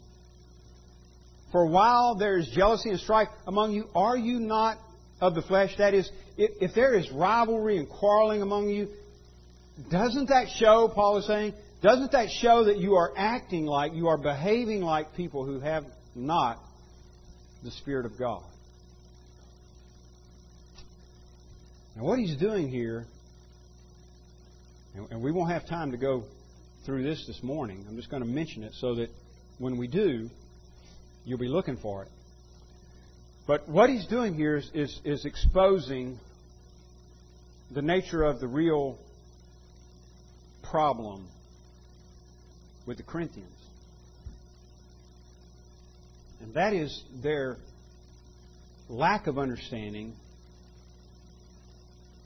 For 1.51 1.65
while 1.65 2.15
there 2.15 2.37
is 2.37 2.47
jealousy 2.47 2.89
and 2.89 2.99
strife 2.99 3.27
among 3.45 3.73
you, 3.73 3.89
are 3.93 4.17
you 4.17 4.39
not 4.39 4.77
of 5.19 5.35
the 5.35 5.41
flesh? 5.41 5.75
That 5.77 5.93
is, 5.93 6.09
if, 6.37 6.51
if 6.61 6.75
there 6.75 6.93
is 6.93 7.09
rivalry 7.11 7.77
and 7.77 7.89
quarreling 7.89 8.41
among 8.41 8.69
you, 8.69 8.87
doesn't 9.89 10.29
that 10.29 10.47
show, 10.57 10.89
Paul 10.93 11.17
is 11.17 11.27
saying, 11.27 11.53
doesn't 11.81 12.11
that 12.11 12.29
show 12.29 12.65
that 12.65 12.77
you 12.77 12.95
are 12.95 13.11
acting 13.17 13.65
like, 13.65 13.93
you 13.93 14.07
are 14.07 14.17
behaving 14.17 14.81
like 14.81 15.15
people 15.15 15.45
who 15.45 15.59
have 15.59 15.83
not 16.15 16.59
the 17.63 17.71
Spirit 17.71 18.05
of 18.05 18.17
God? 18.17 18.43
Now, 21.95 22.03
what 22.03 22.19
he's 22.19 22.37
doing 22.37 22.69
here 22.69 23.07
and 24.93 25.21
we 25.21 25.31
won't 25.31 25.51
have 25.51 25.65
time 25.65 25.91
to 25.91 25.97
go 25.97 26.23
through 26.85 27.03
this 27.03 27.25
this 27.27 27.41
morning. 27.41 27.85
I'm 27.87 27.95
just 27.95 28.09
going 28.09 28.23
to 28.23 28.29
mention 28.29 28.63
it 28.63 28.73
so 28.75 28.95
that 28.95 29.09
when 29.57 29.77
we 29.77 29.87
do, 29.87 30.29
you'll 31.23 31.39
be 31.39 31.47
looking 31.47 31.77
for 31.77 32.03
it. 32.03 32.09
But 33.47 33.67
what 33.69 33.89
he's 33.89 34.05
doing 34.07 34.33
here 34.33 34.57
is, 34.57 34.69
is, 34.73 34.99
is 35.03 35.25
exposing 35.25 36.19
the 37.71 37.81
nature 37.81 38.23
of 38.23 38.39
the 38.39 38.47
real 38.47 38.97
problem 40.63 41.27
with 42.85 42.97
the 42.97 43.03
Corinthians. 43.03 43.49
And 46.41 46.53
that 46.55 46.73
is 46.73 47.03
their 47.21 47.57
lack 48.89 49.27
of 49.27 49.37
understanding 49.37 50.13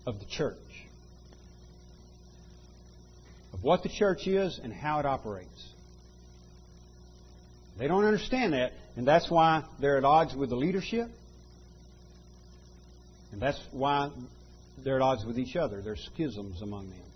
of 0.07 0.19
the 0.19 0.25
church 0.25 0.57
what 3.65 3.81
the 3.81 3.89
church 3.89 4.27
is 4.27 4.59
and 4.63 4.71
how 4.71 4.99
it 4.99 5.07
operates. 5.07 5.73
They 7.79 7.87
don't 7.87 8.05
understand 8.05 8.53
that, 8.53 8.73
and 8.95 9.07
that's 9.07 9.27
why 9.27 9.63
they're 9.81 9.97
at 9.97 10.05
odds 10.05 10.35
with 10.35 10.51
the 10.51 10.55
leadership. 10.55 11.07
And 13.31 13.41
that's 13.41 13.59
why 13.71 14.11
they're 14.83 14.97
at 14.97 15.01
odds 15.01 15.25
with 15.25 15.39
each 15.39 15.55
other. 15.55 15.81
There's 15.81 16.07
schisms 16.13 16.61
among 16.61 16.91
them. 16.91 17.07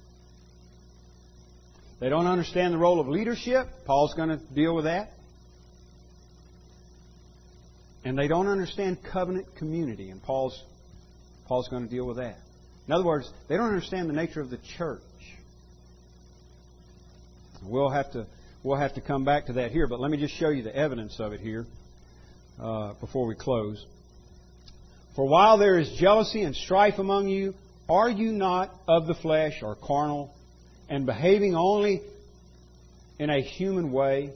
They 2.00 2.10
don't 2.10 2.26
understand 2.26 2.74
the 2.74 2.80
role 2.80 3.00
of 3.00 3.08
leadership. 3.08 3.68
Paul's 3.86 4.16
going 4.16 4.30
to 4.30 4.40
deal 4.56 4.74
with 4.74 4.86
that. 4.86 5.12
And 8.04 8.18
they 8.18 8.28
don't 8.28 8.48
understand 8.48 8.98
covenant 9.04 9.56
community, 9.56 10.10
and 10.10 10.20
Paul's, 10.24 10.60
Paul's 11.48 11.68
going 11.68 11.84
to 11.84 11.90
deal 11.90 12.08
with 12.08 12.18
that. 12.18 12.40
In 12.88 12.94
other 12.94 13.06
words, 13.06 13.32
they 13.48 13.56
don't 13.56 13.68
understand 13.68 14.10
the 14.10 14.14
nature 14.14 14.42
of 14.42 14.50
the 14.50 14.58
church. 14.80 15.04
We'll 17.64 17.90
have 17.90 18.12
to 18.12 18.26
we'll 18.64 18.78
have 18.78 18.96
to 18.96 19.02
come 19.02 19.26
back 19.26 19.48
to 19.48 19.54
that 19.54 19.72
here, 19.72 19.88
but 19.88 20.00
let 20.00 20.12
me 20.12 20.18
just 20.18 20.36
show 20.36 20.50
you 20.50 20.64
the 20.64 20.76
evidence 20.76 21.20
of 21.20 21.34
it 21.34 21.42
here 21.42 21.66
uh, 22.62 22.94
before 22.94 23.26
we 23.26 23.36
close. 23.36 23.86
For 25.16 25.28
while 25.28 25.58
there 25.58 25.78
is 25.78 25.92
jealousy 26.00 26.44
and 26.44 26.56
strife 26.56 27.00
among 27.00 27.28
you, 27.28 27.54
are 27.90 28.10
you 28.10 28.32
not 28.32 28.74
of 28.88 29.08
the 29.08 29.16
flesh 29.16 29.62
or 29.64 29.76
carnal 29.76 30.34
and 30.88 31.06
behaving 31.06 31.56
only 31.56 32.02
in 33.18 33.30
a 33.30 33.42
human 33.42 33.92
way? 33.92 34.32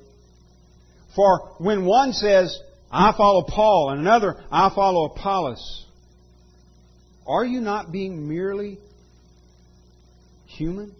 For 1.15 1.55
when 1.59 1.85
one 1.85 2.13
says, 2.13 2.57
I 2.91 3.13
follow 3.15 3.43
Paul, 3.47 3.91
and 3.91 4.01
another, 4.01 4.35
I 4.51 4.71
follow 4.73 5.05
Apollos, 5.05 5.85
are 7.25 7.45
you 7.45 7.61
not 7.61 7.91
being 7.91 8.27
merely 8.27 8.79
human? 10.47 10.93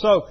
So, 0.00 0.26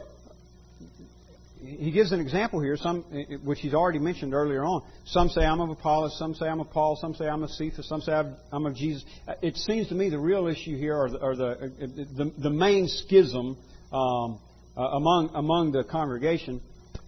he 1.62 1.92
gives 1.92 2.12
an 2.12 2.22
example 2.22 2.62
here, 2.62 2.78
some 2.78 3.04
which 3.44 3.60
he's 3.60 3.74
already 3.74 4.00
mentioned 4.00 4.34
earlier 4.34 4.64
on. 4.64 4.82
Some 5.06 5.30
say 5.30 5.42
I'm 5.42 5.60
of 5.60 5.70
Apollos, 5.70 6.18
some 6.18 6.34
say 6.34 6.48
I'm 6.48 6.62
of 6.62 6.72
Paul, 6.72 6.98
some 7.00 7.14
say 7.14 7.28
I'm 7.28 7.44
of 7.44 7.50
Cephas, 7.52 7.88
some 7.88 8.02
say 8.02 8.14
I'm 8.52 8.66
of 8.66 8.76
Jesus. 8.76 9.04
It 9.42 9.58
seems 9.58 9.90
to 9.90 9.96
me 9.96 10.10
the 10.10 10.20
real 10.20 10.48
issue 10.48 10.78
here, 10.78 10.96
or 10.96 11.36
the 11.36 11.72
the, 11.80 12.24
the, 12.24 12.34
the, 12.38 12.50
main 12.50 12.88
schism 12.88 13.58
um, 13.92 14.40
uh, 14.78 14.82
among 14.82 15.32
among 15.36 15.72
the 15.74 15.84
congregation, 15.84 16.62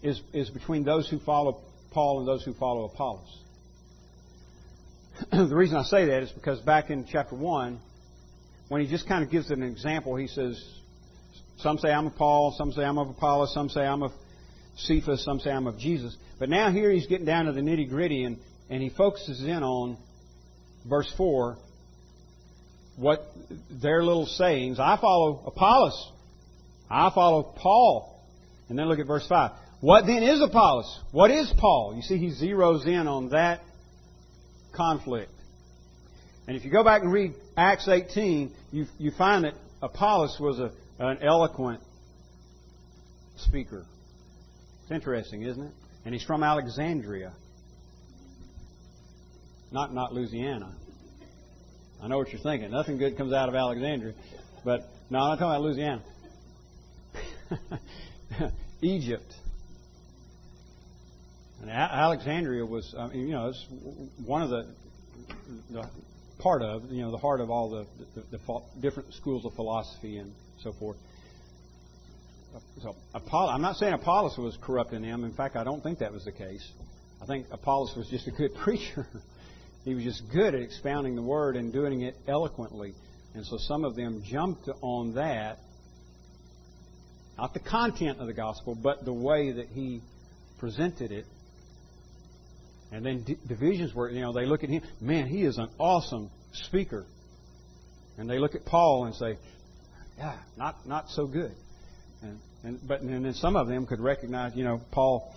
is 0.03 0.21
is 0.33 0.49
between 0.49 0.83
those 0.83 1.09
who 1.09 1.19
follow 1.19 1.61
Paul 1.91 2.19
and 2.19 2.27
those 2.27 2.43
who 2.43 2.53
follow 2.53 2.85
Apollos. 2.85 3.43
the 5.31 5.55
reason 5.55 5.77
I 5.77 5.83
say 5.83 6.05
that 6.07 6.23
is 6.23 6.31
because 6.31 6.59
back 6.59 6.89
in 6.89 7.05
chapter 7.09 7.35
one, 7.35 7.79
when 8.67 8.81
he 8.81 8.87
just 8.87 9.07
kind 9.07 9.23
of 9.23 9.31
gives 9.31 9.49
an 9.49 9.63
example, 9.63 10.17
he 10.17 10.27
says, 10.27 10.61
"Some 11.61 11.77
say 11.77 11.91
I'm 11.91 12.07
of 12.07 12.15
Paul, 12.15 12.53
some 12.57 12.71
say 12.71 12.83
I'm 12.83 12.97
of 12.97 13.09
Apollos, 13.09 13.53
some 13.53 13.69
say 13.69 13.81
I'm 13.81 14.03
of 14.03 14.11
Cephas, 14.77 15.23
some 15.23 15.39
say 15.39 15.51
I'm 15.51 15.67
of 15.67 15.77
Jesus. 15.77 16.15
But 16.39 16.49
now 16.49 16.71
here 16.71 16.91
he's 16.91 17.07
getting 17.07 17.25
down 17.25 17.45
to 17.45 17.51
the 17.51 17.61
nitty 17.61 17.89
gritty 17.89 18.23
and, 18.23 18.37
and 18.69 18.81
he 18.81 18.89
focuses 18.89 19.43
in 19.43 19.63
on 19.63 19.97
verse 20.87 21.11
4, 21.17 21.57
what 22.95 23.25
their 23.69 24.03
little 24.03 24.25
sayings. 24.25 24.79
I 24.79 24.97
follow 24.99 25.43
Apollos. 25.45 26.11
I 26.89 27.11
follow 27.13 27.43
Paul. 27.43 28.19
And 28.69 28.77
then 28.77 28.87
look 28.87 28.99
at 28.99 29.07
verse 29.07 29.25
5. 29.27 29.51
What 29.81 30.05
then 30.05 30.23
is 30.23 30.41
Apollos? 30.41 30.99
What 31.11 31.31
is 31.31 31.51
Paul? 31.57 31.93
You 31.95 32.01
see, 32.01 32.17
he 32.17 32.29
zeroes 32.29 32.85
in 32.85 33.07
on 33.07 33.29
that 33.29 33.61
conflict. 34.73 35.31
And 36.47 36.55
if 36.55 36.65
you 36.65 36.71
go 36.71 36.83
back 36.83 37.01
and 37.01 37.11
read 37.11 37.33
Acts 37.57 37.87
18, 37.87 38.53
you, 38.71 38.85
you 38.97 39.11
find 39.17 39.45
that 39.45 39.53
Apollos 39.81 40.37
was 40.39 40.59
a, 40.59 40.71
an 41.09 41.19
eloquent 41.21 41.81
speaker. 43.37 43.85
It's 44.83 44.91
interesting, 44.91 45.43
isn't 45.43 45.63
it? 45.63 45.71
And 46.05 46.13
he's 46.13 46.23
from 46.23 46.43
Alexandria. 46.43 47.33
Not 49.71 49.93
not 49.93 50.13
Louisiana. 50.13 50.73
I 52.01 52.07
know 52.07 52.17
what 52.17 52.31
you're 52.31 52.41
thinking. 52.41 52.71
Nothing 52.71 52.97
good 52.97 53.17
comes 53.17 53.31
out 53.33 53.47
of 53.47 53.55
Alexandria. 53.55 54.13
But 54.65 54.89
no, 55.09 55.19
I'm 55.19 55.29
not 55.29 55.39
talking 55.39 55.45
about 55.45 55.61
Louisiana. 55.61 56.03
Egypt. 58.81 59.33
And 61.61 61.69
Alexandria 61.69 62.65
was, 62.65 62.95
you 63.13 63.29
know, 63.29 63.49
it's 63.49 63.65
one 64.25 64.41
of 64.41 64.49
the, 64.49 64.67
the 65.69 65.89
part 66.39 66.63
of, 66.63 66.91
you 66.91 67.03
know, 67.03 67.11
the 67.11 67.19
heart 67.19 67.39
of 67.39 67.51
all 67.51 67.69
the, 67.69 67.85
the, 68.15 68.37
the 68.37 68.61
different 68.79 69.13
schools 69.13 69.45
of 69.45 69.53
philosophy 69.53 70.17
and 70.17 70.33
so 70.63 70.73
forth 70.73 70.97
so 72.81 72.95
Apollos, 73.13 73.51
I'm 73.53 73.61
not 73.61 73.75
saying 73.77 73.93
Apollos 73.93 74.37
was 74.37 74.57
corrupt 74.61 74.93
in 74.93 75.01
them. 75.01 75.23
In 75.23 75.33
fact, 75.33 75.55
I 75.55 75.63
don't 75.63 75.81
think 75.81 75.99
that 75.99 76.11
was 76.11 76.25
the 76.25 76.31
case. 76.31 76.67
I 77.21 77.25
think 77.25 77.47
Apollos 77.51 77.95
was 77.95 78.07
just 78.07 78.27
a 78.27 78.31
good 78.31 78.53
preacher. 78.63 79.07
he 79.85 79.93
was 79.93 80.03
just 80.03 80.23
good 80.31 80.55
at 80.55 80.61
expounding 80.61 81.15
the 81.15 81.21
word 81.21 81.55
and 81.55 81.71
doing 81.71 82.01
it 82.01 82.15
eloquently. 82.27 82.93
And 83.33 83.45
so 83.45 83.57
some 83.57 83.85
of 83.85 83.95
them 83.95 84.23
jumped 84.25 84.69
on 84.81 85.15
that, 85.15 85.59
not 87.37 87.53
the 87.53 87.59
content 87.59 88.19
of 88.19 88.27
the 88.27 88.33
gospel, 88.33 88.75
but 88.75 89.05
the 89.05 89.13
way 89.13 89.51
that 89.53 89.67
he 89.67 90.01
presented 90.59 91.11
it. 91.11 91.25
And 92.91 93.05
then 93.05 93.25
divisions 93.47 93.93
were, 93.93 94.09
you 94.09 94.19
know, 94.19 94.33
they 94.33 94.45
look 94.45 94.65
at 94.65 94.69
him, 94.69 94.83
man, 94.99 95.27
he 95.27 95.43
is 95.43 95.57
an 95.57 95.69
awesome 95.79 96.29
speaker. 96.51 97.05
And 98.17 98.29
they 98.29 98.37
look 98.37 98.53
at 98.53 98.65
Paul 98.65 99.05
and 99.05 99.15
say, 99.15 99.37
yeah, 100.17 100.37
not, 100.57 100.87
not 100.87 101.09
so 101.09 101.27
good. 101.27 101.55
And, 102.21 102.39
and 102.63 102.79
but 102.87 103.01
and 103.01 103.25
then 103.25 103.33
some 103.33 103.55
of 103.55 103.67
them 103.67 103.85
could 103.87 103.99
recognize, 103.99 104.55
you 104.55 104.63
know, 104.63 104.81
Paul 104.91 105.33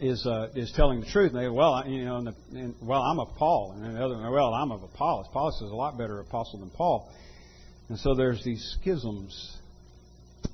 is 0.00 0.26
uh, 0.26 0.48
is 0.54 0.72
telling 0.72 1.00
the 1.00 1.06
truth. 1.06 1.32
And 1.32 1.40
they 1.40 1.48
well, 1.48 1.84
you 1.86 2.04
know, 2.04 2.16
and 2.16 2.26
the, 2.28 2.34
and, 2.52 2.74
well, 2.82 3.02
I'm 3.02 3.18
of 3.18 3.34
Paul, 3.36 3.72
and 3.76 3.96
the 3.96 4.02
other 4.02 4.16
well, 4.30 4.54
I'm 4.54 4.72
of 4.72 4.82
Apollos. 4.82 5.26
Apollos 5.28 5.56
is 5.56 5.70
a 5.70 5.74
lot 5.74 5.98
better 5.98 6.20
apostle 6.20 6.60
than 6.60 6.70
Paul. 6.70 7.10
And 7.88 7.98
so 7.98 8.14
there's 8.14 8.42
these 8.42 8.76
schisms, 8.80 9.58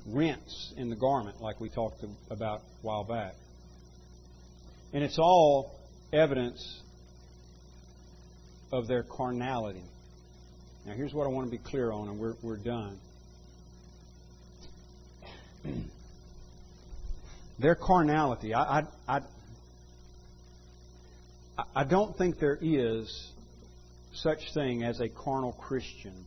rents 0.05 0.73
in 0.75 0.89
the 0.89 0.97
garment, 0.97 1.41
like 1.41 1.61
we 1.61 1.69
talked 1.69 2.03
about 2.29 2.59
a 2.59 2.85
while 2.85 3.05
back. 3.05 3.35
And 4.93 5.01
it's 5.01 5.17
all 5.17 5.79
evidence 6.11 6.81
of 8.73 8.87
their 8.87 9.03
carnality. 9.03 9.83
Now, 10.85 10.93
here's 10.93 11.13
what 11.13 11.25
I 11.25 11.29
want 11.29 11.49
to 11.49 11.57
be 11.57 11.63
clear 11.63 11.91
on, 11.91 12.09
and 12.09 12.19
we're, 12.19 12.35
we're 12.41 12.57
done. 12.57 12.99
Their 17.59 17.75
carnality. 17.75 18.53
I, 18.53 18.79
I, 18.79 18.83
I, 19.07 19.21
I 21.75 21.83
don't 21.83 22.17
think 22.17 22.39
there 22.39 22.57
is 22.61 23.31
such 24.13 24.39
thing 24.53 24.83
as 24.83 24.99
a 24.99 25.09
carnal 25.09 25.53
Christian, 25.53 26.25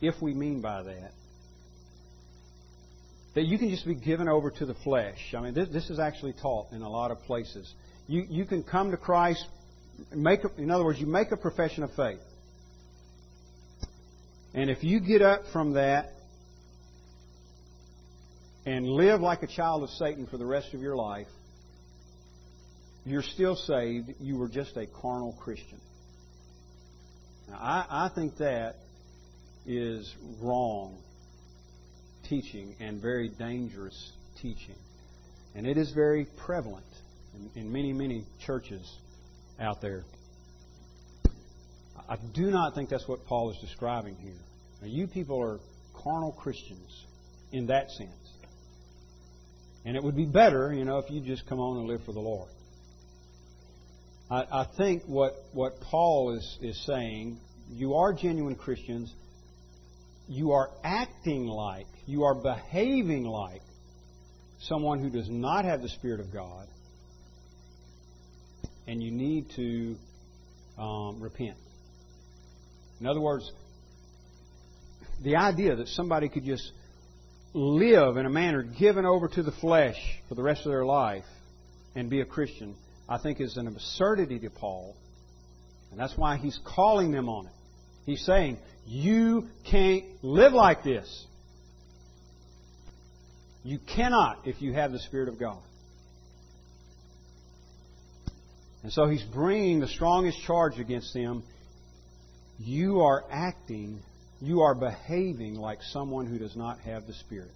if 0.00 0.20
we 0.20 0.34
mean 0.34 0.60
by 0.60 0.82
that. 0.82 1.12
That 3.34 3.44
you 3.44 3.58
can 3.58 3.70
just 3.70 3.86
be 3.86 3.94
given 3.94 4.28
over 4.28 4.50
to 4.50 4.66
the 4.66 4.74
flesh. 4.74 5.34
I 5.36 5.40
mean, 5.40 5.54
this, 5.54 5.68
this 5.68 5.90
is 5.90 5.98
actually 5.98 6.34
taught 6.34 6.72
in 6.72 6.82
a 6.82 6.88
lot 6.88 7.10
of 7.10 7.20
places. 7.22 7.72
You, 8.08 8.26
you 8.28 8.44
can 8.44 8.64
come 8.64 8.90
to 8.90 8.96
Christ, 8.96 9.46
make 10.12 10.40
a, 10.44 10.48
in 10.60 10.70
other 10.70 10.84
words, 10.84 10.98
you 10.98 11.06
make 11.06 11.30
a 11.30 11.36
profession 11.36 11.84
of 11.84 11.92
faith. 11.94 12.20
And 14.52 14.68
if 14.68 14.82
you 14.82 14.98
get 14.98 15.22
up 15.22 15.42
from 15.52 15.74
that 15.74 16.12
and 18.66 18.86
live 18.86 19.20
like 19.20 19.42
a 19.42 19.46
child 19.46 19.82
of 19.82 19.90
Satan 19.90 20.26
for 20.26 20.36
the 20.36 20.46
rest 20.46 20.74
of 20.74 20.80
your 20.80 20.96
life, 20.96 21.28
you're 23.04 23.22
still 23.22 23.56
saved. 23.56 24.10
You 24.20 24.36
were 24.36 24.48
just 24.48 24.76
a 24.76 24.86
carnal 24.86 25.36
Christian. 25.40 25.80
Now, 27.48 27.56
I, 27.56 27.86
I 28.06 28.10
think 28.14 28.36
that 28.38 28.76
is 29.66 30.14
wrong 30.40 30.98
teaching 32.28 32.74
and 32.80 33.00
very 33.00 33.28
dangerous 33.28 34.12
teaching. 34.40 34.76
And 35.54 35.66
it 35.66 35.76
is 35.76 35.92
very 35.92 36.26
prevalent 36.44 36.84
in, 37.34 37.62
in 37.62 37.72
many, 37.72 37.92
many 37.92 38.24
churches 38.44 38.88
out 39.58 39.80
there. 39.80 40.04
I 42.08 42.16
do 42.34 42.50
not 42.50 42.74
think 42.74 42.88
that's 42.88 43.06
what 43.06 43.24
Paul 43.26 43.50
is 43.50 43.56
describing 43.60 44.16
here. 44.16 44.38
Now, 44.82 44.88
you 44.88 45.06
people 45.06 45.40
are 45.42 45.58
carnal 46.02 46.32
Christians 46.32 47.04
in 47.52 47.66
that 47.66 47.90
sense. 47.90 48.10
And 49.84 49.96
it 49.96 50.02
would 50.02 50.16
be 50.16 50.26
better, 50.26 50.72
you 50.72 50.84
know, 50.84 50.98
if 50.98 51.10
you 51.10 51.20
just 51.20 51.46
come 51.46 51.58
on 51.58 51.78
and 51.78 51.88
live 51.88 52.04
for 52.04 52.12
the 52.12 52.20
Lord. 52.20 52.50
I, 54.30 54.42
I 54.42 54.66
think 54.76 55.04
what, 55.06 55.32
what 55.52 55.80
Paul 55.80 56.36
is, 56.36 56.58
is 56.60 56.84
saying, 56.86 57.38
you 57.72 57.94
are 57.94 58.12
genuine 58.12 58.56
Christians. 58.56 59.12
You 60.28 60.52
are 60.52 60.70
acting 60.84 61.46
like, 61.46 61.86
you 62.06 62.24
are 62.24 62.34
behaving 62.34 63.24
like 63.24 63.62
someone 64.60 65.00
who 65.00 65.10
does 65.10 65.28
not 65.28 65.64
have 65.64 65.82
the 65.82 65.88
Spirit 65.88 66.20
of 66.20 66.32
God. 66.32 66.68
And 68.86 69.02
you 69.02 69.10
need 69.10 69.46
to 69.56 69.96
um, 70.78 71.20
repent. 71.20 71.56
In 73.00 73.06
other 73.06 73.20
words, 73.20 73.50
the 75.22 75.36
idea 75.36 75.76
that 75.76 75.88
somebody 75.88 76.28
could 76.28 76.44
just 76.44 76.70
live 77.52 78.16
in 78.16 78.26
a 78.26 78.30
manner 78.30 78.62
given 78.62 79.04
over 79.04 79.28
to 79.28 79.42
the 79.42 79.52
flesh 79.52 79.96
for 80.28 80.34
the 80.34 80.42
rest 80.42 80.66
of 80.66 80.72
their 80.72 80.84
life 80.84 81.24
and 81.94 82.08
be 82.08 82.20
a 82.20 82.24
Christian, 82.24 82.76
I 83.08 83.18
think 83.18 83.40
is 83.40 83.56
an 83.56 83.66
absurdity 83.66 84.38
to 84.40 84.50
Paul. 84.50 84.94
And 85.90 85.98
that's 85.98 86.16
why 86.16 86.36
he's 86.36 86.58
calling 86.64 87.10
them 87.10 87.28
on 87.28 87.46
it. 87.46 87.52
He's 88.06 88.24
saying, 88.24 88.58
You 88.86 89.48
can't 89.68 90.04
live 90.22 90.52
like 90.52 90.84
this. 90.84 91.26
You 93.62 93.78
cannot 93.78 94.46
if 94.46 94.62
you 94.62 94.72
have 94.72 94.92
the 94.92 95.00
Spirit 95.00 95.28
of 95.28 95.38
God. 95.38 95.58
And 98.82 98.92
so 98.92 99.06
he's 99.06 99.22
bringing 99.22 99.80
the 99.80 99.88
strongest 99.88 100.40
charge 100.42 100.78
against 100.78 101.12
them. 101.12 101.42
You 102.58 103.00
are 103.00 103.24
acting 103.30 104.00
you 104.40 104.62
are 104.62 104.74
behaving 104.74 105.54
like 105.54 105.82
someone 105.82 106.26
who 106.26 106.38
does 106.38 106.56
not 106.56 106.80
have 106.80 107.06
the 107.06 107.14
Spirit. 107.14 107.50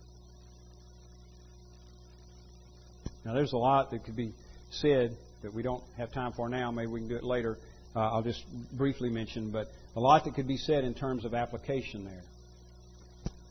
Now, 3.25 3.33
there's 3.33 3.53
a 3.53 3.59
lot 3.59 3.91
that 3.93 4.05
could 4.05 4.17
be 4.17 4.33
said 4.71 5.17
that 5.43 5.55
we 5.55 5.63
don't 5.63 5.83
have 5.97 6.13
time 6.13 6.33
for 6.33 6.49
now. 6.49 6.71
Maybe 6.71 6.89
we 6.89 7.01
can 7.01 7.09
do 7.09 7.17
it 7.17 7.25
later. 7.25 7.59
Uh, 7.97 8.01
I'll 8.01 8.23
just 8.23 8.45
briefly 8.73 9.09
mention, 9.09 9.51
but 9.51 9.69
a 9.97 10.01
lot 10.01 10.25
that 10.25 10.35
could 10.35 10.49
be 10.49 10.59
said 10.59 10.85
in 10.85 10.95
terms 10.95 11.25
of 11.25 11.33
application 11.33 12.05
there. 12.05 12.25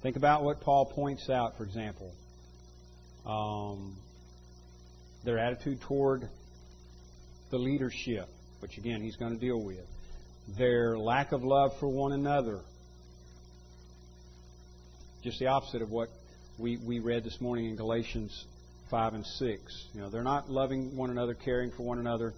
Think 0.04 0.16
about 0.16 0.44
what 0.44 0.62
Paul 0.62 0.86
points 0.86 1.30
out, 1.30 1.58
for 1.58 1.64
example. 1.64 2.12
Um, 3.26 3.96
their 5.24 5.40
attitude 5.40 5.80
toward 5.82 6.28
the 7.50 7.58
leadership, 7.58 8.28
which 8.60 8.78
again 8.78 9.02
he's 9.02 9.16
going 9.16 9.34
to 9.34 9.40
deal 9.40 9.64
with. 9.64 9.86
Their 10.58 11.00
lack 11.00 11.32
of 11.32 11.44
love 11.44 11.72
for 11.80 11.88
one 11.88 12.12
another. 12.12 12.60
Just 15.24 15.40
the 15.40 15.48
opposite 15.48 15.82
of 15.82 15.90
what 15.90 16.10
we, 16.58 16.78
we 16.86 17.00
read 17.00 17.24
this 17.24 17.40
morning 17.40 17.68
in 17.68 17.78
Galatians 17.78 18.46
5 18.92 19.14
and 19.14 19.26
6. 19.26 19.88
You 19.94 20.02
know, 20.02 20.10
they're 20.10 20.22
not 20.22 20.50
loving 20.50 20.98
one 20.98 21.10
another, 21.12 21.34
caring 21.34 21.72
for 21.72 21.84
one 21.84 21.98
another, 21.98 22.34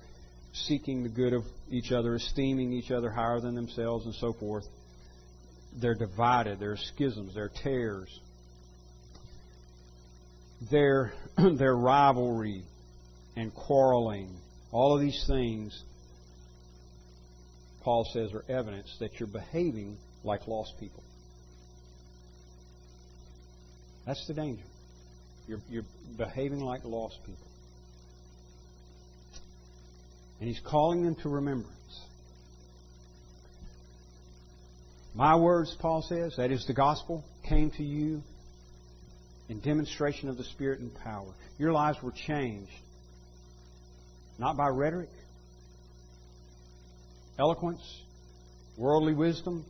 seeking 0.53 1.01
the 1.01 1.09
good 1.09 1.33
of 1.33 1.41
each 1.71 1.91
other, 1.91 2.13
esteeming 2.13 2.73
each 2.73 2.91
other 2.91 3.09
higher 3.09 3.39
than 3.39 3.55
themselves, 3.55 4.05
and 4.05 4.13
so 4.13 4.33
forth. 4.33 4.65
They're 5.81 5.95
divided. 5.95 6.59
There 6.59 6.73
are 6.73 6.77
schisms. 6.77 7.33
There 7.33 7.45
are 7.45 7.51
tears. 7.63 8.19
Their, 10.69 11.11
their 11.57 11.75
rivalry 11.75 12.65
and 13.35 13.51
quarreling, 13.51 14.29
all 14.71 14.93
of 14.93 15.01
these 15.01 15.25
things, 15.27 15.83
Paul 17.81 18.07
says, 18.13 18.31
are 18.31 18.45
evidence 18.47 18.95
that 18.99 19.19
you're 19.19 19.25
behaving 19.25 19.97
like 20.23 20.47
lost 20.47 20.73
people. 20.79 21.01
That's 24.05 24.25
the 24.27 24.33
danger. 24.33 24.63
You're, 25.47 25.61
you're 25.69 25.85
behaving 26.17 26.59
like 26.59 26.83
lost 26.83 27.19
people. 27.25 27.47
And 30.39 30.49
he's 30.49 30.59
calling 30.59 31.03
them 31.03 31.15
to 31.23 31.29
remembrance. 31.29 31.71
My 35.13 35.37
words, 35.37 35.75
Paul 35.79 36.01
says, 36.01 36.35
that 36.37 36.51
is 36.51 36.65
the 36.67 36.73
gospel, 36.73 37.23
came 37.47 37.71
to 37.71 37.83
you 37.83 38.21
in 39.47 39.61
demonstration 39.61 40.27
of 40.27 40.37
the 40.37 40.43
Spirit 40.43 40.81
and 40.81 40.93
power. 40.93 41.33
Your 41.57 41.71
lives 41.71 41.97
were 42.03 42.11
changed, 42.11 42.71
not 44.37 44.57
by 44.57 44.67
rhetoric, 44.67 45.09
eloquence, 47.39 47.81
worldly 48.77 49.13
wisdom. 49.13 49.65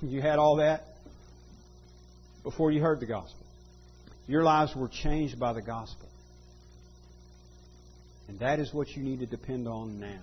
You 0.00 0.22
had 0.22 0.38
all 0.38 0.56
that 0.56 0.84
before 2.48 2.70
you 2.70 2.80
heard 2.80 2.98
the 2.98 3.04
gospel. 3.04 3.44
Your 4.26 4.42
lives 4.42 4.74
were 4.74 4.88
changed 4.88 5.38
by 5.38 5.52
the 5.52 5.60
gospel. 5.60 6.08
And 8.26 8.38
that 8.38 8.58
is 8.58 8.72
what 8.72 8.88
you 8.96 9.02
need 9.02 9.20
to 9.20 9.26
depend 9.26 9.68
on 9.68 10.00
now. 10.00 10.22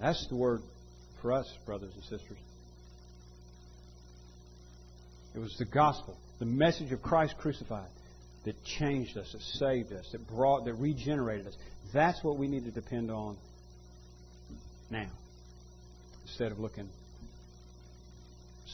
That's 0.00 0.24
the 0.28 0.36
word 0.36 0.60
for 1.20 1.32
us, 1.32 1.52
brothers 1.66 1.90
and 1.94 2.04
sisters. 2.04 2.38
It 5.34 5.40
was 5.40 5.56
the 5.58 5.64
gospel, 5.64 6.16
the 6.38 6.46
message 6.46 6.92
of 6.92 7.02
Christ 7.02 7.34
crucified, 7.38 7.90
that 8.44 8.54
changed 8.64 9.16
us, 9.16 9.32
that 9.32 9.42
saved 9.42 9.92
us, 9.92 10.08
that 10.12 10.28
brought, 10.28 10.64
that 10.66 10.74
regenerated 10.74 11.48
us. 11.48 11.56
That's 11.92 12.22
what 12.22 12.38
we 12.38 12.46
need 12.46 12.66
to 12.66 12.70
depend 12.70 13.10
on 13.10 13.36
now, 14.90 15.10
instead 16.24 16.52
of 16.52 16.60
looking 16.60 16.88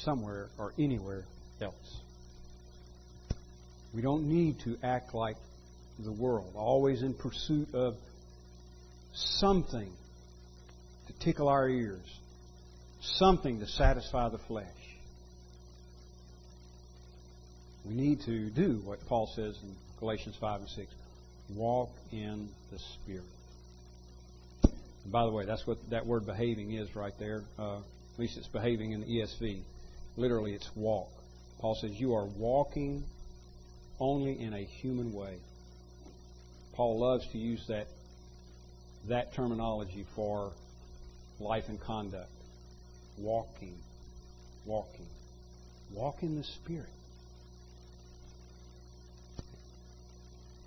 somewhere 0.04 0.48
or 0.58 0.72
anywhere 0.78 1.24
else. 1.60 2.00
We 3.94 4.02
don't 4.02 4.28
need 4.28 4.60
to 4.64 4.76
act 4.82 5.14
like 5.14 5.36
the 5.98 6.12
world, 6.12 6.52
always 6.54 7.02
in 7.02 7.14
pursuit 7.14 7.74
of 7.74 7.94
something 9.12 9.90
to 11.06 11.24
tickle 11.24 11.48
our 11.48 11.68
ears, 11.68 12.06
something 13.00 13.60
to 13.60 13.66
satisfy 13.66 14.28
the 14.28 14.38
flesh. 14.38 14.66
We 17.84 17.94
need 17.94 18.20
to 18.26 18.50
do 18.50 18.80
what 18.84 18.98
Paul 19.08 19.30
says 19.34 19.58
in 19.62 19.74
Galatians 19.98 20.36
5 20.40 20.60
and 20.60 20.68
6 20.68 20.92
walk 21.56 21.90
in 22.12 22.48
the 22.70 22.78
Spirit. 22.78 23.24
And 25.04 25.12
by 25.12 25.24
the 25.24 25.32
way, 25.32 25.46
that's 25.46 25.66
what 25.66 25.78
that 25.90 26.06
word 26.06 26.26
behaving 26.26 26.72
is 26.72 26.94
right 26.94 27.14
there. 27.18 27.42
Uh, 27.58 27.78
at 27.78 28.18
least 28.18 28.36
it's 28.36 28.48
behaving 28.48 28.92
in 28.92 29.00
the 29.00 29.06
ESV. 29.06 29.62
Literally, 30.16 30.52
it's 30.52 30.68
walk. 30.74 31.10
Paul 31.60 31.76
says, 31.80 31.92
You 31.92 32.14
are 32.14 32.26
walking 32.26 33.04
only 33.98 34.40
in 34.40 34.54
a 34.54 34.64
human 34.64 35.12
way. 35.12 35.36
Paul 36.74 36.98
loves 36.98 37.26
to 37.32 37.38
use 37.38 37.62
that, 37.68 37.86
that 39.08 39.34
terminology 39.34 40.06
for 40.14 40.52
life 41.38 41.64
and 41.68 41.80
conduct. 41.80 42.30
Walking. 43.18 43.76
Walking. 44.64 45.06
Walk 45.92 46.22
in 46.22 46.36
the 46.36 46.44
Spirit. 46.44 46.88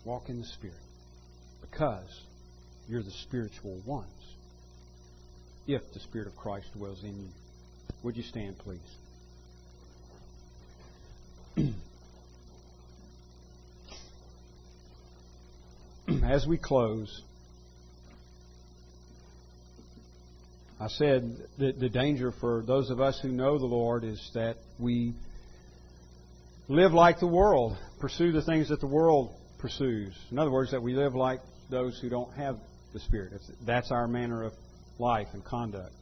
Walk 0.05 0.29
in 0.29 0.39
the 0.39 0.45
Spirit. 0.45 0.75
Because 1.61 2.21
you're 2.87 3.03
the 3.03 3.11
spiritual 3.23 3.81
ones. 3.85 4.07
If 5.65 5.81
the 5.93 5.99
Spirit 6.01 6.27
of 6.27 6.35
Christ 6.35 6.67
dwells 6.75 7.03
in 7.03 7.17
you. 7.17 7.29
Would 8.03 8.17
you 8.17 8.23
stand, 8.23 8.57
please? 8.59 8.79
As 16.23 16.47
we 16.47 16.57
close, 16.57 17.21
I 20.79 20.87
said 20.87 21.37
that 21.59 21.79
the 21.79 21.89
danger 21.89 22.31
for 22.31 22.63
those 22.65 22.89
of 22.89 22.99
us 22.99 23.19
who 23.21 23.29
know 23.29 23.57
the 23.57 23.65
Lord 23.65 24.03
is 24.03 24.31
that 24.33 24.57
we 24.79 25.13
live 26.67 26.93
like 26.93 27.19
the 27.19 27.27
world, 27.27 27.77
pursue 27.99 28.31
the 28.31 28.41
things 28.41 28.69
that 28.69 28.79
the 28.79 28.87
world 28.87 29.33
pursues. 29.59 30.13
In 30.31 30.39
other 30.39 30.51
words, 30.51 30.71
that 30.71 30.81
we 30.81 30.95
live 30.95 31.15
like 31.15 31.41
those 31.69 31.99
who 31.99 32.09
don't 32.09 32.33
have 32.33 32.57
the 32.93 32.99
Spirit. 32.99 33.33
That's 33.65 33.91
our 33.91 34.07
manner 34.07 34.43
of 34.43 34.53
life 34.99 35.27
and 35.33 35.43
conduct. 35.43 35.93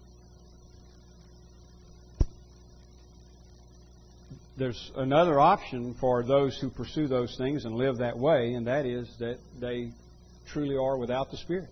There's 4.57 4.91
another 4.95 5.39
option 5.39 5.95
for 5.99 6.23
those 6.23 6.57
who 6.59 6.69
pursue 6.69 7.07
those 7.07 7.35
things 7.37 7.65
and 7.65 7.75
live 7.75 7.97
that 7.97 8.17
way, 8.17 8.53
and 8.53 8.67
that 8.67 8.85
is 8.85 9.07
that 9.19 9.37
they 9.59 9.91
truly 10.51 10.75
are 10.75 10.97
without 10.97 11.31
the 11.31 11.37
Spirit. 11.37 11.69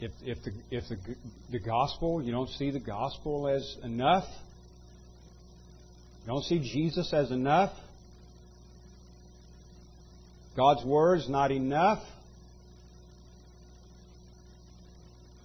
If, 0.00 0.12
if, 0.22 0.38
the, 0.44 0.50
if 0.70 0.84
the, 0.90 0.96
the 1.50 1.58
gospel, 1.58 2.22
you 2.22 2.30
don't 2.30 2.50
see 2.50 2.70
the 2.70 2.80
gospel 2.80 3.48
as 3.48 3.78
enough, 3.82 4.24
you 6.22 6.26
don't 6.26 6.44
see 6.44 6.58
Jesus 6.58 7.10
as 7.14 7.30
enough, 7.30 7.72
God's 10.56 10.84
Word 10.84 11.20
is 11.20 11.28
not 11.28 11.50
enough, 11.50 12.02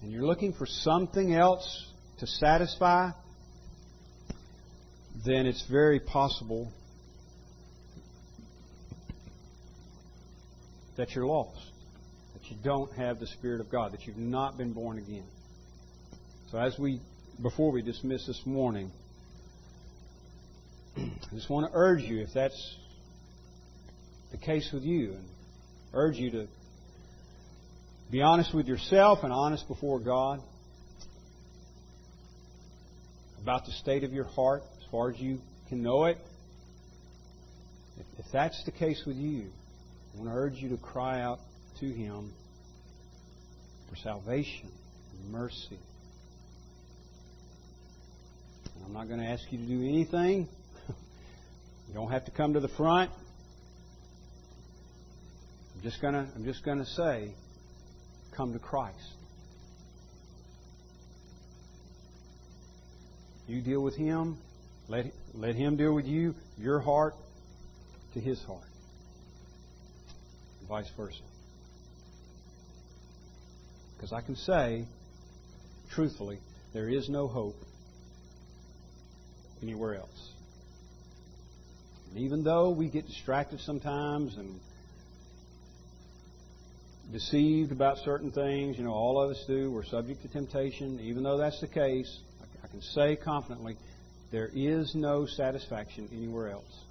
and 0.02 0.10
you're 0.10 0.24
looking 0.24 0.52
for 0.52 0.66
something 0.66 1.34
else 1.34 1.86
to 2.18 2.26
satisfy, 2.26 3.10
then 5.26 5.46
it's 5.46 5.66
very 5.70 6.00
possible 6.00 6.72
that 10.96 11.14
you're 11.14 11.26
lost, 11.26 11.60
that 12.34 12.50
you 12.50 12.56
don't 12.62 12.92
have 12.94 13.20
the 13.20 13.26
Spirit 13.26 13.60
of 13.60 13.70
God, 13.70 13.92
that 13.92 14.06
you've 14.06 14.16
not 14.16 14.56
been 14.56 14.72
born 14.72 14.98
again. 14.98 15.26
So 16.50 16.58
as 16.58 16.78
we, 16.78 17.00
before 17.42 17.70
we 17.70 17.82
dismiss 17.82 18.26
this 18.26 18.42
morning, 18.44 18.90
I 20.96 21.34
just 21.34 21.48
want 21.48 21.70
to 21.70 21.78
urge 21.78 22.02
you, 22.02 22.20
if 22.20 22.30
that's 22.34 22.76
the 24.32 24.38
case 24.38 24.70
with 24.72 24.82
you, 24.82 25.12
and 25.12 25.24
urge 25.92 26.16
you 26.16 26.30
to 26.32 26.48
be 28.10 28.22
honest 28.22 28.52
with 28.52 28.66
yourself 28.66 29.20
and 29.22 29.32
honest 29.32 29.68
before 29.68 30.00
God 30.00 30.40
about 33.40 33.66
the 33.66 33.72
state 33.72 34.02
of 34.02 34.12
your 34.12 34.24
heart 34.24 34.62
as 34.78 34.90
far 34.90 35.10
as 35.10 35.18
you 35.20 35.38
can 35.68 35.82
know 35.82 36.06
it. 36.06 36.18
If, 38.18 38.24
that's 38.32 38.64
the 38.64 38.72
case 38.72 39.02
with 39.06 39.16
you, 39.16 39.46
I 40.14 40.18
want 40.18 40.30
to 40.30 40.34
urge 40.34 40.54
you 40.54 40.70
to 40.70 40.76
cry 40.76 41.20
out 41.20 41.38
to 41.80 41.86
Him 41.86 42.32
for 43.88 43.96
salvation 43.96 44.70
and 45.12 45.32
mercy. 45.32 45.78
I'm 48.84 48.92
not 48.92 49.06
going 49.06 49.20
to 49.20 49.26
ask 49.26 49.42
you 49.50 49.58
to 49.58 49.66
do 49.66 49.88
anything. 49.88 50.48
you 51.88 51.94
don't 51.94 52.10
have 52.10 52.24
to 52.24 52.30
come 52.32 52.54
to 52.54 52.60
the 52.60 52.68
front. 52.68 53.10
I'm 55.76 55.82
just 55.82 56.00
going 56.02 56.14
to 56.14 56.26
I'm 56.34 56.44
just 56.44 56.64
going 56.64 56.78
to 56.78 56.86
say 56.86 57.34
come 58.40 58.54
to 58.54 58.58
Christ. 58.58 58.96
You 63.46 63.60
deal 63.60 63.82
with 63.82 63.94
him. 63.96 64.38
Let, 64.88 65.12
let 65.34 65.56
him 65.56 65.76
deal 65.76 65.94
with 65.94 66.06
you, 66.06 66.34
your 66.56 66.80
heart 66.80 67.16
to 68.14 68.20
his 68.20 68.42
heart. 68.44 68.62
And 70.60 70.68
vice 70.70 70.88
versa. 70.96 71.20
Because 73.96 74.10
I 74.10 74.22
can 74.22 74.36
say, 74.36 74.86
truthfully, 75.90 76.38
there 76.72 76.88
is 76.88 77.10
no 77.10 77.28
hope 77.28 77.56
anywhere 79.60 79.96
else. 79.96 80.30
And 82.08 82.24
even 82.24 82.42
though 82.42 82.70
we 82.70 82.88
get 82.88 83.06
distracted 83.06 83.60
sometimes 83.60 84.34
and 84.38 84.58
deceived 87.12 87.72
about 87.72 87.98
certain 87.98 88.30
things, 88.30 88.78
you 88.78 88.84
know, 88.84 88.92
all 88.92 89.22
of 89.22 89.30
us 89.30 89.44
do, 89.46 89.70
we're 89.70 89.84
subject 89.84 90.22
to 90.22 90.28
temptation, 90.28 91.00
even 91.00 91.22
though 91.22 91.38
that's 91.38 91.60
the 91.60 91.68
case, 91.68 92.20
I 92.62 92.68
can 92.68 92.80
say 92.80 93.16
confidently, 93.16 93.76
there 94.30 94.50
is 94.54 94.94
no 94.94 95.26
satisfaction 95.26 96.08
anywhere 96.12 96.50
else. 96.50 96.84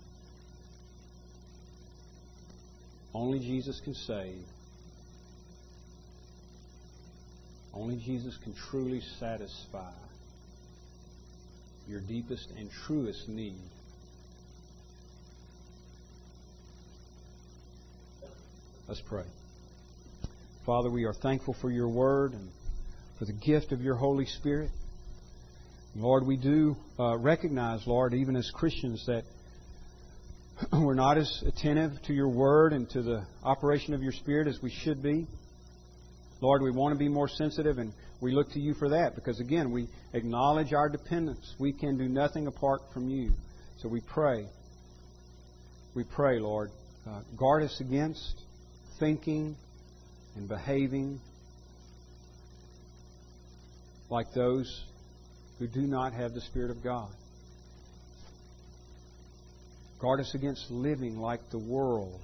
Only 3.14 3.40
Jesus 3.40 3.80
can 3.84 3.94
save. 3.94 4.44
Only 7.74 7.98
Jesus 7.98 8.38
can 8.44 8.54
truly 8.70 9.02
satisfy 9.20 9.92
your 11.88 12.02
deepest 12.02 12.52
and 12.58 12.70
truest 12.86 13.28
need. 13.30 13.62
Let's 18.88 19.02
pray. 19.02 19.26
Father, 20.66 20.92
we 20.92 21.06
are 21.06 21.14
thankful 21.14 21.56
for 21.62 21.72
your 21.72 21.88
word 21.88 22.34
and 22.34 22.50
for 23.18 23.26
the 23.26 23.34
gift 23.34 23.72
of 23.72 23.82
your 23.82 23.96
Holy 23.96 24.26
Spirit. 24.26 24.70
Lord, 25.96 26.28
we 26.28 26.36
do 26.36 26.76
uh, 27.00 27.18
recognize, 27.18 27.88
Lord, 27.88 28.14
even 28.14 28.36
as 28.36 28.52
Christians, 28.54 29.04
that 29.08 29.24
we're 30.74 30.96
not 30.96 31.18
as 31.18 31.44
attentive 31.48 31.94
to 32.08 32.14
your 32.14 32.28
word 32.28 32.74
and 32.74 32.90
to 32.90 33.02
the 33.02 33.26
operation 33.42 33.94
of 33.94 34.04
your 34.04 34.12
Spirit 34.12 34.48
as 34.48 34.60
we 34.62 34.70
should 34.70 35.02
be. 35.02 35.28
Lord, 36.42 36.62
we 36.62 36.72
want 36.72 36.94
to 36.94 37.00
be 37.00 37.10
more 37.10 37.30
sensitive, 37.30 37.78
and 37.78 37.94
we 38.22 38.34
look 38.34 38.52
to 38.52 38.60
you 38.60 38.74
for 38.74 38.90
that 38.90 39.16
because, 39.16 39.40
again, 39.40 39.72
we 39.72 39.88
acknowledge 40.14 40.74
our 40.74 40.90
dependence. 40.90 41.56
We 41.58 41.72
can 41.72 41.98
do 41.98 42.10
nothing 42.10 42.48
apart 42.48 42.82
from 42.94 43.10
you. 43.10 43.32
So 43.78 43.88
we 43.88 44.02
pray. 44.02 44.46
We 45.96 46.04
pray, 46.04 46.40
Lord, 46.40 46.72
uh, 47.10 47.22
guard 47.38 47.64
us 47.64 47.80
against 47.80 48.42
thinking 49.00 49.56
and 50.36 50.48
behaving 50.48 51.20
like 54.10 54.28
those 54.34 54.84
who 55.60 55.68
do 55.68 55.82
not 55.82 56.14
have 56.14 56.34
the 56.34 56.42
Spirit 56.42 56.72
of 56.72 56.84
God. 56.84 57.10
Guard 60.00 60.22
us 60.22 60.34
against 60.34 60.72
living 60.72 61.18
like 61.18 61.42
the 61.52 61.60
world. 61.60 62.20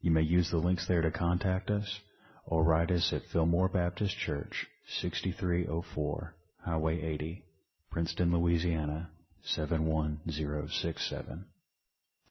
You 0.00 0.10
may 0.10 0.22
use 0.22 0.50
the 0.50 0.58
links 0.58 0.86
there 0.86 1.00
to 1.00 1.10
contact 1.10 1.70
us 1.70 2.00
or 2.44 2.62
write 2.62 2.90
us 2.90 3.10
at 3.14 3.24
Fillmore 3.32 3.70
Baptist 3.70 4.18
Church, 4.18 4.66
6304 5.00 6.34
Highway 6.64 7.02
80, 7.02 7.42
Princeton, 7.90 8.32
Louisiana 8.32 9.08
71067. 9.44 11.46